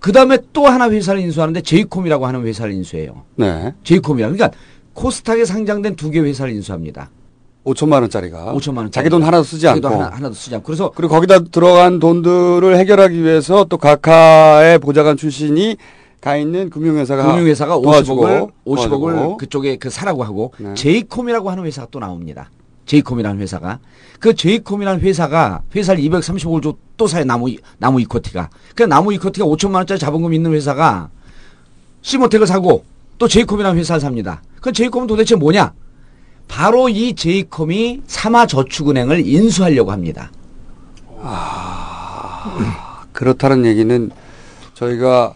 그 0.00 0.10
다음에 0.12 0.38
또 0.52 0.66
하나 0.66 0.90
회사를 0.90 1.20
인수하는데 1.20 1.60
제이콤이라고 1.60 2.26
하는 2.26 2.44
회사를 2.44 2.72
인수해요. 2.72 3.22
네. 3.36 3.72
제이콤이라 3.84 4.28
그러니까 4.30 4.50
코스닥에 4.94 5.44
상장된 5.44 5.94
두 5.94 6.10
개 6.10 6.18
회사를 6.20 6.52
인수합니다. 6.52 7.10
5천만 7.64 8.00
원짜리가. 8.00 8.52
5천만 8.54 8.78
원. 8.78 8.90
자기 8.90 9.10
돈 9.10 9.22
하나도 9.22 9.42
쓰지 9.44 9.68
않고. 9.68 9.86
하나, 9.88 10.06
하나 10.08 10.28
도 10.28 10.34
쓰지 10.34 10.54
않고. 10.54 10.64
그래서 10.66 10.90
그리고 10.94 11.14
거기다 11.14 11.40
들어간 11.40 11.98
돈들을 11.98 12.76
해결하기 12.78 13.22
위해서 13.22 13.64
또 13.64 13.76
각하의 13.76 14.78
보좌관 14.78 15.16
출신이 15.16 15.76
가 16.20 16.36
있는 16.36 16.68
금융회사가 16.70 17.32
금융회사가 17.32 17.74
도와주고, 17.80 18.26
50억을 18.26 18.50
50억을 18.66 18.88
도와주고. 19.00 19.36
그쪽에 19.38 19.76
그 19.76 19.88
사라고 19.90 20.22
하고 20.22 20.52
네. 20.58 20.74
제이콤이라고 20.74 21.50
하는 21.50 21.64
회사가 21.64 21.88
또 21.90 21.98
나옵니다. 21.98 22.50
제이콤이라는 22.86 23.40
회사가 23.40 23.78
그 24.18 24.34
제이콤이라는 24.34 25.00
회사가 25.00 25.62
회사를 25.74 26.02
230억을 26.02 26.62
줘또 26.62 27.06
사요 27.06 27.24
나무 27.24 27.48
이- 27.48 27.58
나무 27.78 28.00
이코티가 28.00 28.50
그 28.74 28.82
나무 28.82 29.12
이코티가 29.14 29.46
5천만 29.46 29.76
원짜리 29.76 29.98
자본금 30.00 30.34
있는 30.34 30.52
회사가 30.52 31.08
시모텍을 32.02 32.46
사고 32.46 32.84
또 33.18 33.28
제이콤이라는 33.28 33.78
회사를 33.78 34.00
삽니다. 34.00 34.42
그 34.60 34.72
제이콤은 34.72 35.06
도대체 35.06 35.36
뭐냐? 35.36 35.72
바로 36.50 36.88
이 36.88 37.14
제이콤이 37.14 38.02
삼화저축은행을 38.06 39.26
인수하려고 39.26 39.92
합니다. 39.92 40.30
그렇다는 43.12 43.64
얘기는 43.64 44.10
저희가 44.74 45.34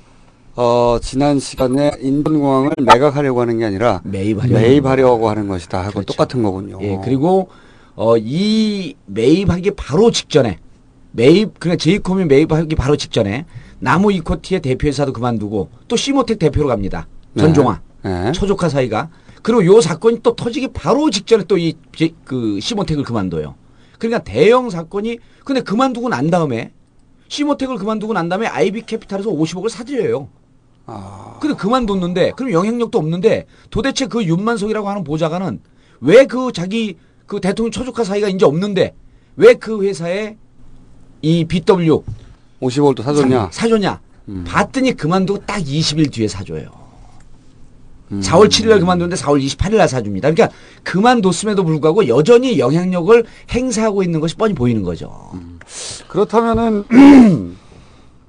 어, 0.56 0.98
지난 1.00 1.38
시간에 1.38 1.92
인천공항을 2.00 2.72
매각하려고 2.82 3.40
하는 3.40 3.58
게 3.58 3.64
아니라 3.64 4.00
매입하려고 4.04 4.60
매입하려고 4.60 5.30
하는 5.30 5.48
것이다 5.48 5.84
하고 5.84 6.02
똑같은 6.02 6.42
거군요. 6.42 6.78
예, 6.82 6.98
그리고 7.04 7.48
어, 7.94 8.16
이 8.16 8.94
매입하기 9.06 9.72
바로 9.72 10.10
직전에 10.10 10.58
매입 11.12 11.58
그러니까 11.60 11.82
제이콤이 11.82 12.24
매입하기 12.24 12.74
바로 12.74 12.96
직전에 12.96 13.46
나무 13.78 14.12
이코티의 14.12 14.62
대표회사도 14.62 15.12
그만두고 15.12 15.68
또 15.86 15.96
시모텍 15.96 16.38
대표로 16.38 16.68
갑니다. 16.68 17.06
전종화 17.38 17.80
네. 18.02 18.32
처조카 18.32 18.68
사이가 18.68 19.10
그리고 19.44 19.64
요 19.66 19.80
사건이 19.80 20.20
또 20.22 20.34
터지기 20.34 20.68
바로 20.72 21.10
직전에 21.10 21.44
또 21.44 21.56
이 21.58 21.74
그 22.24 22.58
시모텍을 22.60 23.04
그만둬요. 23.04 23.54
그러니까 23.98 24.22
대형 24.24 24.70
사건이 24.70 25.18
근데 25.44 25.60
그만두고 25.60 26.08
난 26.08 26.30
다음에 26.30 26.72
시모텍을 27.28 27.76
그만두고 27.76 28.12
난 28.14 28.28
다음에 28.28 28.46
아이비 28.46 28.82
캐피탈에서 28.86 29.30
50억을 29.30 29.68
사들여요. 29.68 30.28
근데 31.40 31.54
그만뒀는데 31.56 32.32
그럼 32.36 32.52
영향력도 32.52 32.98
없는데 32.98 33.46
도대체 33.70 34.06
그 34.06 34.24
윤만석이라고 34.24 34.88
하는 34.88 35.04
보좌관은 35.04 35.60
왜 36.00 36.24
그 36.26 36.50
자기 36.52 36.96
그 37.26 37.40
대통령 37.40 37.70
처조카 37.70 38.02
사이가 38.04 38.28
이제 38.28 38.44
없는데 38.44 38.94
왜 39.36 39.54
그 39.54 39.82
회사에 39.84 40.36
이 41.22 41.44
BW 41.44 42.02
50억을 42.60 42.94
또 42.96 43.02
사줬냐? 43.02 43.48
사, 43.52 43.68
줬냐 43.68 44.00
봤더니 44.44 44.94
그만두고 44.94 45.40
딱 45.46 45.58
20일 45.60 46.10
뒤에 46.12 46.28
사줘요. 46.28 46.68
4월 48.20 48.48
7일 48.48 48.68
날 48.68 48.80
그만뒀는데 48.80 49.20
4월 49.22 49.44
28일 49.44 49.76
날 49.76 49.88
사줍니다. 49.88 50.30
그러니까 50.30 50.56
그만뒀음에도 50.82 51.64
불구하고 51.64 52.08
여전히 52.08 52.58
영향력을 52.58 53.24
행사하고 53.50 54.02
있는 54.02 54.20
것이 54.20 54.36
뻔히 54.36 54.54
보이는 54.54 54.82
거죠. 54.82 55.32
그렇다면은 56.08 56.84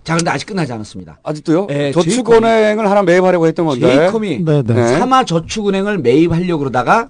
자, 0.04 0.16
근데 0.16 0.30
아직 0.30 0.46
끝나지 0.46 0.72
않았습니다. 0.72 1.20
아직도요? 1.24 1.68
예, 1.72 1.92
저축은행을 1.92 2.90
하나 2.90 3.02
매입하려고 3.02 3.48
했던 3.48 3.66
건데. 3.66 3.96
제이컴이 3.96 4.44
네, 4.44 4.62
네. 4.62 4.88
삼화저축은행을 5.00 5.98
매입하려고 5.98 6.60
그러다가 6.60 7.10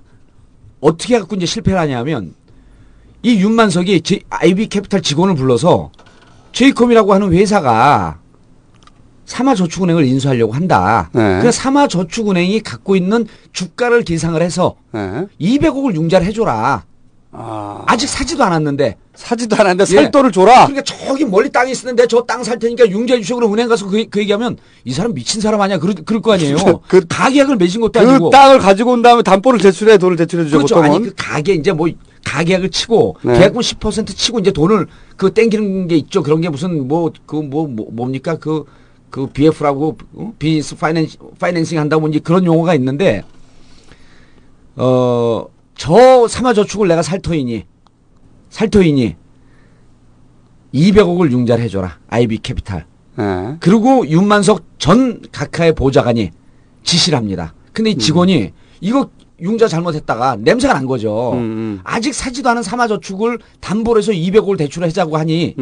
어떻게 0.79 1.19
갖고 1.19 1.35
이제 1.35 1.45
실패를 1.45 1.77
하냐면 1.77 2.33
이 3.21 3.35
윤만석이 3.35 4.01
제, 4.01 4.19
IB 4.29 4.67
캐피탈 4.67 5.01
직원을 5.01 5.35
불러서 5.35 5.91
제이컴이라고 6.53 7.13
하는 7.13 7.33
회사가 7.33 8.19
삼화저축은행을 9.25 10.05
인수하려고 10.05 10.53
한다. 10.53 11.09
네. 11.13 11.39
그 11.41 11.51
삼화저축은행이 11.51 12.61
갖고 12.61 12.95
있는 12.95 13.27
주가를 13.53 14.03
계상을 14.03 14.39
해서 14.41 14.75
네. 14.91 15.25
200억을 15.41 15.95
융자를 15.95 16.27
해줘라. 16.27 16.83
아. 17.37 17.85
직 17.97 18.07
사지도 18.07 18.43
않았는데. 18.43 18.97
사지도 19.13 19.55
않았는데 19.55 19.85
살 19.85 20.11
돈을 20.11 20.31
줘라. 20.31 20.67
그러니까 20.67 20.81
저기 20.83 21.23
멀리 21.25 21.49
땅이 21.49 21.71
있는데 21.71 22.05
저 22.07 22.25
땅 22.25 22.43
살 22.43 22.59
테니까 22.59 22.89
융자해 22.89 23.21
주시고 23.21 23.39
그럼 23.39 23.53
은행 23.53 23.67
가서 23.69 23.87
그, 23.87 24.05
그 24.09 24.19
얘기하면 24.19 24.57
이 24.83 24.91
사람 24.91 25.13
미친 25.13 25.39
사람 25.41 25.59
아니야. 25.61 25.77
그럴, 25.79 25.95
그럴 25.95 26.21
거 26.21 26.33
아니에요. 26.33 26.57
그, 26.87 27.05
가계약을 27.07 27.55
맺은 27.57 27.79
것도 27.81 27.91
그 27.99 27.99
아니고. 28.09 28.29
땅을 28.29 28.59
가지고 28.59 28.91
온 28.91 29.01
다음에 29.01 29.21
담보를 29.21 29.59
제출해 29.59 29.97
돈을 29.97 30.17
제출해 30.17 30.43
주죠 30.45 30.57
그렇죠. 30.57 30.75
보통은. 30.75 30.95
아니 30.97 31.05
그 31.07 31.13
가게 31.17 31.53
이제 31.53 31.71
뭐 31.71 31.87
가계약을 32.25 32.69
치고 32.71 33.17
네. 33.21 33.39
계약금 33.39 33.61
10% 33.61 34.07
치고 34.15 34.39
이제 34.39 34.51
돈을 34.51 34.87
그 35.15 35.33
땡기는 35.33 35.87
게 35.87 35.95
있죠. 35.97 36.21
그런 36.23 36.41
게 36.41 36.49
무슨 36.49 36.85
뭐 36.87 37.11
그뭐 37.25 37.67
뭡니까 37.91 38.35
그 38.37 38.65
그 39.15 39.27
BF라고 39.27 39.97
어? 40.15 40.33
비즈니스 40.37 40.75
financing 40.75 41.21
financing 41.39 41.79
한다고 41.79 42.05
이제 42.09 42.19
그런 42.19 42.43
용어가 42.45 42.75
있는데 42.75 43.23
어저 44.75 46.27
삼화저축을 46.27 46.89
내가 46.89 47.01
살 47.01 47.21
터이니 47.21 47.63
살 48.49 48.69
터이니 48.69 49.15
200억을 50.73 51.31
융자를 51.31 51.63
해줘라. 51.63 51.97
IB 52.09 52.39
캐피탈. 52.39 52.85
예. 53.17 53.55
그리고 53.61 54.05
윤만석 54.05 54.65
전 54.79 55.21
각하의 55.31 55.75
보좌관이 55.75 56.31
지시를 56.83 57.17
합니다. 57.17 57.53
근데 57.71 57.91
이 57.91 57.97
직원이 57.97 58.51
이거 58.81 59.09
융자 59.41 59.67
잘못했다가 59.67 60.37
냄새가 60.39 60.73
난 60.73 60.85
거죠. 60.85 61.33
음, 61.33 61.81
아직 61.83 62.13
사지도 62.13 62.49
않은 62.49 62.63
삼화저축을 62.63 63.39
담보로 63.59 63.99
해서 63.99 64.11
200억을 64.11 64.57
대출하자고 64.57 65.17
하니 65.17 65.55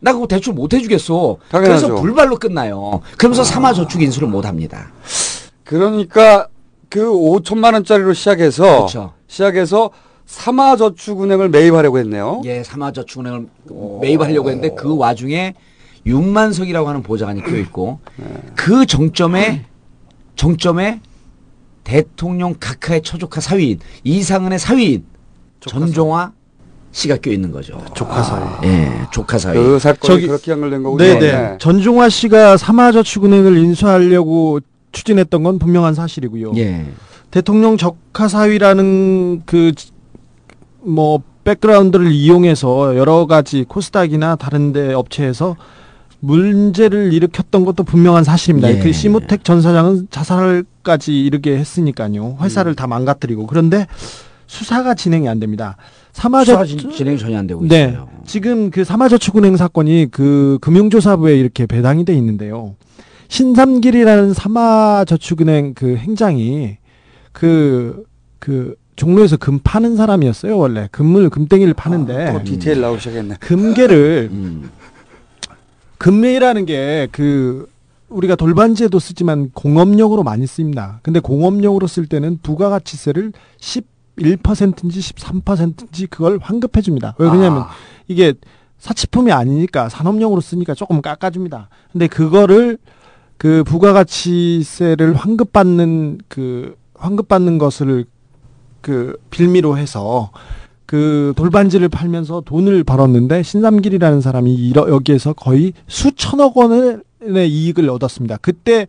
나 0.00 0.12
그거 0.12 0.26
대출 0.26 0.54
못 0.54 0.72
해주겠어. 0.72 1.32
음. 1.32 1.36
당연하죠. 1.50 1.86
그래서 1.88 2.02
불발로 2.02 2.36
끝나요. 2.36 3.00
그러면서 3.18 3.44
사마저축 3.44 4.02
인수를 4.02 4.28
못 4.28 4.46
합니다. 4.46 4.92
그러니까 5.64 6.48
그 6.88 7.00
5천만 7.00 7.74
원짜리로 7.74 8.14
시작해서 8.14 8.62
그렇죠. 8.64 9.12
시작해서 9.26 9.90
삼화저축은행을 10.24 11.48
매입하려고 11.48 11.98
했네요. 11.98 12.42
예, 12.44 12.62
사마저축은행을 12.62 13.46
매입하려고 14.00 14.50
했는데 14.50 14.74
그 14.74 14.96
와중에 14.96 15.54
윤만석이라고 16.06 16.88
하는 16.88 17.02
보좌관이 17.02 17.42
껴 17.42 17.56
있고 17.56 17.98
그 18.54 18.86
정점에 18.86 19.64
정점에 20.36 21.00
대통령 21.88 22.54
각하의 22.60 23.02
처조카 23.02 23.40
사위인 23.40 23.78
이상은의 24.04 24.58
사위인 24.58 25.04
전종화 25.60 26.32
씨가 26.92 27.16
껴 27.16 27.30
있는 27.30 27.50
거죠. 27.50 27.82
조카 27.94 28.22
사위. 28.22 28.44
예, 28.64 28.90
조카 29.12 29.38
사위. 29.38 29.58
그 29.58 29.78
사건이 29.78 30.26
그렇게 30.26 30.52
연결된 30.52 30.82
거군요. 30.82 31.02
네네. 31.02 31.20
네. 31.20 31.58
전종화 31.58 32.08
씨가 32.08 32.56
사마저축은행을 32.56 33.56
인수하려고 33.56 34.60
추진했던 34.92 35.42
건 35.42 35.58
분명한 35.58 35.94
사실이고요. 35.94 36.52
예. 36.56 36.86
대통령 37.30 37.76
적하 37.76 38.28
사위라는 38.28 39.42
그 39.44 39.72
뭐 40.80 41.22
백그라운드를 41.44 42.10
이용해서 42.12 42.96
여러 42.96 43.26
가지 43.26 43.64
코스닥이나 43.64 44.36
다른데 44.36 44.94
업체에서 44.94 45.56
문제를 46.20 47.12
일으켰던 47.12 47.64
것도 47.64 47.84
분명한 47.84 48.24
사실입니다. 48.24 48.70
예. 48.74 48.78
그 48.80 48.92
시무텍 48.92 49.44
전 49.44 49.60
사장은 49.62 50.08
자살까지 50.10 51.24
이르게 51.24 51.56
했으니까요. 51.56 52.38
회사를 52.40 52.74
다 52.74 52.86
망가뜨리고 52.86 53.46
그런데 53.46 53.86
수사가 54.46 54.94
진행이 54.94 55.28
안 55.28 55.38
됩니다. 55.38 55.76
사마저 56.12 56.64
수사 56.64 56.64
진- 56.64 56.90
진행이 56.90 57.18
전혀 57.18 57.38
안 57.38 57.46
되고 57.46 57.62
네. 57.66 57.88
있어요. 57.90 58.08
지금 58.26 58.70
그 58.70 58.82
사마저축은행 58.84 59.56
사건이 59.56 60.08
그 60.10 60.58
금융조사부에 60.60 61.36
이렇게 61.38 61.66
배당이 61.66 62.04
돼 62.04 62.14
있는데요. 62.14 62.74
신삼길이라는 63.28 64.32
사마저축은행 64.34 65.74
그 65.74 65.96
행장이 65.96 66.78
그, 67.32 68.04
그 68.38 68.74
종로에서 68.96 69.36
금 69.36 69.60
파는 69.62 69.94
사람이었어요, 69.96 70.58
원래. 70.58 70.88
금을, 70.90 71.30
금땡이를 71.30 71.74
파는데. 71.74 72.32
또 72.32 72.42
디테일 72.42 72.80
나오기 72.80 72.98
시작했네. 72.98 73.36
금괴를, 73.38 74.28
음. 74.32 74.70
금매라는 75.98 76.66
게 76.66 77.08
그, 77.12 77.68
우리가 78.08 78.36
돌반지에도 78.36 78.98
쓰지만 78.98 79.50
공업용으로 79.52 80.22
많이 80.22 80.46
쓰입니다. 80.46 81.00
근데 81.02 81.20
공업용으로 81.20 81.86
쓸 81.86 82.06
때는 82.06 82.38
부가가치세를 82.42 83.32
11%인지 83.58 85.00
13%인지 85.00 86.06
그걸 86.06 86.38
환급해 86.40 86.80
줍니다. 86.80 87.14
왜 87.18 87.28
그러냐면 87.28 87.62
아. 87.62 87.70
이게 88.06 88.32
사치품이 88.78 89.32
아니니까 89.32 89.88
산업용으로 89.88 90.40
쓰니까 90.40 90.72
조금 90.74 91.02
깎아줍니다. 91.02 91.68
근데 91.92 92.06
그거를 92.06 92.78
그 93.36 93.62
부가가치세를 93.64 95.14
환급받는 95.14 96.20
그 96.28 96.76
환급받는 96.94 97.58
것을 97.58 98.06
그 98.80 99.18
빌미로 99.30 99.76
해서 99.76 100.30
그 100.88 101.34
돌반지를 101.36 101.90
팔면서 101.90 102.40
돈을 102.46 102.82
벌었는데 102.82 103.42
신삼길이라는 103.42 104.22
사람이 104.22 104.54
이러, 104.54 104.88
여기에서 104.88 105.34
거의 105.34 105.74
수천억 105.86 106.56
원의 106.56 107.02
이익을 107.50 107.90
얻었습니다. 107.90 108.38
그때 108.38 108.88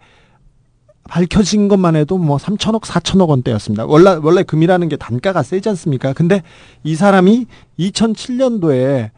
밝혀진 1.04 1.68
것만 1.68 1.98
해도 1.98 2.18
뭐 2.18 2.38
3천억, 2.38 2.84
4천억 2.84 3.28
원대였습니다. 3.28 3.86
원래, 3.86 4.12
원래 4.12 4.44
금이라는 4.44 4.88
게 4.88 4.96
단가가 4.96 5.44
세지 5.44 5.68
않습니까? 5.68 6.14
근데 6.14 6.42
이 6.86 6.96
사람이 6.96 7.48
2007년도에 7.78 9.10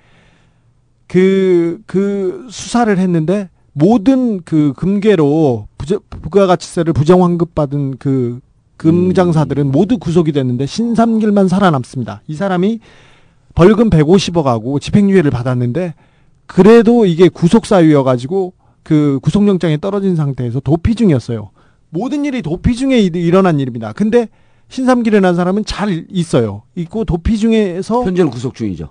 그, 1.05 1.81
그 1.85 2.47
수사를 2.49 2.97
했는데 2.97 3.51
모든 3.73 4.41
그 4.41 4.73
금괴로 4.75 5.67
부자, 5.77 5.99
부가가치세를 6.09 6.93
부정 6.93 7.23
환급 7.23 7.53
받은 7.53 7.97
그 7.99 8.39
금장사들은 8.81 9.71
모두 9.71 9.99
구속이 9.99 10.31
됐는데 10.31 10.65
신삼길만 10.65 11.47
살아남습니다. 11.47 12.21
이 12.27 12.33
사람이 12.33 12.79
벌금 13.53 13.91
150억하고 13.91 14.81
집행유예를 14.81 15.29
받았는데 15.29 15.93
그래도 16.47 17.05
이게 17.05 17.29
구속 17.29 17.67
사유여가지고 17.67 18.53
그 18.81 19.19
구속영장이 19.21 19.79
떨어진 19.79 20.15
상태에서 20.15 20.59
도피 20.61 20.95
중이었어요. 20.95 21.51
모든 21.91 22.25
일이 22.25 22.41
도피 22.41 22.75
중에 22.75 22.99
일- 22.99 23.15
일어난 23.15 23.59
일입니다. 23.59 23.93
근데 23.93 24.29
신삼길이라는 24.69 25.35
사람은 25.35 25.65
잘 25.65 26.05
있어요. 26.09 26.63
있고 26.75 27.05
도피 27.05 27.37
중에서 27.37 28.03
현재는 28.03 28.31
구속 28.31 28.55
중이죠. 28.55 28.89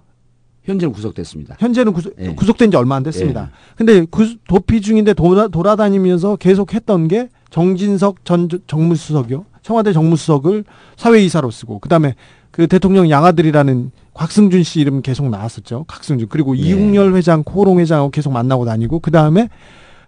현재는 0.63 0.93
구속됐습니다. 0.93 1.57
현재는 1.59 1.93
구속, 1.95 2.13
예. 2.21 2.35
구속된 2.35 2.71
지 2.71 2.77
얼마 2.77 2.95
안 2.95 3.03
됐습니다. 3.03 3.45
예. 3.51 3.75
근데 3.77 4.05
구- 4.05 4.37
도피 4.47 4.83
중인데 4.83 5.15
돌아, 5.15 5.49
돌아다니면서 5.49 6.37
계속 6.37 6.75
했던 6.75 7.09
게 7.09 7.29
정진석 7.51 8.25
전 8.25 8.49
저- 8.49 8.59
정무수석이요. 8.67 9.45
청와대 9.63 9.93
정무수석을 9.93 10.65
사회이사로 10.97 11.51
쓰고 11.51 11.81
그다음에 11.81 12.15
그 12.51 12.67
대통령 12.67 13.11
양아들이라는 13.11 13.91
곽승준 14.15 14.63
씨 14.65 14.81
이름 14.81 15.03
계속 15.03 15.29
나왔었죠. 15.29 15.85
곽승준. 15.87 16.29
그리고 16.31 16.57
예. 16.57 16.63
이웅열 16.63 17.15
회장, 17.15 17.43
코호롱 17.45 17.79
회장하고 17.81 18.11
계속 18.11 18.33
만나고 18.33 18.65
다니고 18.65 19.01
그다음에 19.01 19.49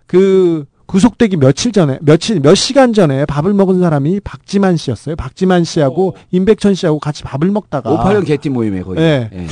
그 0.07 0.65
구속되기 0.87 1.37
며칠 1.39 1.73
전에 1.73 1.99
며칠 2.03 2.41
몇 2.41 2.55
시간 2.55 2.93
전에 2.93 3.25
밥을 3.25 3.55
먹은 3.55 3.81
사람이 3.81 4.21
박지만 4.21 4.77
씨였어요. 4.77 5.17
박지만 5.17 5.65
씨하고 5.65 6.17
임백천 6.33 6.75
씨하고 6.75 6.99
같이 6.99 7.23
밥을 7.23 7.51
먹다가 7.51 7.91
58년 8.05 8.27
개띠 8.27 8.51
모임에 8.51 8.83
거기. 8.83 9.01
예. 9.01 9.31
예. 9.33 9.47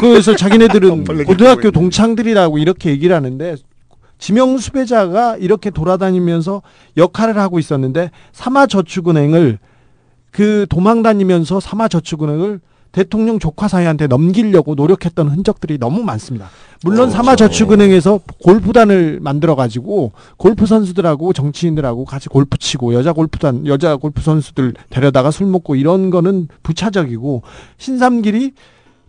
그래서 0.00 0.34
자기네들은 0.36 1.04
고등학교 1.24 1.70
동창들이라고 1.70 2.58
이렇게 2.58 2.90
얘기를 2.90 3.14
하는데 3.14 3.56
지명 4.22 4.56
수배자가 4.56 5.36
이렇게 5.38 5.70
돌아다니면서 5.70 6.62
역할을 6.96 7.36
하고 7.38 7.58
있었는데 7.58 8.12
사마저축은행을 8.30 9.58
그 10.30 10.64
도망 10.70 11.02
다니면서 11.02 11.58
사마저축은행을 11.58 12.60
대통령 12.92 13.40
조카 13.40 13.66
사이한테 13.66 14.06
넘기려고 14.06 14.76
노력했던 14.76 15.28
흔적들이 15.28 15.76
너무 15.76 16.04
많습니다. 16.04 16.50
물론 16.84 17.10
사마저축은행에서 17.10 18.20
골프단을 18.44 19.18
만들어 19.20 19.56
가지고 19.56 20.12
골프 20.36 20.66
선수들하고 20.66 21.32
정치인들하고 21.32 22.04
같이 22.04 22.28
골프 22.28 22.58
치고 22.58 22.94
여자 22.94 23.12
골프단 23.12 23.66
여자 23.66 23.96
골프 23.96 24.22
선수들 24.22 24.74
데려다가 24.90 25.32
술 25.32 25.48
먹고 25.48 25.74
이런 25.74 26.10
거는 26.10 26.46
부차적이고 26.62 27.42
신삼길이 27.76 28.52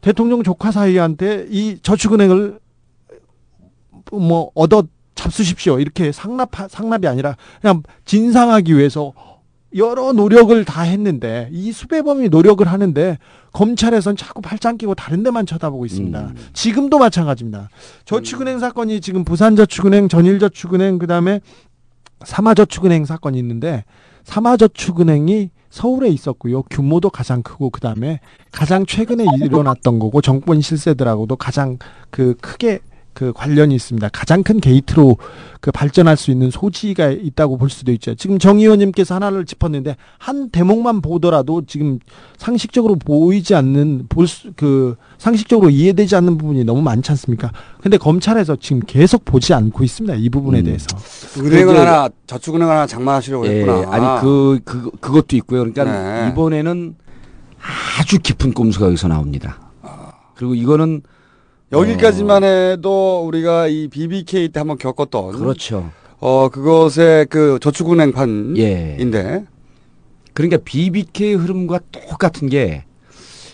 대통령 0.01 0.41
조카 0.41 0.71
사이한테 0.71 1.45
이 1.51 1.77
저축은행을 1.83 2.63
뭐 4.11 4.49
얻어 4.55 4.83
잡수십시오 5.23 5.79
이렇게 5.79 6.11
상납 6.11 6.49
상납이 6.69 7.07
아니라 7.07 7.37
그냥 7.61 7.83
진상하기 8.05 8.77
위해서 8.77 9.13
여러 9.75 10.13
노력을 10.13 10.65
다 10.65 10.81
했는데 10.81 11.49
이 11.51 11.71
수배범이 11.71 12.29
노력을 12.29 12.65
하는데 12.65 13.17
검찰에선 13.53 14.15
자꾸 14.15 14.41
팔짱 14.41 14.77
끼고 14.77 14.93
다른 14.95 15.23
데만 15.23 15.45
쳐다보고 15.45 15.85
있습니다. 15.85 16.33
지금도 16.53 16.99
마찬가지입니다. 16.99 17.69
저축은행 18.05 18.59
사건이 18.59 19.01
지금 19.01 19.23
부산저축은행, 19.23 20.09
전일저축은행 20.09 20.99
그다음에 20.99 21.39
삼화저축은행 22.23 23.05
사건이 23.05 23.37
있는데 23.39 23.83
삼화저축은행이 24.25 25.49
서울에 25.69 26.09
있었고요. 26.09 26.61
규모도 26.63 27.09
가장 27.09 27.41
크고 27.41 27.71
그다음에 27.71 28.19
가장 28.51 28.85
최근에 28.85 29.25
일어났던 29.41 29.97
거고 29.97 30.21
정권 30.21 30.61
실세들하고도 30.61 31.35
가장 31.35 31.79
그 32.11 32.35
크게 32.41 32.79
그 33.13 33.31
관련이 33.33 33.75
있습니다. 33.75 34.09
가장 34.11 34.43
큰 34.43 34.59
게이트로 34.59 35.17
그 35.61 35.71
발전할 35.71 36.17
수 36.17 36.31
있는 36.31 36.49
소지가 36.49 37.09
있다고 37.11 37.57
볼 37.57 37.69
수도 37.69 37.91
있죠. 37.93 38.15
지금 38.15 38.39
정 38.39 38.59
의원님께서 38.59 39.15
하나를 39.15 39.45
짚었는데 39.45 39.95
한 40.17 40.49
대목만 40.49 41.01
보더라도 41.01 41.63
지금 41.65 41.99
상식적으로 42.37 42.95
보이지 42.95 43.55
않는 43.55 44.07
볼 44.09 44.25
그 44.55 44.95
상식적으로 45.17 45.69
이해되지 45.69 46.15
않는 46.17 46.37
부분이 46.37 46.63
너무 46.65 46.81
많지 46.81 47.11
않습니까? 47.11 47.51
근데 47.81 47.97
검찰에서 47.97 48.55
지금 48.57 48.81
계속 48.85 49.23
보지 49.25 49.53
않고 49.53 49.83
있습니다. 49.83 50.15
이 50.15 50.29
부분에 50.29 50.63
대해서. 50.63 50.87
은행은 51.37 51.67
그게- 51.67 51.79
하나, 51.79 52.09
저축은행 52.27 52.69
하나 52.69 52.85
장만하시려고 52.87 53.47
예, 53.47 53.59
했구나. 53.59 53.91
아니 53.91 54.21
그, 54.21 54.59
그 54.65 54.89
그것도 54.99 55.35
있고요. 55.37 55.59
그러니까 55.61 55.83
네. 55.85 56.29
이번에는 56.31 56.95
아주 57.99 58.19
깊은 58.19 58.53
꼼수가 58.53 58.87
여기서 58.87 59.07
나옵니다. 59.07 59.59
그리고 60.35 60.55
이거는 60.55 61.03
여기까지만 61.73 62.43
해도 62.43 63.23
우리가 63.25 63.67
이 63.67 63.87
BBK 63.87 64.49
때 64.49 64.59
한번 64.59 64.77
겪었던 64.77 65.31
그렇죠. 65.33 65.89
어 66.19 66.49
그것의 66.49 67.25
그 67.29 67.57
저축은행판인데 67.61 69.17
예. 69.17 69.43
그러니까 70.33 70.57
BBK 70.63 71.33
흐름과 71.33 71.79
똑같은 71.91 72.47
게 72.49 72.83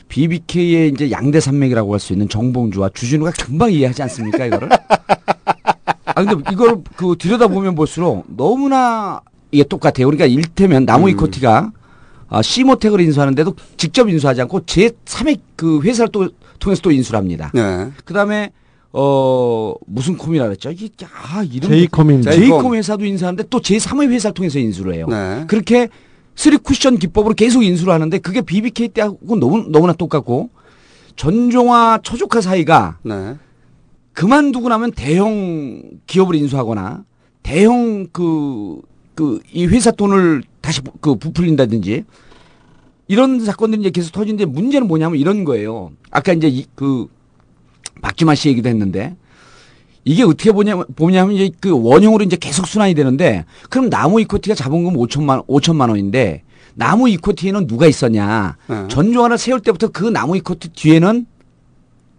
BBK의 0.09 0.89
이제 0.89 1.11
양대 1.11 1.39
산맥이라고 1.39 1.93
할 1.93 1.99
수 1.99 2.13
있는 2.13 2.27
정봉주와 2.29 2.89
주진우가 2.93 3.31
금방 3.31 3.71
이해하지 3.71 4.01
않습니까 4.03 4.45
이거를? 4.45 4.69
아 6.05 6.23
근데 6.23 6.51
이걸 6.51 6.81
그 6.95 7.15
들여다 7.17 7.47
보면 7.47 7.75
볼수록 7.75 8.25
너무나 8.27 9.21
이게 9.51 9.63
똑같아요. 9.63 10.07
그러니까 10.07 10.25
일테면 10.25 10.85
나무 10.85 11.05
음. 11.05 11.09
이코티가 11.11 11.71
아, 12.31 12.41
시모텍을 12.43 13.01
인수하는데도 13.01 13.55
직접 13.77 14.07
인수하지 14.09 14.41
않고 14.41 14.65
제 14.65 14.89
3의 15.05 15.39
그 15.55 15.81
회사를 15.81 16.11
또 16.11 16.29
통해서 16.59 16.81
또 16.81 16.91
인수를 16.91 17.17
합니다. 17.17 17.51
네. 17.53 17.89
그다음에 18.05 18.51
어 18.91 19.73
무슨 19.85 20.17
콤이라 20.17 20.45
그랬죠? 20.45 20.71
이게 20.71 20.89
아 21.05 21.43
이름 21.43 21.69
제이콤입니다. 21.69 22.31
제이콤 22.31 22.75
회사도 22.75 23.05
인수하는데 23.05 23.43
또 23.49 23.59
제 23.59 23.77
3의 23.77 24.09
회사를 24.09 24.33
통해서 24.33 24.59
인수를 24.59 24.93
해요. 24.95 25.05
네. 25.09 25.45
그렇게 25.47 25.89
쓰리 26.35 26.57
쿠션 26.57 26.97
기법으로 26.97 27.33
계속 27.35 27.63
인수를 27.63 27.93
하는데 27.93 28.17
그게 28.19 28.41
BBK 28.41 28.89
때하고 28.89 29.35
너무 29.37 29.65
너무나 29.69 29.93
똑같고 29.93 30.49
전종화 31.15 31.99
씨 32.01 32.41
조카사위가 32.41 32.97
네. 33.03 33.35
그만두고 34.13 34.69
나면 34.69 34.91
대형 34.93 35.81
기업을 36.07 36.35
인수하거나 36.35 37.03
대형 37.43 38.07
그 38.11 38.81
그 39.15 39.39
이 39.53 39.65
회사 39.65 39.91
돈을 39.91 40.43
다시 40.61 40.79
부- 40.81 40.93
그 41.01 41.15
부풀린다든지 41.15 42.05
이런 43.09 43.43
사건들이 43.43 43.81
이제 43.81 43.89
계속 43.89 44.11
터지는데 44.11 44.45
문제는 44.45 44.87
뭐냐면 44.87 45.19
이런 45.19 45.43
거예요. 45.43 45.91
아까 46.11 46.31
이제 46.31 46.47
이, 46.47 46.65
그 46.75 47.07
박지만 48.01 48.35
씨 48.35 48.49
얘기도 48.49 48.69
했는데 48.69 49.15
이게 50.05 50.23
어떻게 50.23 50.51
보냐면 50.51 50.85
보냐면 50.95 51.35
이제 51.35 51.49
그 51.59 51.71
원형으로 51.71 52.23
이제 52.23 52.37
계속 52.37 52.67
순환이 52.67 52.93
되는데 52.93 53.45
그럼 53.71 53.89
나무이쿼티가 53.89 54.53
자본금 54.53 54.93
5천만 54.93 55.45
5천만 55.47 55.89
원인데 55.89 56.43
나무이쿼티에는 56.75 57.65
누가 57.65 57.87
있었냐? 57.87 58.57
네. 58.67 58.87
전종화를 58.89 59.39
세울 59.39 59.59
때부터 59.61 59.87
그 59.87 60.05
나무이쿼티 60.05 60.69
뒤에는 60.69 61.25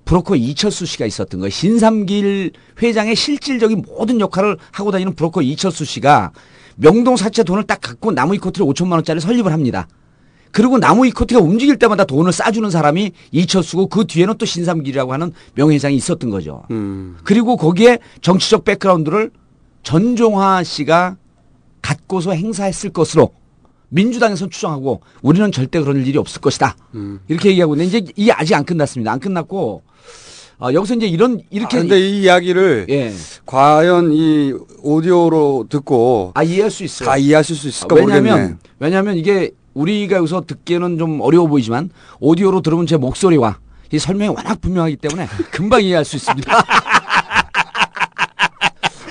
브로커 0.04 0.34
이철수 0.34 0.86
씨가 0.86 1.06
있었던 1.06 1.38
거예요. 1.38 1.50
신삼길 1.50 2.50
회장의 2.82 3.14
실질적인 3.14 3.84
모든 3.86 4.18
역할을 4.18 4.56
하고 4.72 4.90
다니는 4.90 5.14
브로커 5.14 5.42
이철수 5.42 5.84
씨가 5.84 6.32
명동 6.74 7.16
사채 7.16 7.44
돈을 7.44 7.62
딱 7.62 7.80
갖고 7.80 8.10
나무이쿼티를 8.10 8.66
5천만 8.66 8.94
원짜리 8.94 9.20
설립을 9.20 9.52
합니다. 9.52 9.86
그리고 10.52 10.78
나무이쿼티가 10.78 11.40
움직일 11.40 11.76
때마다 11.76 12.04
돈을 12.04 12.32
쏴주는 12.32 12.68
사람이 12.70 13.12
이철수고 13.32 13.86
그 13.86 14.06
뒤에는 14.06 14.36
또 14.38 14.46
신삼길이라고 14.46 15.12
하는 15.12 15.32
명회장이 15.54 15.94
있었던 15.96 16.30
거죠. 16.30 16.62
음. 16.70 17.16
그리고 17.24 17.56
거기에 17.56 17.98
정치적 18.20 18.64
백그라운드를 18.64 19.30
전종화 19.82 20.62
씨가 20.62 21.16
갖고서 21.82 22.32
행사했을 22.32 22.90
것으로 22.90 23.32
민주당에서는 23.90 24.50
추정하고 24.50 25.00
우리는 25.22 25.50
절대 25.52 25.80
그런 25.80 26.04
일이 26.04 26.16
없을 26.18 26.40
것이다. 26.40 26.76
음. 26.94 27.20
이렇게 27.28 27.50
얘기하고 27.50 27.74
있는데 27.74 27.98
이제 27.98 28.12
이게 28.16 28.32
아직 28.32 28.54
안 28.54 28.64
끝났습니다. 28.64 29.12
안 29.12 29.18
끝났고 29.18 29.82
어, 30.60 30.72
여기서 30.74 30.94
이제 30.94 31.06
이런 31.06 31.40
이렇게 31.50 31.78
아, 31.78 31.80
근데 31.80 31.98
이 31.98 32.22
이야기를 32.22 32.86
예. 32.90 33.12
과연 33.46 34.12
이 34.12 34.52
오디오로 34.82 35.66
듣고 35.70 36.32
아 36.34 36.42
이해할 36.42 36.70
수 36.70 36.84
있어요. 36.84 37.08
다 37.08 37.16
이해하실 37.16 37.56
수 37.56 37.68
있을까 37.68 37.96
왜냐하면 37.96 38.32
모르겠네. 38.32 38.58
왜냐하면 38.78 39.16
이게 39.16 39.52
우리가 39.74 40.16
여기서 40.16 40.44
듣기에는 40.46 40.98
좀 40.98 41.20
어려워 41.20 41.46
보이지만 41.46 41.90
오디오로 42.20 42.60
들으면 42.62 42.86
제 42.86 42.96
목소리와 42.96 43.58
이 43.92 43.98
설명이 43.98 44.34
워낙 44.34 44.60
분명하기 44.60 44.96
때문에 44.96 45.26
금방 45.50 45.82
이해할 45.82 46.04
수 46.04 46.16
있습니다. 46.16 46.52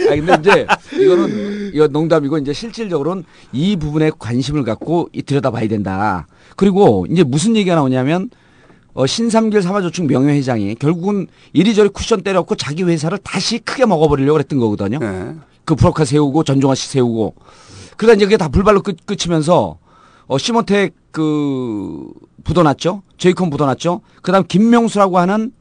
아 0.09 0.15
근데 0.15 0.35
이제 0.39 0.67
이거는 0.99 1.71
이거 1.73 1.87
농담이고 1.87 2.37
이제 2.39 2.51
실질적으로는 2.51 3.25
이 3.51 3.75
부분에 3.75 4.11
관심을 4.17 4.63
갖고 4.63 5.09
이 5.13 5.21
들여다봐야 5.21 5.67
된다. 5.67 6.25
그리고 6.55 7.05
이제 7.09 7.23
무슨 7.23 7.55
얘기가 7.55 7.75
나오냐면 7.75 8.29
어, 8.93 9.05
신삼길 9.05 9.61
사마저축 9.61 10.07
명예회장이 10.07 10.75
결국은 10.75 11.27
이리저리 11.53 11.89
쿠션 11.89 12.21
때렸고 12.23 12.55
자기 12.55 12.83
회사를 12.83 13.19
다시 13.19 13.59
크게 13.59 13.85
먹어버리려고 13.85 14.33
그랬던 14.33 14.59
거거든요. 14.59 14.97
네. 14.99 15.35
그 15.63 15.75
브로커 15.75 16.05
세우고 16.05 16.43
전종화 16.43 16.73
씨 16.73 16.89
세우고 16.89 17.35
그러다 17.95 18.15
이제 18.15 18.25
그게 18.25 18.37
다 18.37 18.47
불발로 18.47 18.81
끝, 18.81 18.97
끝이면서 19.05 19.77
어, 20.29 20.37
시모텍 20.37 20.93
그 21.11 22.05
묻어놨죠. 22.45 23.01
제이콤 23.17 23.49
묻어놨죠. 23.49 24.01
그다음 24.21 24.43
김명수라고 24.47 25.17
하는 25.17 25.51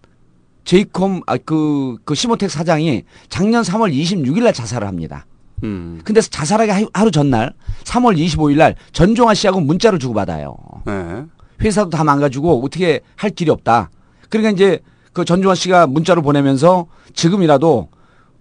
제이콤 0.65 1.23
아그 1.27 1.97
그 2.05 2.15
시모텍 2.15 2.51
사장이 2.51 3.05
작년 3.31 3.63
3월 3.63 3.93
26일 3.93 4.45
날 4.45 4.53
자살을 4.53 4.87
합니다. 4.87 5.25
음. 5.65 6.01
근데 6.05 6.21
자살하기 6.21 6.71
하- 6.71 6.87
하루 6.93 7.11
전날 7.11 7.55
3월 7.85 8.17
25일 8.17 8.59
날 8.59 8.77
전종화 8.93 9.33
씨하고 9.35 9.61
문자를 9.61 9.99
주고 9.99 10.13
받아요. 10.15 10.57
네. 10.85 11.25
회사도 11.63 11.89
다 11.91 12.05
망가지고 12.05 12.63
어떻게 12.63 13.01
할 13.17 13.31
길이 13.31 13.51
없다. 13.51 13.91
그러니까 14.29 14.51
이제 14.51 14.81
그 15.15 15.25
전종환 15.25 15.57
씨가 15.57 15.87
문자를 15.89 16.23
보내면서 16.23 16.87
지금이라도 17.15 17.89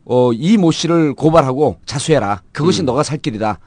어, 0.09 0.31
이 0.33 0.57
모 0.57 0.71
씨를 0.71 1.13
고발하고 1.15 1.77
자수해라. 1.85 2.41
그것이 2.51 2.81
음. 2.81 2.85
너가 2.85 3.03
살 3.03 3.17
길이다. 3.17 3.59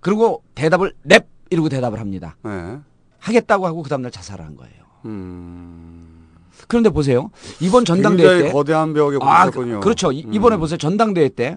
그리고 0.00 0.42
대답을 0.54 0.92
랩 1.04 1.26
이러고 1.52 1.68
대답을 1.68 2.00
합니다. 2.00 2.36
네. 2.42 2.78
하겠다고 3.18 3.66
하고 3.66 3.82
그 3.82 3.88
다음날 3.90 4.10
자살을 4.10 4.44
한 4.44 4.56
거예요. 4.56 4.72
음. 5.04 6.28
그런데 6.66 6.88
보세요. 6.90 7.30
이번 7.60 7.84
전당대회 7.84 8.44
때 8.44 8.52
거대한 8.52 8.94
벽에 8.94 9.18
아, 9.20 9.44
부딪혔군요. 9.44 9.74
그, 9.80 9.84
그렇죠. 9.84 10.10
이- 10.12 10.24
음. 10.26 10.32
이번에 10.34 10.56
보세요. 10.56 10.78
전당대회 10.78 11.28
때 11.28 11.56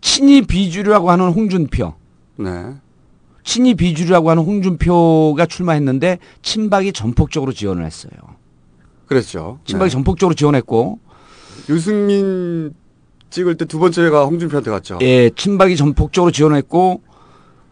친이 0.00 0.42
비주류라고 0.42 1.10
하는 1.10 1.28
홍준표 1.30 1.94
네. 2.36 2.74
친이 3.44 3.74
비주류라고 3.74 4.30
하는 4.30 4.42
홍준표가 4.44 5.46
출마했는데 5.46 6.18
친박이 6.42 6.92
전폭적으로 6.92 7.52
지원을 7.52 7.84
했어요. 7.84 8.12
그랬죠. 9.06 9.58
친박이 9.64 9.90
네. 9.90 9.92
전폭적으로 9.92 10.34
지원했고 10.34 10.98
유승민 11.68 12.72
찍을 13.28 13.56
때 13.56 13.64
두 13.64 13.78
번째가 13.78 14.24
홍준표한테 14.24 14.70
갔죠. 14.70 14.98
예, 15.02 15.30
친박이 15.30 15.76
전폭적으로 15.76 16.32
지원했고 16.32 17.02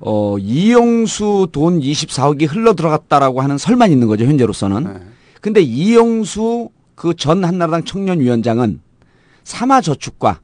어, 0.01 0.37
이영수 0.39 1.49
돈 1.53 1.81
24억이 1.81 2.49
흘러 2.49 2.75
들어갔다라고 2.75 3.41
하는 3.41 3.59
설만 3.59 3.91
있는 3.91 4.07
거죠, 4.07 4.25
현재로서는. 4.25 4.85
네. 4.85 5.01
근데 5.41 5.61
이영수 5.61 6.71
그 6.95 7.15
전 7.15 7.45
한나라당 7.45 7.85
청년위원장은 7.85 8.81
삼화저축과 9.45 10.41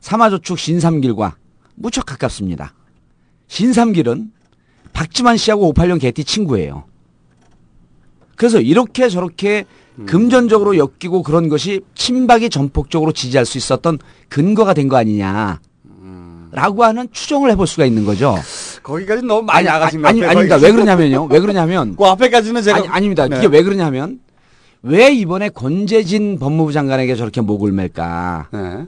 삼화저축 0.00 0.58
신삼길과 0.58 1.36
무척 1.76 2.04
가깝습니다. 2.06 2.74
신삼길은 3.48 4.30
박지만 4.92 5.36
씨하고 5.38 5.72
58년 5.72 6.00
개티 6.00 6.24
친구예요. 6.24 6.84
그래서 8.36 8.60
이렇게 8.60 9.08
저렇게 9.08 9.64
금전적으로 10.06 10.76
엮이고 10.76 11.22
그런 11.22 11.48
것이 11.48 11.80
친박이 11.94 12.50
전폭적으로 12.50 13.12
지지할 13.12 13.46
수 13.46 13.58
있었던 13.58 13.98
근거가 14.28 14.74
된 14.74 14.88
거 14.88 14.96
아니냐. 14.96 15.60
라고 16.52 16.84
하는 16.84 17.08
추정을 17.10 17.50
해볼 17.52 17.66
수가 17.66 17.84
있는 17.86 18.04
거죠. 18.04 18.36
거기까지 18.84 19.22
너무 19.24 19.42
많이 19.42 19.66
나가신 19.66 20.02
것 20.02 20.08
아니, 20.08 20.20
같아요. 20.20 20.38
아닙니다. 20.38 20.56
거기. 20.56 20.66
왜 20.66 20.72
그러냐면요. 20.72 21.24
왜 21.30 21.40
그러냐면. 21.40 21.96
그 21.98 22.04
앞에까지는 22.04 22.62
제가 22.62 22.76
아니, 22.78 22.88
아닙니다. 22.88 23.26
네. 23.26 23.38
이게 23.38 23.46
왜 23.48 23.62
그러냐면 23.62 24.20
왜 24.82 25.10
이번에 25.12 25.48
권재진 25.48 26.38
법무부 26.38 26.72
장관에게 26.72 27.16
저렇게 27.16 27.40
목을 27.40 27.72
맬까? 27.72 28.48
네. 28.52 28.86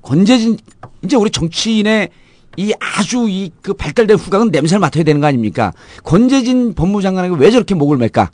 권재진 0.00 0.56
이제 1.02 1.16
우리 1.16 1.30
정치인의 1.30 2.08
이 2.56 2.72
아주 2.78 3.26
이 3.28 3.50
그 3.62 3.74
발달된 3.74 4.16
후각은 4.16 4.50
냄새를 4.52 4.78
맡아야 4.78 5.02
되는 5.02 5.20
거 5.20 5.26
아닙니까? 5.26 5.72
권재진 6.04 6.74
법무부 6.74 7.02
장관에게 7.02 7.34
왜 7.36 7.50
저렇게 7.50 7.74
목을 7.74 7.96
맬까? 7.96 8.30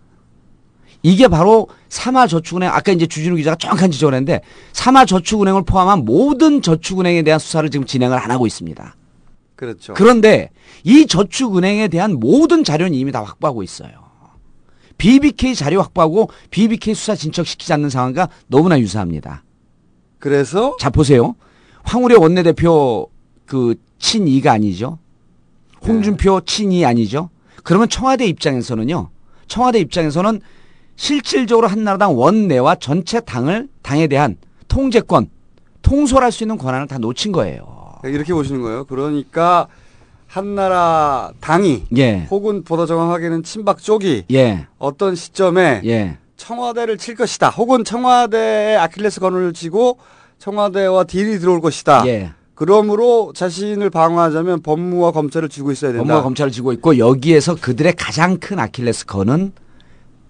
이게 1.02 1.28
바로 1.28 1.68
삼화저축은행 1.88 2.68
아까 2.70 2.92
이제 2.92 3.06
주진우 3.06 3.36
기자가 3.36 3.56
정확한 3.56 3.90
지적을 3.90 4.12
했는데 4.12 4.42
삼화저축은행을 4.74 5.62
포함한 5.64 6.04
모든 6.04 6.60
저축은행에 6.60 7.22
대한 7.22 7.38
수사를 7.40 7.70
지금 7.70 7.86
진행을 7.86 8.18
안 8.18 8.30
하고 8.30 8.46
있습니다. 8.46 8.94
그렇죠. 9.60 9.92
그런데 9.92 10.48
이 10.84 11.06
저축은행에 11.06 11.88
대한 11.88 12.14
모든 12.14 12.64
자료는 12.64 12.94
이미 12.94 13.12
다 13.12 13.22
확보하고 13.22 13.62
있어요. 13.62 13.90
BBK 14.96 15.54
자료 15.54 15.82
확보하고 15.82 16.30
BBK 16.50 16.94
수사 16.94 17.14
진척시키지 17.14 17.70
않는 17.74 17.90
상황과 17.90 18.30
너무나 18.46 18.80
유사합니다. 18.80 19.44
그래서 20.18 20.78
자 20.80 20.88
보세요. 20.88 21.34
황우려 21.82 22.18
원내대표 22.18 23.10
그 23.44 23.74
친이가 23.98 24.50
아니죠. 24.50 24.98
홍준표 25.86 26.40
친이 26.40 26.86
아니죠. 26.86 27.28
그러면 27.62 27.90
청와대 27.90 28.24
입장에서는요. 28.24 29.10
청와대 29.46 29.78
입장에서는 29.78 30.40
실질적으로 30.96 31.66
한나라당 31.66 32.18
원내와 32.18 32.76
전체 32.76 33.20
당을 33.20 33.68
당에 33.82 34.06
대한 34.06 34.38
통제권, 34.68 35.28
통솔할 35.82 36.32
수 36.32 36.44
있는 36.44 36.56
권한을 36.56 36.86
다 36.86 36.96
놓친 36.96 37.30
거예요. 37.32 37.79
이렇게 38.04 38.32
보시는 38.32 38.62
거예요. 38.62 38.84
그러니까 38.84 39.68
한나라 40.26 41.32
당이 41.40 41.86
예. 41.96 42.26
혹은 42.30 42.62
보다 42.62 42.86
정확하게는 42.86 43.42
친박 43.42 43.78
쪽이 43.78 44.24
예. 44.32 44.66
어떤 44.78 45.14
시점에 45.16 45.82
예. 45.84 46.18
청와대를 46.36 46.98
칠 46.98 47.16
것이다. 47.16 47.50
혹은 47.50 47.84
청와대에 47.84 48.76
아킬레스 48.76 49.20
건을 49.20 49.52
쥐고 49.52 49.98
청와대와 50.38 51.04
딜이 51.04 51.38
들어올 51.38 51.60
것이다. 51.60 52.06
예. 52.06 52.32
그러므로 52.54 53.32
자신을 53.34 53.90
방어하자면 53.90 54.62
법무와 54.62 55.12
검찰을 55.12 55.48
쥐고 55.48 55.72
있어야 55.72 55.92
된다. 55.92 56.04
법무가 56.04 56.22
검찰을 56.22 56.52
쥐고 56.52 56.72
있고 56.74 56.98
여기에서 56.98 57.54
그들의 57.54 57.94
가장 57.94 58.38
큰 58.38 58.58
아킬레스 58.58 59.06
건은 59.06 59.52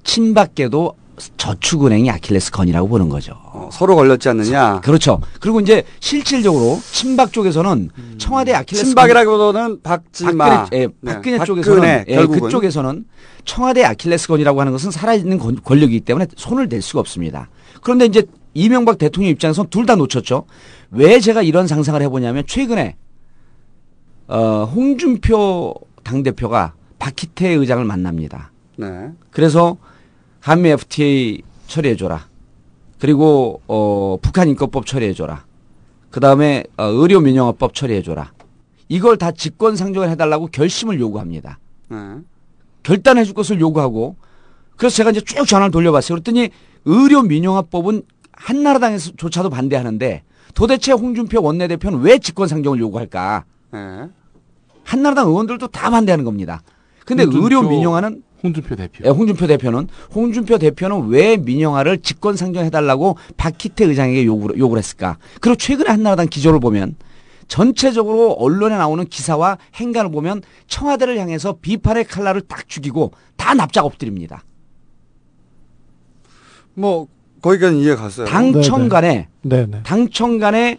친박계도 0.04 0.94
저축은행이 1.36 2.10
아킬레스건이라고 2.10 2.88
보는 2.88 3.08
거죠. 3.08 3.34
서로 3.72 3.94
걸렸지 3.96 4.28
않느냐. 4.28 4.80
그렇죠. 4.80 5.20
그리고 5.40 5.60
이제 5.60 5.84
실질적으로 6.00 6.80
친박 6.92 7.32
쪽에서는 7.32 7.90
청와대 8.18 8.52
아킬레스건 8.54 8.86
친박이라기보다는 8.88 9.82
박지마. 9.82 10.44
박근혜, 10.48 10.82
예, 10.82 10.86
네, 11.00 11.12
박근혜 11.14 11.38
박근혜, 11.38 11.62
쪽에서는 11.62 12.04
예, 12.08 12.14
결국은. 12.14 12.40
그쪽에서는 12.40 13.04
청와대 13.44 13.84
아킬레스건이라고 13.84 14.60
하는 14.60 14.72
것은 14.72 14.90
살아있는 14.90 15.38
권- 15.38 15.60
권력이기 15.62 16.00
때문에 16.00 16.26
손을 16.36 16.68
댈 16.68 16.82
수가 16.82 17.00
없습니다. 17.00 17.48
그런데 17.82 18.04
이제 18.06 18.22
이명박 18.54 18.98
대통령 18.98 19.30
입장에서 19.30 19.64
둘 19.64 19.86
다 19.86 19.96
놓쳤죠. 19.96 20.44
왜 20.90 21.20
제가 21.20 21.42
이런 21.42 21.66
상상을 21.66 22.00
해보냐면 22.02 22.44
최근에 22.46 22.96
어, 24.28 24.64
홍준표 24.64 25.74
당 26.04 26.22
대표가 26.22 26.74
박희태 26.98 27.48
의장을 27.50 27.84
만납니다. 27.84 28.52
네. 28.76 29.10
그래서 29.30 29.76
한미 30.40 30.70
FTA 30.70 31.42
처리해줘라. 31.66 32.28
그리고 32.98 33.60
어, 33.66 34.18
북한 34.20 34.48
인권법 34.48 34.86
처리해줘라. 34.86 35.44
그 36.10 36.20
다음에 36.20 36.64
어, 36.76 36.84
의료 36.84 37.20
민영화법 37.20 37.74
처리해줘라. 37.74 38.32
이걸 38.88 39.16
다 39.16 39.30
직권 39.30 39.76
상정을 39.76 40.10
해달라고 40.10 40.48
결심을 40.48 40.98
요구합니다. 40.98 41.58
네. 41.88 41.96
결단해 42.82 43.24
줄 43.24 43.34
것을 43.34 43.60
요구하고 43.60 44.16
그래서 44.76 44.96
제가 44.96 45.10
이제 45.10 45.20
쭉 45.20 45.46
전화를 45.46 45.70
돌려봤어요. 45.70 46.16
그랬더니 46.16 46.50
의료 46.84 47.22
민영화법은 47.22 48.02
한나라당에서조차도 48.32 49.50
반대하는데 49.50 50.22
도대체 50.54 50.92
홍준표 50.92 51.42
원내대표는 51.42 52.00
왜 52.00 52.18
직권 52.18 52.48
상정을 52.48 52.78
요구할까? 52.80 53.44
네. 53.72 54.08
한나라당 54.84 55.28
의원들도 55.28 55.68
다 55.68 55.90
반대하는 55.90 56.24
겁니다. 56.24 56.62
근데 57.04 57.24
의료 57.24 57.62
민영화는 57.62 58.22
홍준표 58.42 58.76
대표. 58.76 59.04
예, 59.04 59.10
홍준표 59.10 59.46
대표는 59.46 59.88
홍준표 60.14 60.58
대표는 60.58 61.08
왜 61.08 61.36
민영화를 61.36 61.98
직권 61.98 62.36
상정해달라고 62.36 63.16
박희태 63.36 63.84
의장에게 63.84 64.24
요구를, 64.24 64.58
요구를 64.58 64.78
했을까? 64.82 65.18
그리고 65.40 65.56
최근에 65.56 65.90
한나라당 65.90 66.28
기조를 66.28 66.60
보면 66.60 66.96
전체적으로 67.48 68.32
언론에 68.32 68.76
나오는 68.76 69.04
기사와 69.04 69.58
행간을 69.74 70.10
보면 70.12 70.42
청와대를 70.68 71.18
향해서 71.18 71.58
비판의 71.60 72.04
칼날을 72.04 72.42
딱 72.42 72.68
죽이고 72.68 73.12
다 73.36 73.54
납작 73.54 73.84
엎드립니다. 73.84 74.44
뭐 76.74 77.08
거기까지 77.42 77.80
이해 77.80 77.96
갔어요. 77.96 78.26
당청 78.26 78.88
간에 78.88 79.28
네네. 79.42 79.82
당청 79.82 80.38
간에 80.38 80.78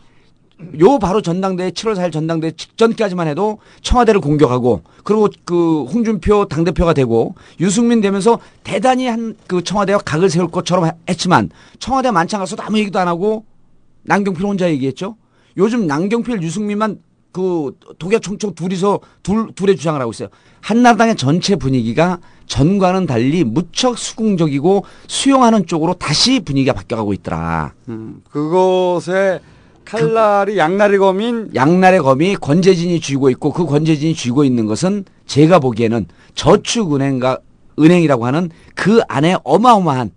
요 0.80 0.99
바로 0.99 1.22
전당대회 1.22 1.72
7월 1.72 1.95
4일 1.95 2.12
전당대회 2.12 2.51
직전까지만 2.51 3.28
해도 3.28 3.59
청와대를 3.82 4.22
공격하고 4.22 4.82
그리고 5.03 5.28
그 5.45 5.84
홍준표 5.86 6.45
당대표가 6.45 6.93
되고 6.93 7.36
유승민 7.59 8.01
되면서 8.01 8.39
대단히 8.64 9.07
한 9.07 9.36
그 9.47 9.64
청와대와 9.64 9.99
각을 9.99 10.30
세울 10.30 10.47
것처럼 10.49 10.86
하- 10.86 10.91
했지만 11.09 11.49
청와대 11.80 12.12
만찬 12.12 12.39
가서도 12.39 12.64
아무 12.64 12.78
얘기도 12.80 12.99
안 12.99 13.07
하고 13.07 13.45
남경필 14.03 14.43
혼자 14.45 14.70
얘기했죠. 14.70 15.16
요즘 15.57 15.88
남경필 15.88 16.41
유승민만 16.41 16.99
그 17.32 17.72
독야총총 17.97 18.55
둘이서 18.55 18.99
둘 19.24 19.53
둘의 19.53 19.78
주장을 19.78 19.99
하고 20.01 20.12
있어요. 20.12 20.30
한나라당의 20.62 21.16
전체 21.16 21.55
분위기가 21.55 22.20
전과는 22.47 23.05
달리 23.05 23.43
무척 23.45 23.97
수긍적이고 23.97 24.84
수용하는 25.07 25.66
쪽으로 25.66 25.93
다시 25.93 26.39
분위기가 26.41 26.74
바뀌어가고 26.74 27.14
있더라. 27.14 27.74
음, 27.89 28.22
그것에 28.30 29.39
칼날이 29.86 30.58
양날의 30.58 31.00
검인 31.00 31.52
양날의 31.54 32.02
검이 32.02 32.36
권재진이 32.38 33.00
쥐고 33.02 33.30
있고 33.32 33.52
그 33.52 33.66
권재진이 33.66 34.16
쥐고 34.16 34.44
있는 34.44 34.66
것은 34.66 35.06
제가 35.26 35.60
보기에는 35.60 36.08
저축은행과 36.36 37.40
은행이라고 37.80 38.26
하는 38.26 38.50
그 38.76 39.02
안에 39.08 39.36
어마어마한 39.44 40.12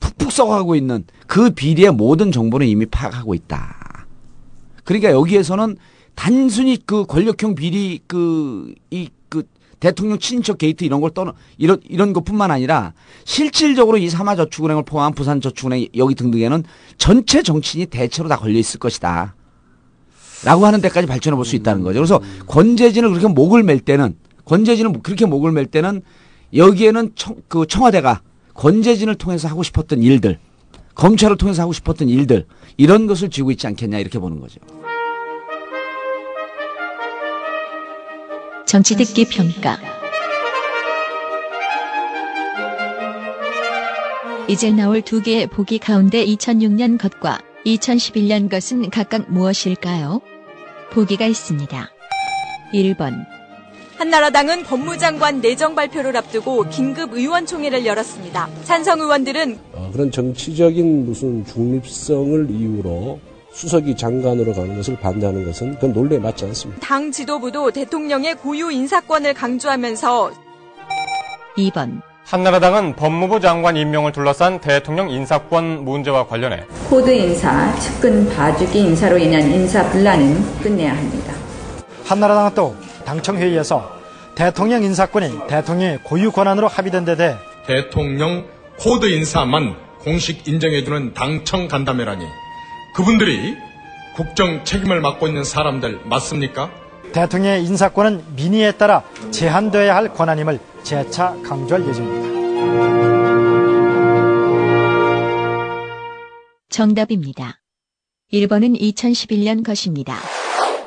푹푹 0.00 0.32
썩어가고 0.32 0.76
있는 0.76 1.04
그 1.26 1.50
비리의 1.50 1.92
모든 1.92 2.30
정보는 2.32 2.66
이미 2.66 2.86
파악하고 2.86 3.34
있다. 3.34 4.06
그러니까 4.84 5.10
여기에서는 5.10 5.76
단순히 6.14 6.78
그 6.84 7.04
권력형 7.04 7.54
비리 7.54 8.00
그 8.06 8.74
이그 8.90 9.44
대통령 9.80 10.18
친인척 10.18 10.58
게이트 10.58 10.84
이런 10.84 11.00
걸 11.00 11.10
떠나 11.10 11.34
이런 11.58 11.80
이런 11.88 12.12
것뿐만 12.12 12.50
아니라 12.50 12.94
실질적으로 13.24 13.98
이 13.98 14.08
삼화저축은행을 14.08 14.84
포함한 14.84 15.14
부산저축은행 15.14 15.88
여기 15.96 16.14
등등에는 16.14 16.64
전체 16.98 17.42
정치인이 17.42 17.86
대체로 17.86 18.28
다 18.28 18.36
걸려 18.36 18.58
있을 18.58 18.80
것이다. 18.80 19.34
라고 20.44 20.66
하는 20.66 20.80
데까지 20.80 21.06
발전해 21.06 21.34
볼 21.36 21.44
수 21.44 21.56
있다는 21.56 21.82
거죠. 21.82 21.98
그래서 21.98 22.20
권재진을 22.46 23.08
그렇게 23.10 23.26
목을 23.26 23.62
맬 23.62 23.80
때는 23.80 24.16
권재진을 24.44 25.00
그렇게 25.02 25.26
목을 25.26 25.52
맬 25.52 25.66
때는 25.66 26.02
여기에는 26.54 27.12
청, 27.14 27.36
그 27.48 27.66
청와대가 27.66 28.22
권재진을 28.54 29.16
통해서 29.16 29.48
하고 29.48 29.62
싶었던 29.62 30.02
일들, 30.02 30.38
검찰을 30.94 31.36
통해서 31.36 31.62
하고 31.62 31.72
싶었던 31.72 32.08
일들 32.08 32.46
이런 32.76 33.06
것을 33.06 33.28
쥐고 33.30 33.50
있지 33.50 33.66
않겠냐 33.66 33.98
이렇게 33.98 34.18
보는 34.18 34.40
거죠. 34.40 34.60
정치 38.66 38.96
듣기 38.96 39.26
평가. 39.26 39.78
이제 44.48 44.70
나올 44.70 45.02
두 45.02 45.22
개의 45.22 45.46
보기 45.46 45.78
가운데 45.78 46.24
2006년 46.24 46.98
것과 46.98 47.40
2011년 47.64 48.50
것은 48.50 48.90
각각 48.90 49.30
무엇일까요? 49.30 50.20
보기가 50.90 51.26
있습니다. 51.26 51.90
1번, 52.74 53.24
한나라당은 53.96 54.64
법무장관 54.64 55.40
내정 55.40 55.74
발표를 55.74 56.16
앞두고 56.16 56.68
긴급 56.68 57.14
의원총회를 57.14 57.86
열었습니다. 57.86 58.48
찬성 58.64 59.00
의원들은 59.00 59.58
어, 59.72 59.90
그런 59.92 60.10
정치적인 60.10 61.06
무슨 61.06 61.44
중립성을 61.46 62.50
이유로 62.50 63.20
수석이 63.56 63.96
장관으로 63.96 64.52
가는 64.52 64.76
것을 64.76 64.96
반대하는 64.96 65.46
것은 65.46 65.76
그건 65.76 65.94
논리에 65.94 66.18
맞지 66.18 66.44
않습니다. 66.44 66.86
당 66.86 67.10
지도부도 67.10 67.70
대통령의 67.70 68.34
고유 68.34 68.70
인사권을 68.70 69.32
강조하면서 69.32 70.30
2번, 71.56 72.02
한나라당은 72.26 72.96
법무부 72.96 73.40
장관 73.40 73.78
임명을 73.78 74.12
둘러싼 74.12 74.60
대통령 74.60 75.08
인사권 75.08 75.86
문제와 75.86 76.26
관련해 76.26 76.64
코드 76.90 77.10
인사, 77.10 77.74
측근 77.78 78.28
봐주기 78.28 78.78
인사로 78.78 79.16
인한 79.16 79.50
인사 79.50 79.88
분란은 79.88 80.60
끝내야 80.60 80.94
합니다. 80.94 81.32
한나라당은 82.04 82.50
또 82.54 82.76
당청회의에서 83.06 83.90
대통령 84.34 84.82
인사권이 84.82 85.46
대통령의 85.48 86.00
고유 86.02 86.30
권한으로 86.30 86.68
합의된 86.68 87.06
데 87.06 87.16
대해 87.16 87.36
대통령 87.66 88.44
코드 88.78 89.06
인사만 89.06 89.76
공식 90.00 90.46
인정해주는 90.46 91.14
당청 91.14 91.68
간담회라니 91.68 92.26
그분들이 92.96 93.58
국정 94.14 94.64
책임을 94.64 95.02
맡고 95.02 95.28
있는 95.28 95.44
사람들 95.44 96.00
맞습니까? 96.06 96.70
대통령의 97.12 97.62
인사권은 97.66 98.36
민의에 98.36 98.72
따라 98.72 99.02
제한되어야 99.30 99.94
할 99.94 100.14
권한임을 100.14 100.58
재차 100.82 101.36
강조할 101.44 101.86
예정입니다. 101.86 102.26
정답입니다. 106.70 107.60
1번은 108.32 108.80
2011년 108.80 109.62
것입니다. 109.62 110.14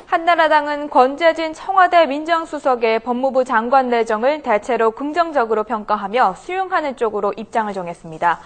한나라당은 0.06 0.90
권재진 0.90 1.54
청와대 1.54 2.06
민정수석의 2.06 3.04
법무부 3.04 3.44
장관 3.44 3.88
내정을 3.88 4.42
대체로 4.42 4.90
긍정적으로 4.90 5.62
평가하며 5.62 6.34
수용하는 6.34 6.96
쪽으로 6.96 7.32
입장을 7.36 7.72
정했습니다. 7.72 8.40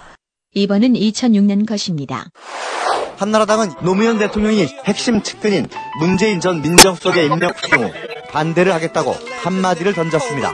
2번은 0.54 1.00
2006년 1.00 1.66
것입니다. 1.66 2.26
한나라당은 3.18 3.74
노무현 3.82 4.18
대통령이 4.18 4.66
핵심 4.84 5.22
측근인 5.22 5.68
문재인 6.00 6.40
전 6.40 6.62
민정수석의 6.62 7.26
임명 7.26 7.50
경우 7.70 7.90
반대를 8.30 8.72
하겠다고 8.74 9.16
한마디를 9.42 9.94
던졌습니다. 9.94 10.52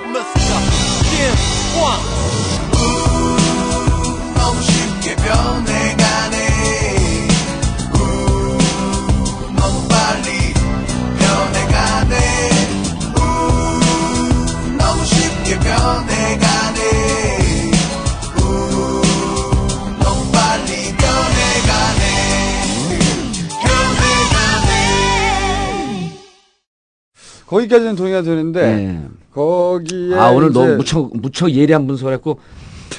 거기까지는 27.50 27.96
동의가 27.96 28.22
되는데 28.22 29.00
거기에 29.34 30.14
아 30.14 30.30
오늘 30.30 30.52
너무 30.52 30.76
무척 30.76 31.10
무척 31.16 31.50
예리한 31.50 31.86
분석을 31.88 32.14
했고 32.14 32.38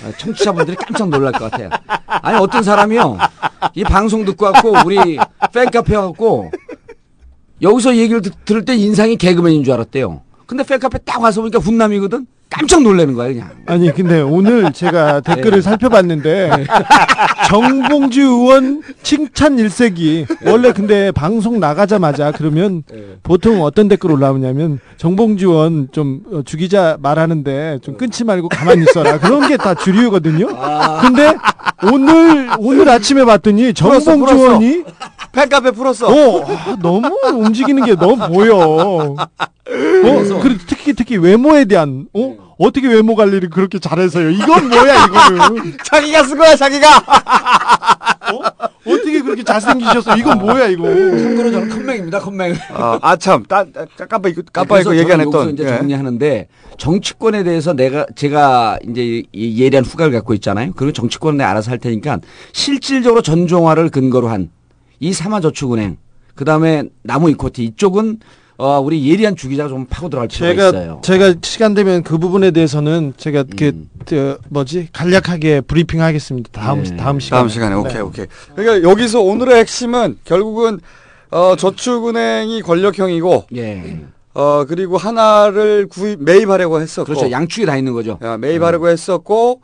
아, 0.04 0.12
청취자분들이 0.18 0.76
깜짝 0.76 1.10
놀랄 1.10 1.32
것 1.32 1.49
같아요. 1.49 1.70
아니 2.06 2.38
어떤 2.38 2.62
사람이요 2.62 3.18
이 3.76 3.84
방송 3.84 4.26
듣고 4.26 4.45
왔고 4.45 4.74
우리 4.86 5.18
팬카페 5.54 5.95
와갖고 5.95 6.52
여기서 7.62 7.95
얘기를 7.95 8.22
듣, 8.22 8.34
들을 8.43 8.66
때 8.66 8.76
인상이 8.76 9.16
개그맨인 9.16 9.64
줄 9.64 9.74
알았대요. 9.74 10.22
근데 10.47 10.64
팬카페 10.64 10.99
딱 10.99 11.22
와서 11.22 11.39
보니까 11.41 11.60
훈남이거든. 11.60 12.28
깜짝 12.52 12.84
놀라는 12.84 13.14
거야 13.14 13.30
그냥. 13.30 13.49
아니 13.66 13.91
근데 13.93 14.20
오늘 14.22 14.74
제가 14.74 15.22
댓글을 15.26 15.60
네. 15.60 15.62
살펴봤는데 15.62 16.49
정봉주 17.47 18.22
의원 18.22 18.82
칭찬 19.04 19.58
일색이 19.58 20.26
원래 20.45 20.72
근데 20.74 21.12
방송 21.12 21.60
나가자마자 21.62 22.32
그러면 22.32 22.84
보통 23.24 23.62
어떤 23.64 23.88
댓글 23.88 24.12
올라오냐면 24.12 24.80
정봉주 24.97 25.47
의원 25.49 25.88
좀 25.93 26.22
어, 26.32 26.41
주기자 26.45 26.97
말하는데 27.02 27.80
좀 27.82 27.95
끊지 27.97 28.24
말고 28.26 28.49
가만히 28.49 28.84
있어라 28.84 29.18
그런 29.20 29.47
게 29.47 29.58
다 29.62 29.76
주류거든요. 29.76 30.47
근데 31.02 31.36
오늘 31.91 32.49
오늘 32.58 32.89
아침에 32.89 33.24
봤더니 33.26 33.74
정봉주. 33.76 34.34
의원이 34.34 34.84
팬카페 35.32 35.71
풀었어. 35.71 36.07
어, 36.07 36.45
아, 36.45 36.75
너무 36.82 37.09
움직이는 37.34 37.86
게 37.86 37.95
너무 37.95 38.17
보여. 38.27 38.57
어, 38.57 39.15
그리고 39.65 40.59
특히 40.67 40.93
특히 40.93 41.17
외모에 41.17 41.65
대한 41.65 42.07
어 42.13 42.36
어떻게 42.57 42.88
외모 42.88 43.15
관리를 43.15 43.49
그렇게 43.49 43.79
잘해서요? 43.79 44.29
이건 44.29 44.69
뭐야 44.69 45.05
이거는? 45.05 45.77
자기가 45.86 46.23
쓴 46.23 46.38
거야 46.38 46.55
자기가. 46.55 46.88
어떻게 48.86 49.21
그렇게 49.21 49.43
잘생기셨어? 49.43 50.17
이건 50.17 50.39
뭐야 50.39 50.67
이거? 50.67 50.88
참고로 50.88 51.51
저는 51.51 51.69
컴맹입니다 51.69 52.19
컴맹. 52.19 52.55
아참 53.01 53.45
깜빡 53.47 54.29
잊고 54.32 54.41
깜빡 54.51 54.82
잊고 54.82 54.97
얘기 54.97 55.11
안 55.13 55.21
했던. 55.21 55.51
이제 55.51 55.63
예. 55.63 55.77
정리하는데 55.77 56.47
정치권에 56.77 57.43
대해서 57.43 57.73
내가 57.73 58.05
제가 58.15 58.79
이제 58.89 59.23
이 59.32 59.61
예리한 59.63 59.86
후각을 59.86 60.11
갖고 60.11 60.34
있잖아요. 60.34 60.71
그리고 60.75 60.91
정치권에 60.93 61.43
알아서 61.43 61.71
할 61.71 61.77
테니까 61.77 62.19
실질적으로 62.51 63.21
전종화를 63.21 63.89
근거로 63.89 64.27
한 64.29 64.49
이 65.02 65.12
삼화저축은행 65.14 65.97
그다음에 66.36 66.84
나무 67.02 67.30
이코티 67.30 67.64
이쪽은 67.66 68.20
어 68.58 68.80
우리 68.80 69.10
예리한 69.10 69.36
주기자가 69.36 69.68
좀 69.68 69.88
파고 69.89 70.08
들어갈 70.10 70.28
필요가 70.28 70.54
제가 70.54 70.68
있어요. 70.68 70.93
음. 70.97 71.02
제가 71.02 71.34
시간 71.41 71.74
되면 71.74 72.04
그 72.04 72.20
부분에 72.20 72.52
대해서는 72.52 73.14
제가 73.18 73.43
그 73.58 73.88
저, 74.06 74.38
뭐지 74.49 74.89
간략하게 74.93 75.62
브리핑하겠습니다. 75.62 76.52
다음 76.52 76.84
네. 76.84 76.95
다음 76.95 77.20
시간에. 77.20 77.39
다음 77.39 77.49
시간에 77.49 77.76
오케이 77.76 77.93
네. 77.95 77.99
오케이. 78.02 78.28
그러니까 78.56 78.88
여기서 78.88 79.22
오늘의 79.22 79.56
핵심은 79.56 80.20
결국은 80.24 80.80
어, 81.32 81.56
저축은행이 81.56 82.62
권력형이고 82.62 83.45
예. 83.56 84.02
어 84.36 84.66
그리고 84.68 84.97
하나를 84.97 85.88
구입 85.88 86.24
매입하려고 86.24 86.80
했었고 86.80 87.06
그렇죠. 87.06 87.32
양축이 87.32 87.66
다 87.66 87.76
있는 87.76 87.93
거죠. 87.93 88.20
야, 88.22 88.38
매입하려고 88.38 88.89
했었고 88.89 89.62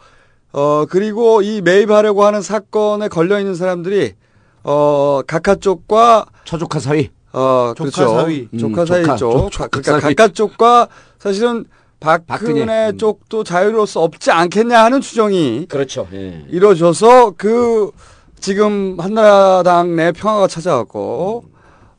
어 0.53 0.85
그리고 0.89 1.43
이 1.43 1.61
매입하려고 1.61 2.25
하는 2.25 2.41
사건에 2.41 3.09
걸려 3.09 3.39
있는 3.39 3.53
사람들이 3.53 4.13
어 4.69 5.21
각하 5.25 5.55
쪽과 5.55 6.25
처조카 6.43 6.79
사위. 6.81 7.09
어 7.31 7.73
조카 7.77 7.89
그렇죠. 7.89 8.09
사위. 8.19 8.49
음, 8.53 8.57
조카 8.57 8.85
사위 8.85 9.03
조카, 9.03 9.15
쪽 9.15 9.31
조- 9.31 9.49
조카 9.49 9.67
그러니까. 9.69 9.99
각하 10.09 10.27
쪽과 10.27 10.87
사실은 11.19 11.63
박근혜, 12.01 12.25
박근혜. 12.65 12.89
음. 12.89 12.97
쪽도 12.97 13.43
자유로울 13.45 13.87
수 13.87 13.99
없지 14.01 14.29
않겠냐 14.31 14.83
하는 14.83 14.99
추정이 14.99 15.67
그렇죠. 15.69 16.05
예. 16.11 16.43
이루어져서 16.49 17.33
그 17.37 17.91
지금 18.41 18.97
한나라당 18.99 19.95
내 19.95 20.11
평화가 20.11 20.47
찾아왔고 20.47 21.45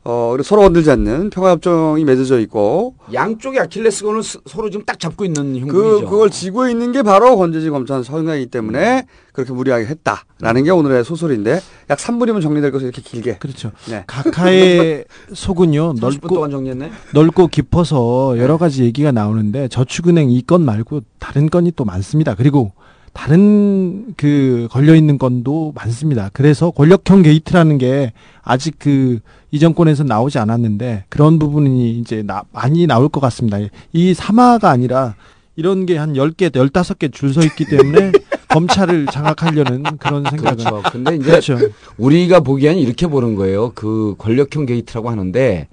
어 0.05 0.29
그리고 0.31 0.43
서로 0.43 0.61
건들지 0.61 0.89
않는 0.91 1.29
평화협정이 1.29 2.05
맺어져 2.05 2.39
있고 2.39 2.95
양쪽의 3.13 3.59
아킬레스건을 3.59 4.23
스- 4.23 4.39
서로 4.47 4.69
지금 4.69 4.85
딱 4.85 4.97
잡고 4.97 5.25
있는 5.25 5.53
그 5.53 5.59
형국이죠. 5.59 6.09
그걸 6.09 6.29
지고 6.29 6.69
있는 6.69 6.93
게 6.93 7.03
바로 7.03 7.35
권재지 7.37 7.69
검찰 7.69 8.01
서장이기 8.03 8.45
때문에 8.47 9.05
그렇게 9.33 9.51
무리하게 9.51 9.85
했다라는 9.87 10.63
게 10.63 10.71
오늘의 10.71 11.03
소설인데 11.03 11.59
약 11.89 11.97
3분이면 11.99 12.41
정리될 12.41 12.71
것을 12.71 12.85
이렇게 12.87 13.01
길게 13.01 13.37
그렇죠. 13.39 13.71
네. 13.89 14.05
각하의 14.07 15.03
속은요 15.33 15.95
30분 15.95 15.99
넓고 16.01 16.27
동안 16.29 16.49
정리했네. 16.51 16.91
넓고 17.13 17.47
깊어서 17.47 18.37
여러 18.37 18.57
가지 18.57 18.83
얘기가 18.85 19.11
나오는데 19.11 19.67
저축은행 19.67 20.31
이 20.31 20.41
건 20.43 20.63
말고 20.63 21.01
다른 21.19 21.49
건이 21.49 21.73
또 21.75 21.83
많습니다. 21.83 22.33
그리고 22.35 22.71
다른 23.13 24.13
그 24.15 24.67
걸려 24.71 24.95
있는 24.95 25.17
건도 25.17 25.73
많습니다. 25.75 26.29
그래서 26.33 26.71
권력형 26.71 27.21
게이트라는 27.23 27.77
게 27.77 28.13
아직 28.43 28.75
그 28.79 29.19
이 29.51 29.59
정권에서 29.59 30.03
나오지 30.03 30.37
않았는데 30.39 31.05
그런 31.09 31.39
부분이 31.39 31.91
이제 31.99 32.21
나, 32.23 32.43
많이 32.51 32.85
나올 32.87 33.09
것 33.09 33.19
같습니다. 33.19 33.57
이 33.93 34.13
삼화가 34.13 34.69
아니라 34.69 35.15
이런 35.55 35.85
게 35.85 35.96
한 35.96 36.13
10개, 36.13 36.51
15개 36.51 37.11
줄 37.11 37.33
서 37.33 37.41
있기 37.41 37.65
때문에 37.65 38.11
검찰을 38.49 39.07
장악하려는 39.07 39.83
그런 39.97 40.23
생각은 40.29 40.57
그렇죠. 40.63 40.81
근데 40.91 41.15
이제 41.15 41.25
그렇죠. 41.25 41.57
우리가 41.97 42.39
보기에는 42.41 42.79
이렇게 42.79 43.07
보는 43.07 43.35
거예요. 43.35 43.71
그 43.75 44.15
권력형 44.17 44.65
게이트라고 44.65 45.09
하는데 45.09 45.67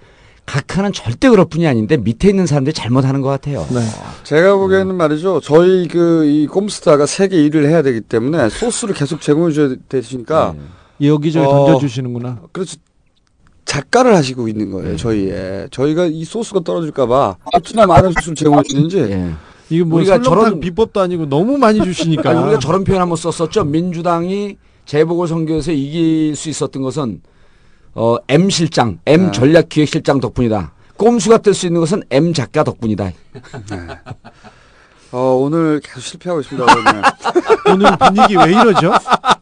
각하는 0.45 0.93
절대 0.93 1.29
그럴 1.29 1.47
분이 1.47 1.67
아닌데 1.67 1.97
밑에 1.97 2.29
있는 2.29 2.47
사람들이 2.47 2.73
잘못하는 2.73 3.21
것 3.21 3.29
같아요. 3.29 3.67
네. 3.71 3.81
제가 4.25 4.57
보기에는 4.57 4.95
말이죠. 4.95 5.41
저희 5.41 5.89
그 5.89 6.25
이 6.27 6.47
꼼스타가 6.47 7.07
세계 7.07 7.43
일을 7.45 7.67
해야 7.69 7.83
되기 7.83 8.01
때문에 8.01 8.49
소스를 8.49 8.95
계속 8.95 9.21
제공해 9.21 9.53
줘야 9.53 9.75
되시니까 9.89 10.55
여기저기 11.03 11.47
어, 11.47 11.67
던져주시는구나. 11.67 12.41
그렇죠. 12.53 12.77
작가를 13.77 14.15
하시고 14.17 14.49
있는 14.49 14.71
거예요. 14.71 14.97
저희에 14.97 15.69
저희가 15.71 16.07
이 16.07 16.25
소스가 16.25 16.61
떨어질까봐 16.61 17.37
어찌나 17.55 17.87
많은 17.87 18.13
소스를 18.13 18.35
제공해 18.35 18.63
주는지 18.63 18.99
예. 19.01 19.33
이게 19.69 19.85
뭐 19.85 19.99
우리가 19.99 20.23
저런- 20.23 20.61
비법도 20.61 21.01
아니고 21.01 21.27
너무 21.29 21.59
많이 21.59 21.83
주시니까. 21.83 22.31
아니, 22.31 22.41
우리가 22.41 22.59
저런 22.59 22.85
표현 22.85 23.03
한번 23.03 23.17
썼었죠. 23.17 23.65
민주당이 23.65 24.57
재보궐 24.87 25.29
선거에서 25.29 25.73
이길 25.73 26.35
수 26.37 26.49
있었던 26.49 26.81
것은 26.83 27.21
어, 27.95 28.17
M 28.29 28.49
실장, 28.51 28.99
M 29.07 29.27
네. 29.27 29.33
전략기획실장 29.33 30.21
덕분이다. 30.21 30.73
꼼수가 30.97 31.39
될 31.39 31.53
수 31.55 31.67
있는 31.67 31.81
것은 31.81 32.03
M 32.11 32.33
작가 32.33 32.63
덕분이다. 32.65 33.13
어, 35.13 35.39
오늘 35.41 35.81
계속 35.81 36.01
실패하고 36.01 36.41
있습니다. 36.41 36.67
오늘. 36.73 37.03
오늘 37.73 37.97
분위기 37.99 38.37
왜 38.37 38.53
이러죠? 38.53 38.93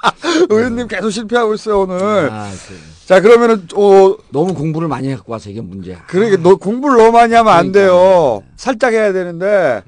의원님 0.50 0.88
계속 0.88 1.10
실패하고 1.10 1.54
있어요 1.54 1.80
오늘. 1.82 2.30
아, 2.30 2.50
그, 2.50 2.74
자 3.06 3.20
그러면은 3.20 3.66
어 3.74 4.16
너무 4.30 4.54
공부를 4.54 4.88
많이 4.88 5.10
갖고 5.14 5.32
와서 5.32 5.50
이게 5.50 5.60
문제야. 5.60 6.02
그러게 6.06 6.36
너 6.36 6.56
공부를 6.56 6.96
너무 6.96 7.12
많이 7.12 7.34
하면 7.34 7.52
안 7.52 7.72
돼요. 7.72 8.42
살짝 8.56 8.92
해야 8.92 9.12
되는데 9.12 9.82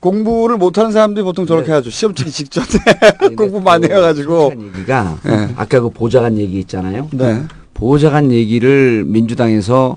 공부를 0.00 0.56
못하는 0.58 0.92
사람들이 0.92 1.24
보통 1.24 1.46
저렇게 1.46 1.72
하죠. 1.72 1.90
시험 1.90 2.14
치기 2.14 2.30
직전에 2.32 3.34
공부 3.36 3.60
많이 3.60 3.86
해가지고. 3.86 4.52
얘기가 4.58 5.18
네. 5.24 5.54
아까 5.56 5.80
그 5.80 5.88
보좌관 5.90 6.36
얘기 6.36 6.58
있잖아요. 6.60 7.08
네. 7.12 7.42
보좌관 7.72 8.30
얘기를 8.30 9.04
민주당에서 9.06 9.96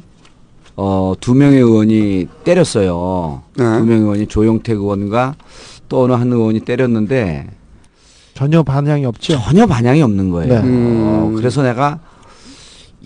어, 0.78 1.14
두 1.20 1.34
명의 1.34 1.58
의원이 1.58 2.28
때렸어요. 2.44 3.42
네. 3.56 3.64
두 3.64 3.84
명의 3.84 4.02
의원이 4.02 4.28
조영택 4.28 4.78
의원과 4.78 5.36
또 5.90 6.04
어느 6.04 6.14
한 6.14 6.32
의원이 6.32 6.60
때렸는데 6.62 7.48
전혀 8.36 8.62
반향이 8.62 9.04
없죠. 9.06 9.42
전혀 9.42 9.66
반향이 9.66 10.04
없는 10.04 10.30
거예요. 10.30 10.54
네. 10.54 10.60
어, 10.60 10.64
음. 10.64 11.36
그래서 11.36 11.64
내가 11.64 12.00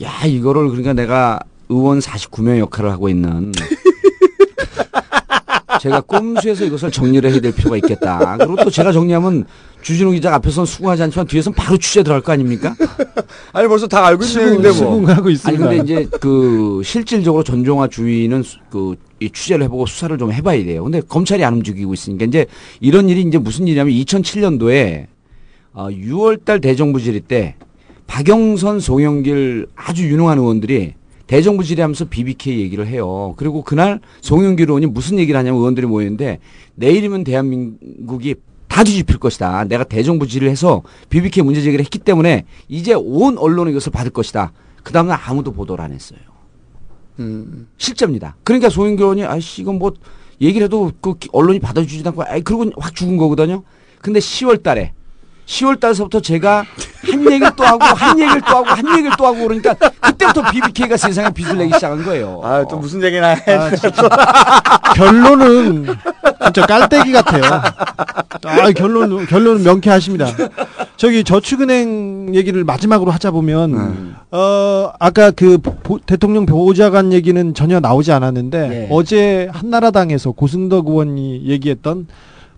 야 0.03 0.25
이거를 0.25 0.67
그러니까 0.67 0.91
내가 0.91 1.39
의원 1.69 1.99
49명 1.99 2.59
역할을 2.59 2.91
하고 2.91 3.07
있는 3.07 3.53
제가 5.79 6.01
꼼수에서 6.01 6.65
이것을 6.65 6.91
정리를 6.91 7.31
해야 7.31 7.39
될 7.39 7.53
필요가 7.53 7.77
있겠다. 7.77 8.35
그리고 8.37 8.57
또 8.57 8.69
제가 8.69 8.91
정리하면 8.91 9.45
주진우 9.81 10.11
기자 10.11 10.33
앞에서는 10.35 10.65
수긍하지 10.65 11.03
않지만 11.03 11.27
뒤에서는 11.27 11.55
바로 11.55 11.77
취재 11.77 12.03
들어갈 12.03 12.21
거 12.21 12.31
아닙니까? 12.31 12.75
아니 13.53 13.67
벌써 13.67 13.87
다 13.87 14.05
알고 14.05 14.23
있는 14.23 14.41
얘기인데 14.41 14.67
뭐. 14.69 14.77
수긍하고 14.77 15.23
아니 15.23 15.33
있습니다. 15.33 15.67
근데 15.67 15.83
이제 15.83 16.07
그 16.19 16.81
실질적으로 16.83 17.43
전종화 17.43 17.87
주의는 17.87 18.43
그이 18.69 19.29
취재를 19.31 19.65
해보고 19.65 19.85
수사를 19.85 20.17
좀 20.17 20.31
해봐야 20.31 20.63
돼요. 20.63 20.83
근데 20.83 21.01
검찰이 21.01 21.43
안 21.43 21.55
움직이고 21.55 21.93
있으니까 21.93 22.25
이제 22.25 22.45
이런 22.79 23.09
일이 23.09 23.21
이제 23.21 23.37
무슨 23.37 23.67
일이냐면 23.67 23.93
2007년도에 23.93 25.07
어 25.73 25.87
6월달 25.87 26.61
대정부 26.61 26.99
질의 26.99 27.21
때 27.21 27.55
박영선, 28.07 28.81
송영길 28.81 29.67
아주 29.75 30.05
유능한 30.07 30.37
의원들이 30.37 30.95
대정부 31.27 31.63
질의하면서 31.63 32.09
BBK 32.09 32.59
얘기를 32.59 32.85
해요. 32.85 33.33
그리고 33.37 33.63
그날 33.63 34.01
송영길 34.19 34.67
의원이 34.67 34.87
무슨 34.87 35.17
얘기를 35.17 35.39
하냐면 35.39 35.59
의원들이 35.59 35.87
모였는데 35.87 36.39
내일이면 36.75 37.23
대한민국이 37.23 38.35
다 38.71 38.85
뒤집힐 38.85 39.17
것이다. 39.17 39.65
내가 39.65 39.83
대정부 39.83 40.25
질의를 40.25 40.49
해서 40.49 40.81
BBK 41.09 41.43
문제 41.43 41.61
제기를 41.61 41.83
했기 41.83 41.99
때문에 41.99 42.45
이제 42.69 42.93
온 42.93 43.37
언론이 43.37 43.71
이것을 43.71 43.91
받을 43.91 44.11
것이다. 44.11 44.53
그 44.81 44.93
다음날 44.93 45.19
아무도 45.25 45.51
보도를 45.51 45.83
안 45.83 45.91
했어요. 45.91 46.19
음. 47.19 47.67
실제입니다. 47.77 48.37
그러니까 48.45 48.69
의원이 48.73 49.25
아이씨 49.25 49.61
이건 49.61 49.77
뭐 49.77 49.91
얘기를 50.39 50.63
해도 50.65 50.89
그 51.01 51.17
기- 51.17 51.27
언론이 51.33 51.59
받아주지도 51.59 52.11
않고 52.11 52.23
아이 52.23 52.39
그러고 52.41 52.71
확 52.77 52.95
죽은 52.95 53.17
거거든요. 53.17 53.63
근데 54.01 54.21
10월 54.21 54.63
달에 54.63 54.93
10월 55.51 55.79
달서부터 55.81 56.21
제가 56.21 56.63
한 57.11 57.25
얘기를 57.31 57.51
또 57.57 57.63
하고 57.65 57.83
한 57.83 58.17
얘기를 58.17 58.41
또 58.41 58.55
하고 58.57 58.65
한 58.69 58.87
얘기를 58.93 59.11
또 59.17 59.25
하고 59.27 59.39
그러니까 59.47 59.73
그때부터 59.73 60.49
BBK가 60.49 60.95
세상에 60.95 61.29
빚을 61.31 61.57
내기 61.57 61.73
시작한 61.73 62.03
거예요. 62.05 62.39
아 62.43 62.63
또 62.69 62.77
무슨 62.77 63.03
얘기나 63.03 63.29
해. 63.29 63.53
아. 63.53 63.69
결론은 64.95 65.87
진짜 66.45 66.65
깔때기 66.65 67.11
같아요. 67.11 67.43
아, 68.43 68.71
결론, 68.75 69.25
결론은 69.25 69.63
명쾌하십니다. 69.63 70.27
저기 70.97 71.23
저축은행 71.23 72.33
얘기를 72.35 72.63
마지막으로 72.63 73.11
하자 73.11 73.31
보면, 73.31 74.15
어, 74.31 74.91
아까 74.99 75.31
그 75.31 75.57
보- 75.57 75.99
대통령 75.99 76.45
보좌관 76.45 77.11
얘기는 77.13 77.53
전혀 77.53 77.79
나오지 77.79 78.11
않았는데, 78.11 78.67
네. 78.67 78.87
어제 78.91 79.49
한나라당에서 79.51 80.31
고승덕 80.31 80.87
의원이 80.87 81.43
얘기했던 81.47 82.07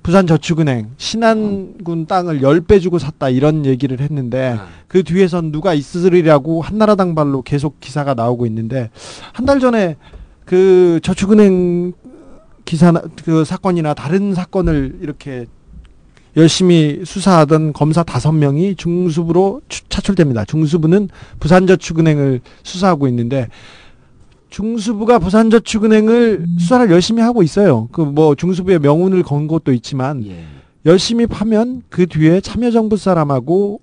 부산저축은행 0.04 0.92
신안군 0.98 2.06
땅을 2.08 2.42
10배 2.42 2.82
주고 2.82 3.00
샀다 3.00 3.30
이런 3.30 3.66
얘기를 3.66 4.00
했는데 4.00 4.58
그 4.88 5.04
뒤에선 5.04 5.52
누가 5.52 5.74
있으리라고 5.74 6.62
한나라당 6.62 7.16
발로 7.16 7.42
계속 7.42 7.80
기사가 7.80 8.14
나오고 8.14 8.46
있는데 8.48 8.90
한 9.32 9.46
달 9.46 9.60
전에 9.60 9.96
그 10.46 11.00
저축은행 11.04 11.94
기사 12.66 12.92
그 13.26 13.44
사건이나 13.46 13.94
다른 13.94 14.34
사건을 14.34 15.00
이렇게 15.02 15.46
열심히 16.36 17.02
수사하던 17.06 17.74
검사 17.74 18.04
다섯 18.04 18.32
명이 18.32 18.76
중수부로 18.76 19.62
추- 19.70 19.84
차출됩니다. 19.90 20.46
중수부는 20.46 21.10
부산저축은행을 21.40 22.42
수사하고 22.64 23.08
있는데 23.10 23.48
중수부가 24.54 25.18
부산저축은행을 25.20 26.46
수사를 26.60 26.92
열심히 26.92 27.22
하고 27.24 27.42
있어요. 27.42 27.90
그 27.92 28.04
뭐 28.14 28.36
중수부의 28.36 28.80
명운을 28.80 29.24
건 29.24 29.48
것도 29.48 29.74
있지만 29.74 30.24
열심히 30.86 31.26
파면 31.26 31.82
그 31.90 32.06
뒤에 32.06 32.40
참여정부 32.42 32.98
사람하고 32.98 33.80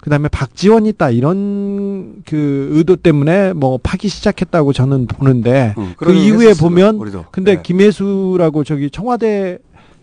그다음에 0.00 0.28
박지원이 0.28 0.88
있다 0.90 1.10
이런 1.10 2.22
그 2.24 2.68
의도 2.72 2.96
때문에 2.96 3.52
뭐 3.52 3.78
파기 3.82 4.08
시작했다고 4.08 4.72
저는 4.72 5.06
보는데 5.06 5.74
그 5.76 5.94
그러긴 5.96 6.22
이후에 6.22 6.48
했었어요, 6.48 6.68
보면 6.70 6.96
우리도. 6.96 7.24
근데 7.30 7.56
네. 7.56 7.62
김혜수라고 7.62 8.64
저기 8.64 8.88
청와대 8.90 9.58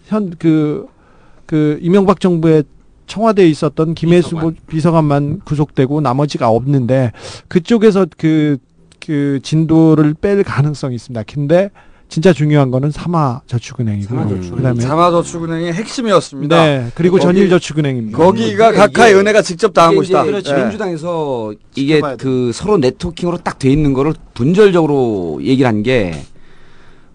현 0.06 0.30
그그 0.38 1.80
이명박 1.82 2.20
정부의 2.20 2.64
청와대에 3.08 3.48
있었던 3.48 3.94
김혜수 3.96 4.36
보- 4.38 4.54
비서관만 4.68 5.42
구속되고 5.46 6.00
나머지가 6.02 6.50
없는데 6.50 7.12
그쪽에서 7.48 8.06
그, 8.18 8.58
그 9.06 9.40
진도를 9.44 10.14
뺄 10.14 10.44
가능성이 10.44 10.96
있습니다. 10.96 11.24
근데 11.24 11.70
진짜 12.08 12.34
중요한 12.34 12.72
거는 12.72 12.92
삼화저축은행이고 12.92 14.08
삼화저축은행. 14.10 14.56
그다음에 14.58 14.82
삼화저축은행의 14.82 15.74
핵심이었습니다. 15.74 16.66
네, 16.66 16.88
그리고 16.94 17.18
거기- 17.18 17.24
전일저축은행입니다. 17.24 18.18
거기가 18.18 18.72
그러니까 18.72 18.88
각하의 18.88 19.16
은혜가 19.16 19.42
직접 19.42 19.74
당한 19.74 19.96
곳이다. 19.96 20.26
그렇지. 20.26 20.52
네. 20.52 20.62
민주당에서 20.64 21.54
이게 21.76 22.02
그 22.20 22.52
서로 22.54 22.78
네트워킹으로 22.78 23.38
딱 23.38 23.60
돼 23.60 23.72
있는 23.72 23.94
거를 23.94 24.14
분절적으로 24.34 25.40
얘기를 25.42 25.68
한 25.68 25.84
게, 25.84 26.14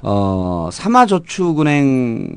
어, 0.01 0.71
삼화저축은행의 0.73 2.29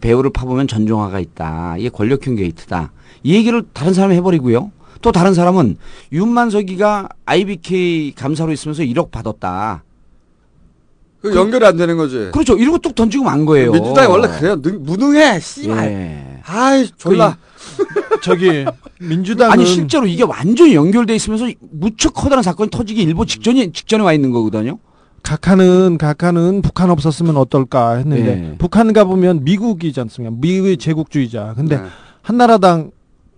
배후를 0.00 0.30
파보면 0.32 0.68
전종화가 0.68 1.20
있다. 1.20 1.76
이게 1.78 1.88
권력형 1.88 2.36
게이트다. 2.36 2.92
이 3.22 3.34
얘기를 3.34 3.62
다른 3.72 3.94
사람이 3.94 4.14
해버리고요. 4.16 4.70
또 5.04 5.12
다른 5.12 5.34
사람은 5.34 5.76
윤만석이가 6.12 7.10
IBK 7.26 8.14
감사로 8.16 8.52
있으면서 8.52 8.82
1억 8.84 9.10
받았다. 9.10 9.84
그 11.20 11.36
연결이 11.36 11.62
안 11.66 11.76
되는 11.76 11.98
거지. 11.98 12.30
그렇죠. 12.32 12.56
이러고 12.56 12.78
뚝 12.78 12.94
던지고 12.94 13.24
만 13.24 13.44
거예요. 13.44 13.70
민주당이 13.72 14.08
원래 14.08 14.28
그래요. 14.28 14.62
능- 14.62 14.82
무능해. 14.82 15.40
씨발. 15.40 15.86
예. 15.88 16.40
아이 16.46 16.88
졸라. 16.96 17.36
저기 18.24 18.64
민주당은 18.98 19.52
아니 19.52 19.66
실제로 19.66 20.06
이게 20.06 20.22
완전히 20.22 20.74
연결돼 20.74 21.14
있으면서 21.16 21.50
무척 21.70 22.14
커다란 22.14 22.42
사건이 22.42 22.70
터지기 22.70 23.02
일보 23.02 23.26
직전에 23.26 23.72
직전에 23.72 24.02
와 24.02 24.14
있는 24.14 24.30
거거든요. 24.30 24.78
각하는 25.22 25.98
각하는 25.98 26.62
북한 26.62 26.88
없었으면 26.88 27.36
어떨까 27.36 27.96
했는데 27.96 28.36
네. 28.36 28.54
북한 28.58 28.94
가보면 28.94 29.44
미국이지 29.44 30.00
않습니까? 30.00 30.34
미국의 30.40 30.78
제국주의자. 30.78 31.52
근데 31.56 31.76
네. 31.76 31.82
한나라당 32.22 32.90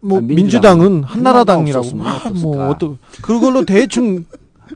뭐 0.06 0.18
아, 0.18 0.20
민주당. 0.20 0.36
민주당은 0.78 1.04
한나라당이라고 1.04 1.86
어떻습니까? 1.86 2.30
뭐 2.40 2.68
어떤 2.68 2.98
그걸로 3.22 3.64
대충 3.64 4.24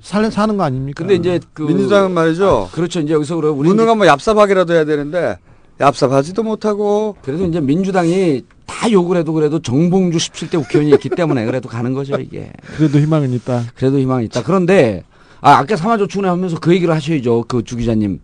살 0.02 0.30
사는 0.30 0.56
거 0.56 0.62
아닙니까? 0.64 0.98
근데 1.04 1.14
이제 1.14 1.40
그 1.52 1.62
민주당은 1.62 2.12
말이죠. 2.12 2.68
그렇죠. 2.72 3.00
이제 3.00 3.12
여기서 3.14 3.36
그래 3.36 3.48
우리 3.48 3.68
무능하면 3.68 3.98
뭐 3.98 4.06
얍삽하기라도 4.06 4.70
해야 4.72 4.84
되는데 4.84 5.36
얍삽하지도 5.78 6.42
못하고 6.42 7.16
그래도 7.22 7.46
이제 7.46 7.60
민주당이 7.60 8.42
다 8.66 8.90
욕을 8.90 9.16
해도 9.16 9.32
그래도 9.32 9.60
정봉주 9.60 10.18
17대 10.18 10.62
국회의원이 10.62 10.94
있기 10.94 11.08
때문에 11.10 11.44
그래도 11.44 11.68
가는 11.68 11.92
거죠 11.92 12.16
이게. 12.20 12.52
그래도 12.76 12.98
희망은 12.98 13.32
있다. 13.32 13.64
그래도 13.74 13.98
희망이 13.98 14.26
있다. 14.26 14.42
그런데 14.42 15.02
아 15.40 15.52
아까 15.52 15.74
삼화저축은행 15.76 16.30
하면서 16.30 16.58
그 16.60 16.72
얘기를 16.74 16.94
하셔야죠. 16.94 17.44
그 17.48 17.62
주 17.64 17.76
기자님. 17.76 18.20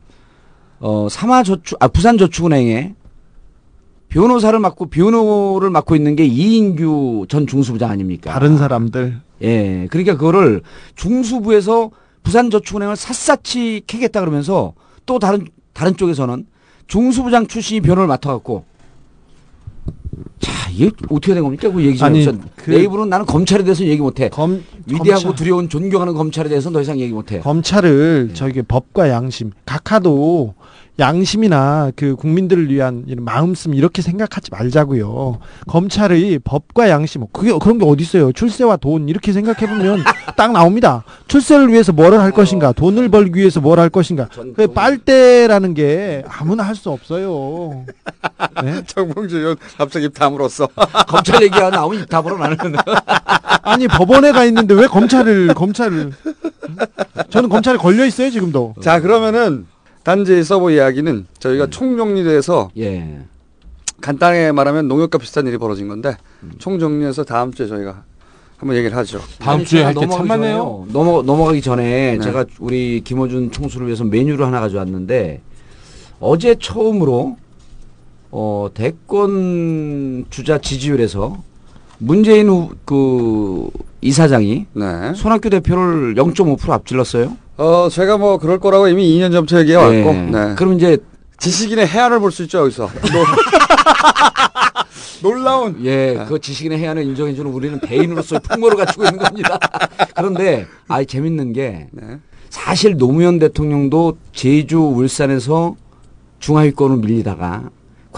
어 0.79 1.09
삼화저축 1.11 1.79
아 1.83 1.89
부산저축은행에 1.89 2.95
변호사를 4.09 4.59
맡고 4.59 4.87
변호를 4.87 5.71
맡고 5.71 5.97
있는 5.97 6.17
게 6.17 6.25
이인규 6.25 7.27
전 7.29 7.47
중수부장 7.47 7.91
아닙니까? 7.91 8.31
다른 8.33 8.57
사람들 8.57 9.21
예. 9.43 9.87
그러니까 9.91 10.15
그거를 10.17 10.63
중수부에서 10.95 11.91
부산저축은행을 12.23 12.97
샅샅이 12.97 13.83
캐겠다 13.87 14.21
그러면서 14.21 14.73
또 15.05 15.19
다른 15.19 15.47
다른 15.73 15.97
쪽에서는 15.97 16.47
중수부장 16.87 17.47
출신이 17.47 17.81
변호를 17.81 18.07
맡아갖고 18.09 18.65
자 20.41 20.71
이게 20.71 20.91
어떻게 21.11 21.35
된 21.35 21.43
겁니까? 21.43 21.71
그 21.71 21.83
얘기 21.85 21.99
좀 21.99 22.07
아니, 22.07 22.23
해보세요. 22.23 22.43
그- 22.57 22.71
내 22.71 22.83
입으로는 22.85 23.11
나는 23.11 23.27
검찰에 23.27 23.63
대해서 23.65 23.85
얘기 23.85 24.01
못해. 24.01 24.25
위대하고 24.87 25.23
검찰. 25.25 25.35
두려운 25.35 25.69
존경하는 25.69 26.15
검찰에 26.15 26.49
대해서는 26.49 26.75
더 26.75 26.81
이상 26.81 26.99
얘기 26.99 27.13
못해. 27.13 27.41
검찰을 27.41 28.31
저기 28.35 28.63
법과 28.63 29.11
양심 29.11 29.51
각하도 29.67 30.55
양심이나 30.99 31.93
그 31.95 32.17
국민들을 32.17 32.71
위한 32.71 33.05
이런 33.07 33.25
마음씀 33.25 33.75
이렇게 33.75 34.01
생각하지 34.03 34.51
말자고요. 34.51 35.39
검찰의 35.67 36.39
법과 36.43 36.89
양심 36.89 37.27
그게 37.33 37.53
그런 37.61 37.79
게 37.79 37.85
어디 37.85 38.03
있어요? 38.03 38.33
출세와 38.33 38.77
돈 38.79 39.09
이렇게 39.09 39.33
생각해 39.33 39.67
보면 39.69 40.03
딱 40.37 40.53
나옵니다. 40.53 41.05
출세를 41.29 41.71
위해서 41.73 41.93
뭘할 41.93 42.31
것인가, 42.33 42.73
돈을 42.73 43.09
벌기 43.11 43.41
위해서 43.41 43.61
뭘 43.61 43.77
할 43.77 43.91
것인가. 43.91 44.29
그 44.57 44.67
빨대라는 44.69 45.75
게 45.75 46.25
아무나 46.29 46.63
할 46.63 46.75
수 46.77 46.91
없어요. 46.91 47.85
네? 48.63 48.83
정봉주 48.89 49.37
의원 49.37 49.57
갑자기 49.79 50.07
입 50.07 50.15
다물었어. 50.15 50.67
검찰 51.09 51.43
얘기가 51.43 51.71
나오면 51.71 52.03
입 52.03 52.09
다물어 52.09 52.37
나는. 52.39 52.57
아니 53.63 53.87
법원에 53.89 54.33
가 54.33 54.45
있는데 54.45 54.75
왜 54.75 54.87
검찰을 54.87 55.55
검찰을 55.55 56.13
저는 57.31 57.49
검찰에 57.51 57.77
걸려 57.77 58.05
있어요 58.07 58.31
지금도. 58.31 58.75
자 58.83 59.01
그러면은 59.01 59.67
단지 60.07 60.45
서버 60.45 60.71
이야기는 60.71 61.27
저희가 61.41 61.67
총정리돼서 61.67 62.71
예. 62.79 63.23
간단하게 64.01 64.53
말하면 64.53 64.87
농협과 64.87 65.19
비슷한 65.19 65.49
일이 65.49 65.59
벌어진 65.59 65.89
건데 65.89 66.17
총정리해서 66.59 67.25
다음 67.25 67.53
주에 67.53 67.67
저희가 67.67 68.05
한번 68.57 68.77
얘기를 68.77 68.97
하죠. 68.97 69.19
다음 69.41 69.65
주에 69.65 69.83
할게참 69.83 70.29
많네요. 70.29 70.87
넘어 70.93 71.23
넘어가기 71.23 71.61
전에 71.61 72.19
네. 72.19 72.19
제가 72.21 72.45
우리 72.61 73.01
김호준 73.01 73.51
총수를 73.51 73.89
위해서 73.89 74.05
메뉴를 74.05 74.47
하나 74.47 74.61
가져왔는데 74.61 75.41
어제 76.21 76.55
처음으로 76.55 77.37
어 78.31 78.69
대권 78.75 80.27
주자 80.31 80.59
지지율에서 80.59 81.43
문재인 81.99 82.49
후, 82.49 82.71
그 82.85 83.69
이사장이 84.01 84.67
네. 84.73 85.15
손학규 85.15 85.51
대표를 85.51 86.15
0.5% 86.15 86.71
앞질렀어요. 86.71 87.37
어 87.57 87.89
제가 87.91 88.19
뭐 88.19 88.39
그럴 88.39 88.59
거라고 88.61 88.89
이미 88.89 89.09
2년 89.19 89.33
전부터 89.33 89.61
얘기해 89.61 89.77
왔고. 89.77 90.13
네. 90.13 90.31
네. 90.31 90.55
그럼 90.55 90.75
이제 90.75 90.99
지식인의 91.39 91.87
해안을 91.87 92.21
볼 92.21 92.31
수 92.31 92.43
있죠 92.45 92.59
여기서. 92.61 92.89
놀라운. 95.23 95.79
예, 95.85 96.25
그 96.29 96.39
지식인의 96.39 96.79
해안을 96.79 97.03
인정해주는 97.05 97.51
우리는 97.51 97.81
대인으로서의 97.81 98.41
풍모를 98.41 98.77
갖추고 98.77 99.05
있는 99.05 99.19
겁니다. 99.19 99.59
그런데, 100.15 100.67
아 100.89 101.03
재밌는 101.03 101.53
게, 101.55 101.89
네. 101.93 102.19
사실 102.51 102.97
노무현 102.97 103.39
대통령도 103.39 104.19
제주, 104.33 104.79
울산에서 104.79 105.75
중하위권으로 106.39 106.99
밀리다가 107.01 107.71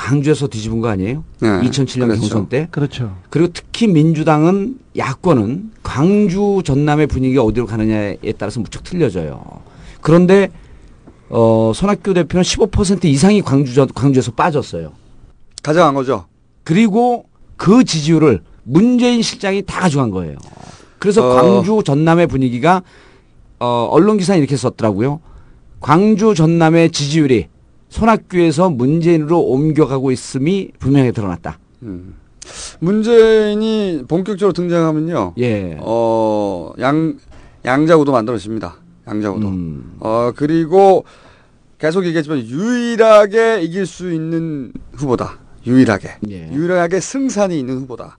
광주에서 0.03 0.47
뒤집은 0.47 0.81
거 0.81 0.89
아니에요? 0.89 1.25
네, 1.41 1.49
2007년 1.49 2.03
그렇죠. 2.07 2.21
경선 2.21 2.49
때. 2.49 2.69
그렇죠. 2.71 3.17
그리고 3.31 3.51
특히 3.53 3.89
민주당은 3.89 4.79
야권은 4.97 5.73
광주 5.83 6.63
전남의 6.65 7.09
분위기가 7.09 7.43
어디로 7.43 7.67
가느냐에 7.67 8.17
따라서 8.39 8.61
무척 8.61 8.85
틀려져요. 8.85 9.43
그런데 10.01 10.51
어, 11.29 11.73
손학규 11.75 12.15
대표는 12.15 12.45
15% 12.45 13.07
이상이 13.07 13.43
광주 13.43 13.75
전- 13.75 13.89
광주에서 13.93 14.31
빠졌어요. 14.31 14.93
가져간 15.65 15.95
거죠. 15.95 16.27
그리고 16.63 17.25
그 17.57 17.83
지지율을 17.83 18.43
문재인 18.63 19.21
실장이 19.21 19.63
다 19.63 19.81
가져간 19.81 20.11
거예요. 20.13 20.37
그래서 21.01 21.29
어. 21.29 21.35
광주 21.35 21.83
전남의 21.85 22.29
분위기가 22.29 22.83
어, 23.59 23.89
언론 23.91 24.17
기사에 24.17 24.39
이렇게 24.39 24.57
썼더라고요. 24.57 25.21
광주 25.81 26.35
전남의 26.35 26.93
지지율이 26.93 27.49
손학규에서 27.89 28.71
문재인으로 28.71 29.41
옮겨가고 29.41 30.11
있음이 30.11 30.73
분명히 30.79 31.13
드러났다. 31.13 31.59
음. 31.83 32.15
문재인이 32.81 34.05
본격적으로 34.09 34.53
등장하면요. 34.53 35.35
예. 35.39 35.77
어, 35.81 36.73
양, 36.81 37.19
양자구도 37.65 38.13
만들어집니다. 38.13 38.77
양자구도. 39.07 39.49
음. 39.49 39.97
어, 40.01 40.33
그리고 40.35 41.05
계속 41.79 42.05
얘기했지만 42.07 42.41
유일하게 42.41 43.63
이길 43.63 43.87
수 43.87 44.13
있는 44.13 44.73
후보다. 44.95 45.39
유일하게. 45.67 46.11
예. 46.31 46.51
유일하게 46.53 47.01
승산이 47.01 47.59
있는 47.59 47.79
후보다. 47.79 48.17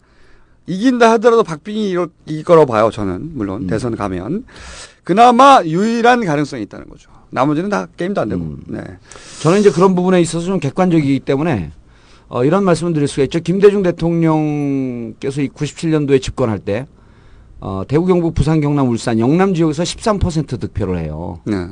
이긴다 0.67 1.09
하더라도 1.13 1.43
박빙이 1.43 1.95
이길 2.27 2.43
거라고 2.43 2.67
봐요, 2.67 2.91
저는. 2.91 3.31
물론, 3.33 3.65
대선 3.65 3.95
가면. 3.95 4.45
그나마 5.03 5.61
유일한 5.65 6.23
가능성이 6.23 6.63
있다는 6.63 6.87
거죠. 6.89 7.09
나머지는 7.29 7.69
다 7.69 7.87
게임도 7.97 8.21
안 8.21 8.29
되고. 8.29 8.55
네. 8.67 8.81
저는 9.41 9.59
이제 9.59 9.71
그런 9.71 9.95
부분에 9.95 10.21
있어서 10.21 10.45
좀 10.45 10.59
객관적이기 10.59 11.19
때문에 11.21 11.71
어, 12.27 12.43
이런 12.43 12.63
말씀을 12.63 12.93
드릴 12.93 13.07
수가 13.07 13.23
있죠. 13.23 13.39
김대중 13.39 13.83
대통령께서 13.83 15.41
이 15.41 15.49
97년도에 15.49 16.21
집권할 16.21 16.59
때 16.59 16.85
어, 17.59 17.83
대구, 17.87 18.05
경북, 18.05 18.33
부산, 18.33 18.61
경남, 18.61 18.87
울산, 18.89 19.19
영남 19.19 19.53
지역에서 19.53 19.83
13% 19.83 20.59
득표를 20.59 20.99
해요. 20.99 21.39
네. 21.45 21.67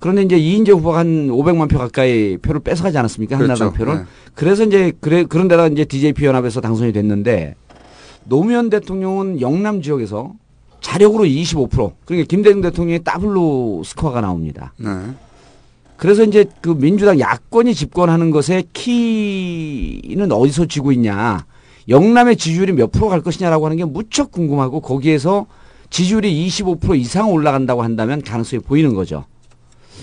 그런데 0.00 0.22
이제 0.22 0.36
이인재 0.36 0.72
후보가 0.72 0.98
한 0.98 1.28
500만 1.28 1.68
표 1.70 1.78
가까이 1.78 2.36
표를 2.38 2.60
뺏어가지 2.60 2.98
않았습니까? 2.98 3.36
한나라당 3.36 3.72
그렇죠. 3.72 3.78
표를. 3.78 4.00
네. 4.00 4.10
그래서 4.34 4.64
이제 4.64 4.92
그래 5.00 5.24
그런 5.24 5.48
데다 5.48 5.68
이제 5.68 5.84
DJP 5.84 6.24
연합에서 6.24 6.60
당선이 6.60 6.92
됐는데 6.92 7.54
노무현 8.24 8.68
대통령은 8.68 9.40
영남 9.40 9.82
지역에서 9.82 10.34
자력으로 10.86 11.24
25% 11.24 11.94
그러니까 12.04 12.28
김대중 12.28 12.60
대통령이 12.60 13.02
더블로 13.02 13.82
스코어가 13.84 14.20
나옵니다. 14.20 14.72
네. 14.76 14.88
그래서 15.96 16.22
이제 16.22 16.44
그 16.60 16.78
민주당 16.78 17.18
야권이 17.18 17.74
집권하는 17.74 18.30
것의 18.30 18.68
키는 18.72 20.30
어디서 20.30 20.66
쥐고 20.66 20.92
있냐. 20.92 21.44
영남의 21.88 22.36
지지율이 22.36 22.72
몇 22.72 22.92
프로 22.92 23.08
갈 23.08 23.20
것이냐라고 23.20 23.64
하는 23.64 23.76
게 23.76 23.84
무척 23.84 24.30
궁금하고 24.30 24.80
거기에서 24.80 25.46
지지율이 25.90 26.46
25% 26.48 26.96
이상 26.96 27.32
올라간다고 27.32 27.82
한다면 27.82 28.22
가능성이 28.22 28.62
보이는 28.62 28.94
거죠. 28.94 29.24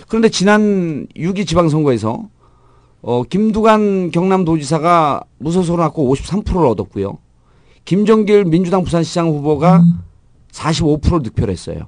그런데 0.09 0.27
지난 0.27 1.07
6.2 1.15 1.47
지방선거에서 1.47 2.27
어, 3.03 3.23
김두관 3.23 4.11
경남도지사가 4.11 5.23
무소속으로 5.37 5.83
갖고 5.83 6.13
53%를 6.13 6.65
얻었고요. 6.67 7.19
김정길 7.85 8.45
민주당 8.45 8.83
부산시장 8.83 9.29
후보가 9.29 9.83
45% 10.53 11.23
득표를 11.25 11.51
했어요. 11.51 11.87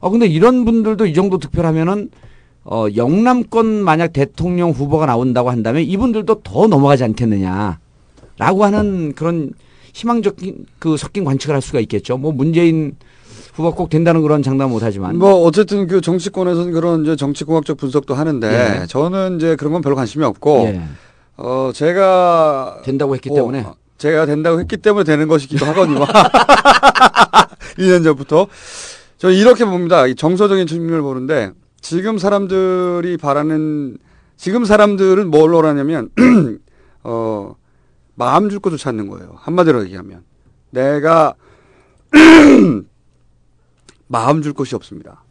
어, 0.00 0.10
근데 0.10 0.26
이런 0.26 0.64
분들도 0.64 1.06
이 1.06 1.14
정도 1.14 1.38
득표를 1.38 1.68
하면은 1.68 2.10
어, 2.64 2.86
영남권 2.96 3.66
만약 3.66 4.12
대통령 4.12 4.70
후보가 4.70 5.06
나온다고 5.06 5.50
한다면 5.50 5.82
이분들도 5.82 6.42
더 6.42 6.66
넘어가지 6.66 7.04
않겠느냐. 7.04 7.78
라고 8.38 8.64
하는 8.64 9.12
그런 9.14 9.52
희망적인 9.92 10.66
그 10.78 10.96
섞인 10.96 11.24
관측을 11.24 11.54
할 11.54 11.62
수가 11.62 11.78
있겠죠. 11.80 12.16
뭐 12.16 12.32
문재인 12.32 12.96
후보가 13.52 13.76
꼭 13.76 13.90
된다는 13.90 14.22
그런 14.22 14.42
장담 14.42 14.70
못 14.70 14.82
하지만. 14.82 15.18
뭐 15.18 15.44
어쨌든 15.44 15.86
그 15.86 16.00
정치권에서는 16.00 16.72
그런 16.72 17.02
이제 17.02 17.14
정치공학적 17.14 17.76
분석도 17.76 18.14
하는데 18.14 18.80
예. 18.82 18.86
저는 18.86 19.36
이제 19.36 19.54
그런 19.56 19.72
건 19.72 19.82
별로 19.82 19.94
관심이 19.94 20.24
없고 20.24 20.64
예. 20.66 20.80
어 21.36 21.70
제가 21.72 22.80
된다고 22.84 23.14
했기 23.14 23.30
어, 23.30 23.34
때문에. 23.34 23.66
제가 23.98 24.26
된다고 24.26 24.58
했기 24.58 24.76
때문에 24.76 25.04
되는 25.04 25.28
것이기도 25.28 25.64
하거든요. 25.66 26.04
2년 27.78 28.04
전부터 28.04 28.48
저 29.18 29.30
이렇게 29.30 29.64
봅니다. 29.64 30.06
이 30.06 30.14
정서적인 30.14 30.66
측면을 30.66 31.02
보는데 31.02 31.52
지금 31.80 32.18
사람들이 32.18 33.16
바라는 33.16 33.98
지금 34.36 34.64
사람들은 34.64 35.30
뭘로 35.30 35.66
하냐면 35.66 36.10
어 37.04 37.54
마음 38.14 38.50
줄 38.50 38.58
것을 38.60 38.78
찾는 38.78 39.08
거예요. 39.08 39.34
한마디로 39.38 39.84
얘기하면 39.84 40.22
내가 40.70 41.34
마음 44.06 44.42
줄 44.42 44.52
것이 44.52 44.74
없습니다. 44.74 45.24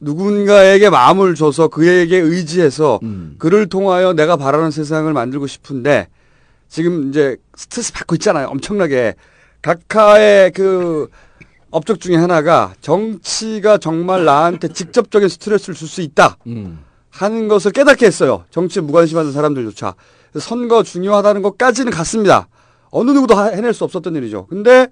누군가에게 0.00 0.88
마음을 0.88 1.34
줘서 1.34 1.68
그에게 1.68 2.16
의지해서 2.16 3.00
그를 3.38 3.68
통하여 3.68 4.14
내가 4.14 4.36
바라는 4.36 4.70
세상을 4.70 5.12
만들고 5.12 5.46
싶은데 5.46 6.08
지금 6.68 7.10
이제 7.10 7.36
스트레스 7.54 7.92
받고 7.92 8.14
있잖아요. 8.16 8.46
엄청나게. 8.48 9.14
각하의 9.62 10.52
그 10.52 11.08
업적 11.70 12.00
중에 12.00 12.16
하나가 12.16 12.72
정치가 12.80 13.78
정말 13.78 14.24
나한테 14.24 14.68
직접적인 14.68 15.28
스트레스를 15.28 15.74
줄 15.74 15.86
수 15.88 16.00
있다. 16.02 16.36
하는 17.10 17.48
것을 17.48 17.72
깨닫게 17.72 18.06
했어요. 18.06 18.44
정치에 18.50 18.82
무관심하는 18.82 19.32
사람들조차. 19.32 19.94
선거 20.38 20.82
중요하다는 20.82 21.42
것까지는 21.42 21.90
갔습니다. 21.92 22.48
어느 22.90 23.10
누구도 23.10 23.34
하- 23.34 23.46
해낼 23.50 23.74
수 23.74 23.84
없었던 23.84 24.14
일이죠. 24.16 24.46
근데 24.46 24.88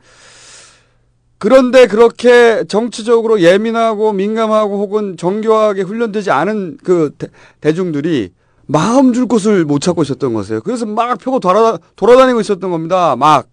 그런데 1.39 1.87
그렇게 1.87 2.65
정치적으로 2.69 3.41
예민하고 3.41 4.13
민감하고 4.13 4.79
혹은 4.81 5.17
정교하게 5.17 5.83
훈련되지 5.83 6.33
않은 6.33 6.79
그 6.83 7.15
대, 7.61 7.73
중들이 7.73 8.33
마음 8.67 9.13
줄 9.13 9.27
곳을 9.27 9.65
못 9.65 9.79
찾고 9.81 10.03
있었던 10.03 10.35
것이에요. 10.35 10.61
그래서 10.63 10.85
막 10.85 11.17
펴고 11.19 11.39
돌아다, 11.39 11.79
돌아다니고 11.97 12.41
있었던 12.41 12.71
겁니다. 12.71 13.15
막. 13.17 13.47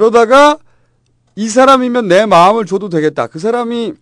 그러다가 0.00 0.58
이 1.36 1.48
사람이면 1.48 2.06
내 2.08 2.26
마음을 2.26 2.66
줘도 2.66 2.90
되겠다. 2.90 3.28
그 3.28 3.38
사람이 3.38 3.94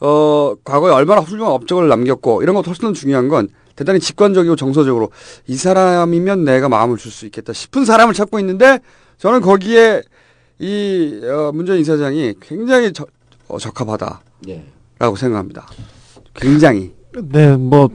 어, 0.00 0.54
과거에 0.64 0.92
얼마나 0.92 1.22
훌륭한 1.22 1.50
업적을 1.54 1.88
남겼고 1.88 2.42
이런 2.42 2.54
것도 2.54 2.68
훨씬 2.68 2.82
더 2.82 2.92
중요한 2.92 3.28
건 3.28 3.48
대단히 3.74 4.00
직관적이고 4.00 4.54
정서적으로 4.56 5.10
이 5.46 5.56
사람이면 5.56 6.44
내가 6.44 6.68
마음을 6.68 6.98
줄 6.98 7.10
수 7.10 7.24
있겠다 7.24 7.54
싶은 7.54 7.86
사람을 7.86 8.12
찾고 8.12 8.38
있는데 8.40 8.80
저는 9.16 9.40
거기에 9.40 10.02
이 10.58 11.20
어, 11.24 11.52
문재인 11.54 11.80
이사장이 11.80 12.34
굉장히 12.42 12.92
저- 12.92 13.06
어, 13.48 13.58
적합하다라고 13.58 14.20
예. 14.48 14.62
생각합니다. 15.16 15.66
굉장히. 16.34 16.92
네, 17.14 17.56
뭐 17.56 17.88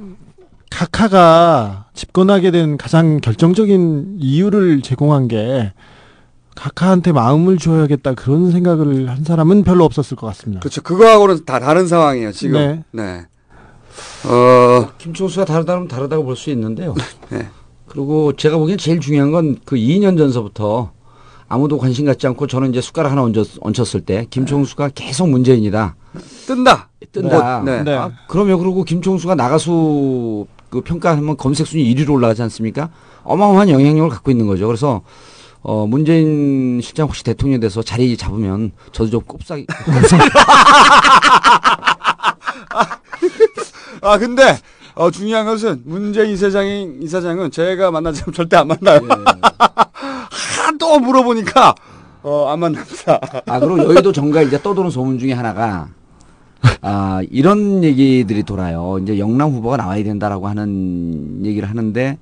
카카가 0.71 1.89
집권하게 1.93 2.49
된 2.49 2.77
가장 2.77 3.19
결정적인 3.19 4.17
이유를 4.19 4.81
제공한 4.81 5.27
게 5.27 5.73
카카한테 6.57 7.11
마음을 7.11 7.57
줘야겠다 7.57 8.15
그런 8.15 8.51
생각을 8.51 9.07
한 9.09 9.23
사람은 9.23 9.63
별로 9.63 9.85
없었을 9.85 10.17
것 10.17 10.25
같습니다. 10.27 10.59
그렇죠. 10.61 10.81
그거하고는 10.81 11.45
다 11.45 11.59
다른 11.59 11.87
상황이에요. 11.87 12.31
지금. 12.31 12.83
네. 12.91 13.03
네. 13.03 13.25
어, 14.27 14.89
김총수가 14.97 15.45
다르다면 15.45 15.87
다르다고 15.87 16.23
볼 16.23 16.35
수 16.35 16.49
있는데요. 16.49 16.95
네. 17.29 17.47
그리고 17.87 18.33
제가 18.33 18.57
보기엔 18.57 18.77
제일 18.77 18.99
중요한 18.99 19.31
건 19.31 19.57
그 19.65 19.75
2년 19.75 20.17
전서부터 20.17 20.91
아무도 21.47 21.77
관심 21.77 22.05
갖지 22.05 22.27
않고 22.27 22.47
저는 22.47 22.71
이제 22.71 22.81
숟가락 22.81 23.11
하나 23.11 23.23
얹었, 23.23 23.47
얹혔을 23.61 24.01
때 24.01 24.25
김총수가 24.29 24.89
계속 24.95 25.29
문재인이다. 25.29 25.95
뜬다. 26.47 26.89
뜬다. 27.11 27.61
네. 27.63 27.83
네. 27.83 27.93
아, 27.95 28.11
그러면 28.27 28.57
그리고 28.59 28.83
김총수가 28.83 29.35
나가수 29.35 30.45
그 30.69 30.81
평가하면 30.81 31.37
검색 31.37 31.67
순위 31.67 31.93
1위로 31.95 32.11
올라가지 32.13 32.41
않습니까? 32.41 32.89
어마어마한 33.23 33.69
영향력을 33.69 34.09
갖고 34.09 34.31
있는 34.31 34.47
거죠. 34.47 34.67
그래서 34.67 35.01
어 35.61 35.85
문재인 35.87 36.79
실장 36.81 37.07
혹시 37.07 37.23
대통령이 37.23 37.59
돼서 37.59 37.81
자리 37.81 38.15
잡으면 38.15 38.71
저도 38.91 39.09
좀 39.09 39.21
꼽사기 39.21 39.65
아 44.01 44.17
근데 44.17 44.57
어, 44.97 45.11
중요한 45.11 45.45
것은 45.45 45.83
문재인 45.85 46.31
이사장이 46.31 46.97
이사장은 47.01 47.51
제가 47.51 47.91
만나자면 47.91 48.33
절대 48.33 48.57
안 48.57 48.67
만나요. 48.67 48.99
하도 50.65 50.99
물어보니까 50.99 51.75
어, 52.23 52.47
안 52.49 52.59
만납니다. 52.59 53.19
아, 53.45 53.59
그리고 53.59 53.77
여의도 53.83 54.11
정가 54.11 54.41
이제 54.41 54.59
떠도는 54.61 54.89
소문 54.89 55.19
중에 55.19 55.33
하나가 55.33 55.89
아, 56.81 57.21
이런 57.29 57.83
얘기들이 57.83 58.41
돌아요. 58.41 58.97
이제 59.01 59.19
영남 59.19 59.51
후보가 59.51 59.77
나와야 59.77 60.03
된다라고 60.03 60.47
하는 60.47 61.45
얘기를 61.45 61.69
하는데 61.69 62.17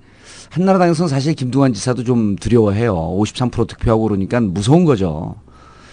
한나라당에서는 0.56 1.10
사실 1.10 1.34
김두관 1.34 1.74
지사도 1.74 2.06
좀 2.06 2.38
두려워해요. 2.38 2.96
53% 2.96 3.68
득표하고 3.68 4.04
그러니까 4.04 4.40
무서운 4.40 4.86
거죠. 4.86 5.36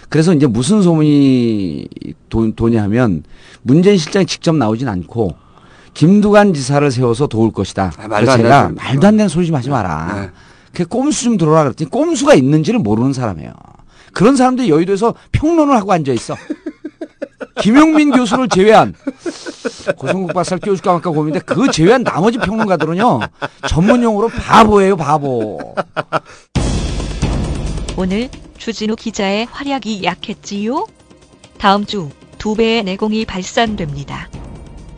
그래서 0.09 0.33
이제 0.33 0.47
무슨 0.47 0.83
소문이 0.83 1.89
도, 2.29 2.55
도냐 2.55 2.81
하면 2.85 3.25
문재인 3.63 3.99
실장이 3.99 4.27
직접 4.27 4.55
나오진 4.55 4.87
않고 4.87 5.35
김두관 5.95 6.55
지사를 6.55 6.89
세워서 6.91 7.27
도울 7.27 7.51
것이다. 7.51 7.93
아, 7.99 8.09
말도 8.09 8.31
안 8.31 8.43
되는 8.43 8.75
말도 8.77 9.07
안 9.07 9.17
되는 9.17 9.29
소리 9.29 9.47
좀 9.47 9.57
하지 9.57 9.69
마라. 9.69 10.21
네. 10.21 10.31
그 10.73 10.87
꼼수 10.87 11.25
좀 11.25 11.39
들어라 11.39 11.65
그랬더니 11.65 11.91
꼼수가 11.91 12.35
있는지를 12.35 12.79
모르는 12.79 13.13
사람이에요. 13.13 13.53
그런 14.13 14.37
사람들이 14.37 14.71
여의도에서 14.71 15.15
평론을 15.33 15.75
하고 15.75 15.93
앉아 15.93 16.13
있어. 16.13 16.37
김용민 17.61 18.11
교수를 18.11 18.49
제외한 18.49 18.95
고성국 19.97 20.33
박사를 20.33 20.61
끼워줄까 20.61 20.93
말까 20.93 21.11
고민인데 21.11 21.45
그 21.45 21.71
제외한 21.71 22.03
나머지 22.03 22.39
평론가들은요 22.39 23.21
전문 23.69 24.03
용어로 24.03 24.29
바보예요 24.29 24.97
바보. 24.97 25.75
오늘 27.97 28.31
주진우 28.59 28.97
기자의 28.97 29.47
활약이 29.51 30.05
약했지요? 30.05 30.87
다음 31.59 31.85
주 31.85 32.11
두 32.43 32.57
배의 32.57 32.83
내공이 32.83 33.25
발산됩니다. 33.25 34.29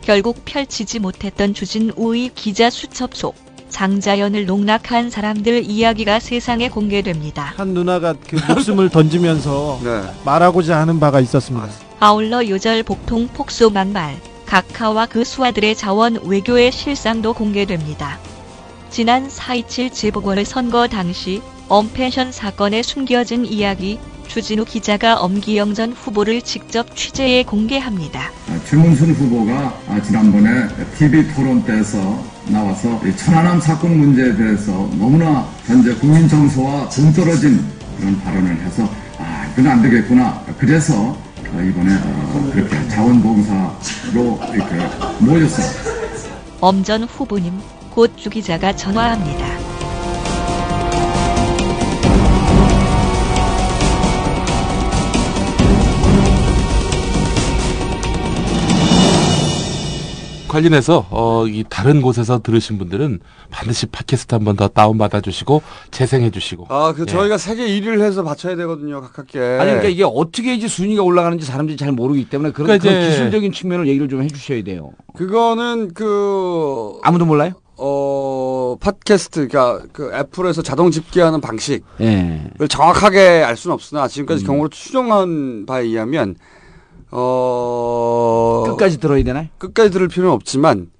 결국 0.01 0.45
펼치지 0.45 0.97
못했던 0.97 1.53
주진우의 1.53 2.31
기자 2.33 2.71
수첩 2.71 3.13
속 3.13 3.35
장자연을 3.69 4.47
농락한 4.47 5.11
사람들 5.11 5.63
이야기가 5.63 6.19
세상에 6.19 6.69
공개됩니다. 6.69 7.53
한 7.55 7.75
누나가 7.75 8.15
그 8.27 8.37
목숨을 8.47 8.89
던지면서 8.89 9.79
네. 9.83 10.01
말하고자 10.25 10.75
하는 10.79 10.99
바가 10.99 11.19
있었습니다. 11.19 11.67
아 11.67 11.84
울러 12.01 12.47
요절 12.47 12.83
복통 12.83 13.27
폭소 13.29 13.69
만말 13.69 14.17
각하와 14.45 15.07
그 15.07 15.23
수하들의 15.23 15.75
자원 15.75 16.19
외교의 16.23 16.71
실상도 16.71 17.33
공개됩니다. 17.33 18.19
지난 18.89 19.27
4.27 19.27 19.93
재보궐 19.93 20.45
선거 20.45 20.87
당시 20.87 21.41
엄펜션 21.67 22.31
사건에 22.31 22.83
숨겨진 22.83 23.45
이야기 23.45 23.99
주진우 24.27 24.65
기자가 24.65 25.19
엄기영 25.19 25.73
전 25.73 25.93
후보를 25.93 26.41
직접 26.41 26.95
취재해 26.95 27.43
공개합니다. 27.43 28.31
최문순 28.65 29.13
후보가 29.13 29.79
아, 29.87 30.01
지난번에 30.01 30.67
TV 30.97 31.27
토론 31.33 31.63
때에서 31.63 32.23
나와서 32.47 33.01
이 33.05 33.15
천안함 33.15 33.59
사건 33.59 33.97
문제에 33.97 34.35
대해서 34.35 34.71
너무나 34.99 35.47
현재 35.65 35.93
국민 35.95 36.27
정서와 36.27 36.89
동떨어진 36.89 37.63
그런 37.97 38.19
발언을 38.21 38.55
해서 38.61 38.87
아 39.17 39.47
이건 39.53 39.67
안 39.67 39.81
되겠구나. 39.81 40.43
그래서 40.57 40.93
어, 40.93 41.24
이번에 41.53 41.95
어, 41.95 42.49
그렇게 42.53 42.87
자원봉사로 42.89 44.39
이렇게 44.53 44.75
모였어요. 45.19 45.65
엄전 46.61 47.03
후보님, 47.03 47.53
곧 47.93 48.15
주 48.17 48.29
기자가 48.29 48.75
전화합니다. 48.75 49.54
관련해서 60.59 61.05
어, 61.09 61.45
이 61.47 61.65
다른 61.69 62.01
곳에서 62.01 62.39
들으신 62.41 62.77
분들은 62.77 63.19
반드시 63.51 63.87
팟캐스트 63.87 64.35
한 64.35 64.45
번 64.45 64.55
더 64.55 64.69
다운 64.69 64.97
받아 64.97 65.19
주시고 65.19 65.61
재생해 65.91 66.31
주시고. 66.31 66.67
아, 66.69 66.93
그 66.95 67.01
예. 67.01 67.05
저희가 67.05 67.37
세계 67.37 67.67
1위를 67.67 68.01
해서 68.01 68.23
바쳐야 68.23 68.55
되거든요, 68.55 69.01
가깝게. 69.01 69.37
아니 69.39 69.65
그러니까 69.71 69.89
이게 69.89 70.03
어떻게 70.05 70.53
이제 70.55 70.67
순위가 70.69 71.03
올라가는지 71.03 71.45
사람들이 71.45 71.75
잘 71.75 71.91
모르기 71.91 72.29
때문에 72.29 72.51
그런, 72.51 72.67
그러니까 72.67 72.87
그런 72.89 73.09
기술적인 73.09 73.51
측면을 73.51 73.87
얘기를 73.87 74.07
좀 74.07 74.21
해 74.21 74.27
주셔야 74.27 74.63
돼요. 74.63 74.91
그거는 75.17 75.93
그 75.93 76.93
아무도 77.03 77.25
몰라요? 77.25 77.51
어 77.77 78.77
팟캐스트 78.79 79.49
그러니까 79.49 79.85
그 79.91 80.09
애플에서 80.13 80.61
자동 80.61 80.89
집계하는 80.91 81.41
방식을 81.41 81.81
예. 81.99 82.41
정확하게 82.69 83.43
알 83.45 83.57
수는 83.57 83.73
없으나 83.73 84.07
지금까지 84.07 84.45
음. 84.45 84.47
경우로 84.47 84.69
추정한 84.69 85.65
바에 85.65 85.83
의하면 85.83 86.35
어 87.17 88.63
끝까지 88.67 88.99
들어야 88.99 89.23
되나요? 89.23 89.47
끝까지 89.57 89.89
들을 89.89 90.07
필요는 90.07 90.33
없지만 90.33 90.91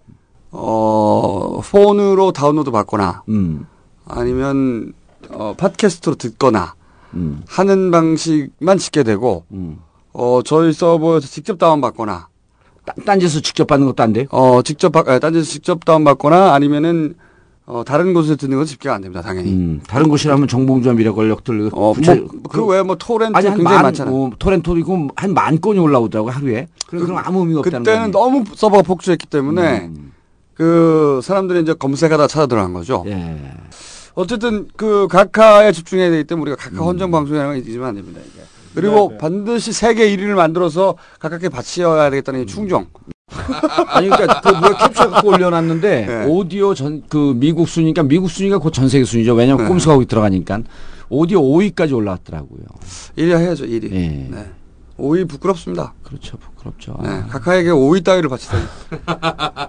어 0.52 1.60
폰으로 1.62 2.32
다운로드 2.32 2.72
받거나 2.72 3.24
음. 3.30 3.66
아니면 4.08 4.94
어 5.30 5.54
팟캐스트로 5.58 6.16
듣거나 6.16 6.76
음. 7.16 7.44
하는 7.48 7.92
방식만 7.92 8.78
짓게 8.78 9.04
되고 9.04 9.44
어 10.14 10.42
저희 10.46 10.72
서버에서 10.72 11.28
직접 11.28 11.58
다운 11.58 11.82
받거나 11.82 12.30
딴짓을 13.06 13.42
직접 13.42 13.66
받는 13.68 13.88
것도 13.88 14.04
안 14.04 14.14
돼요? 14.14 14.26
어 14.30 14.62
직접 14.62 14.92
받- 14.92 15.08
아, 15.10 15.20
딴짓을 15.20 15.44
직접 15.44 15.84
다운 15.84 16.04
받거나 16.06 16.54
아니면은 16.54 17.16
어 17.68 17.84
다른 17.84 18.14
곳에서 18.14 18.36
듣는 18.36 18.58
건 18.58 18.66
집계가 18.66 18.94
안 18.96 19.02
됩니다 19.02 19.22
당연히. 19.22 19.52
음, 19.52 19.82
다른 19.88 20.08
곳이라면 20.08 20.48
정봉주와 20.48 20.94
미래 20.94 21.10
권력들 21.10 21.72
어, 21.74 21.94
구체- 21.94 22.16
뭐, 22.22 22.30
그 22.50 22.64
외에 22.66 22.84
뭐 22.84 22.96
토렌트 22.96 23.36
아니, 23.36 23.48
한 23.48 23.58
굉장히 23.58 23.74
만, 23.76 23.84
많잖아요. 23.84 24.16
어, 24.16 24.30
토렌토도 24.38 24.78
있고 24.80 25.08
한 25.16 25.34
만 25.34 25.60
건이 25.60 25.80
올라오더라고 25.80 26.30
하루에. 26.30 26.68
그럼 26.88 27.06
그럼 27.06 27.18
아무 27.24 27.40
의미가 27.40 27.60
없다는 27.62 27.80
그때는 27.84 28.12
거예요. 28.12 28.12
너무 28.12 28.44
서버가 28.54 28.84
폭주했기 28.84 29.26
때문에 29.28 29.86
음. 29.88 30.12
그 30.54 31.20
사람들이 31.24 31.62
이제 31.62 31.74
검색하다 31.74 32.28
찾아 32.28 32.46
들어간 32.46 32.72
거죠. 32.74 33.04
예. 33.08 33.36
어쨌든 34.14 34.68
그 34.78 35.08
각하에 35.10 35.72
집중해야 35.72 36.10
되기 36.12 36.24
때문에 36.24 36.52
우리가 36.52 36.70
음. 36.70 36.76
각하 36.76 36.86
헌정 36.88 37.10
방송이라는 37.12 37.52
건 37.62 37.68
잊으면 37.68 37.88
안 37.88 37.96
됩니다. 37.96 38.22
이게. 38.24 38.42
그리고 38.76 39.18
반드시 39.18 39.72
세계 39.74 40.16
1위를 40.16 40.36
만들어서 40.36 40.96
각각에 41.20 41.50
바치어야 41.50 42.10
되겠다는 42.12 42.42
게 42.42 42.46
충정. 42.46 42.86
아니 43.88 44.10
그러니까 44.10 44.42
그 44.42 44.50
누가 44.50 44.88
캡처 44.88 45.10
갖고 45.10 45.30
올려놨는데 45.30 46.06
네. 46.06 46.26
오디오 46.26 46.74
전 46.74 47.04
그 47.10 47.34
미국 47.36 47.68
순위니까 47.68 48.04
미국 48.04 48.30
순위가 48.30 48.58
곧 48.60 48.72
전 48.74 48.90
세계 48.90 49.06
순위죠. 49.06 49.34
왜냐면 49.34 49.64
네. 49.64 49.70
꼼수가 49.70 49.94
거기 49.96 50.06
들어가니까 50.06 50.60
오디오 51.10 51.42
5위까지 51.42 51.94
올라왔더라고요. 51.96 52.62
1위 53.18 53.38
해야죠, 53.38 53.66
1위. 53.66 53.92
예. 53.94 54.28
네. 54.30 54.46
5위 54.98 55.28
부끄럽습니다. 55.28 55.94
그렇죠, 56.04 56.38
부끄럽죠. 56.38 56.98
네. 57.04 57.24
각하에게 57.30 57.70
5위 57.70 58.04
따위를 58.04 58.30
바치다니. 58.30 58.64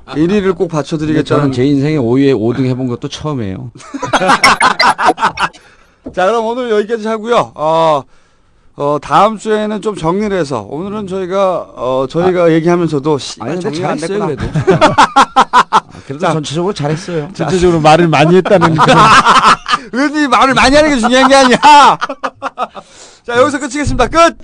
1위를 0.06 0.54
꼭 0.56 0.68
바쳐드리겠다는. 0.68 1.24
저는 1.24 1.52
제 1.52 1.64
인생에 1.66 1.96
5위에 1.96 2.34
5등 2.38 2.64
해본 2.66 2.86
것도 2.86 3.08
처음이에요. 3.08 3.72
자, 6.14 6.26
그럼 6.26 6.46
오늘 6.46 6.70
여기까지 6.70 7.06
하고요. 7.08 7.52
어, 7.54 8.02
어, 8.76 8.98
다음 9.00 9.38
주에는 9.38 9.80
좀 9.80 9.96
정리를 9.96 10.36
해서 10.38 10.60
오늘은 10.68 11.06
저희가 11.06 11.66
어, 11.74 12.06
저희가 12.10 12.52
얘기하면서도 12.52 13.18
씨, 13.18 13.40
아니 13.40 13.52
근데 13.52 13.62
정리가 13.62 13.88
안 13.90 13.98
잘했어요 13.98 14.36
됐구나. 14.36 14.78
그래도. 14.78 14.94
아, 15.50 15.82
그래도 16.06 16.26
전체적으로 16.32 16.74
잘했어요. 16.74 17.30
전체적으로 17.32 17.80
말을 17.80 18.08
많이 18.08 18.36
했다는 18.36 18.76
의원님이 19.92 20.28
말을 20.28 20.54
많이 20.54 20.76
하는 20.76 20.90
게 20.90 21.00
중요한 21.00 21.28
게 21.28 21.34
아니야. 21.34 21.58
자, 23.26 23.36
여기서 23.36 23.58
끝이겠습니다. 23.58 24.08
끝! 24.08 24.36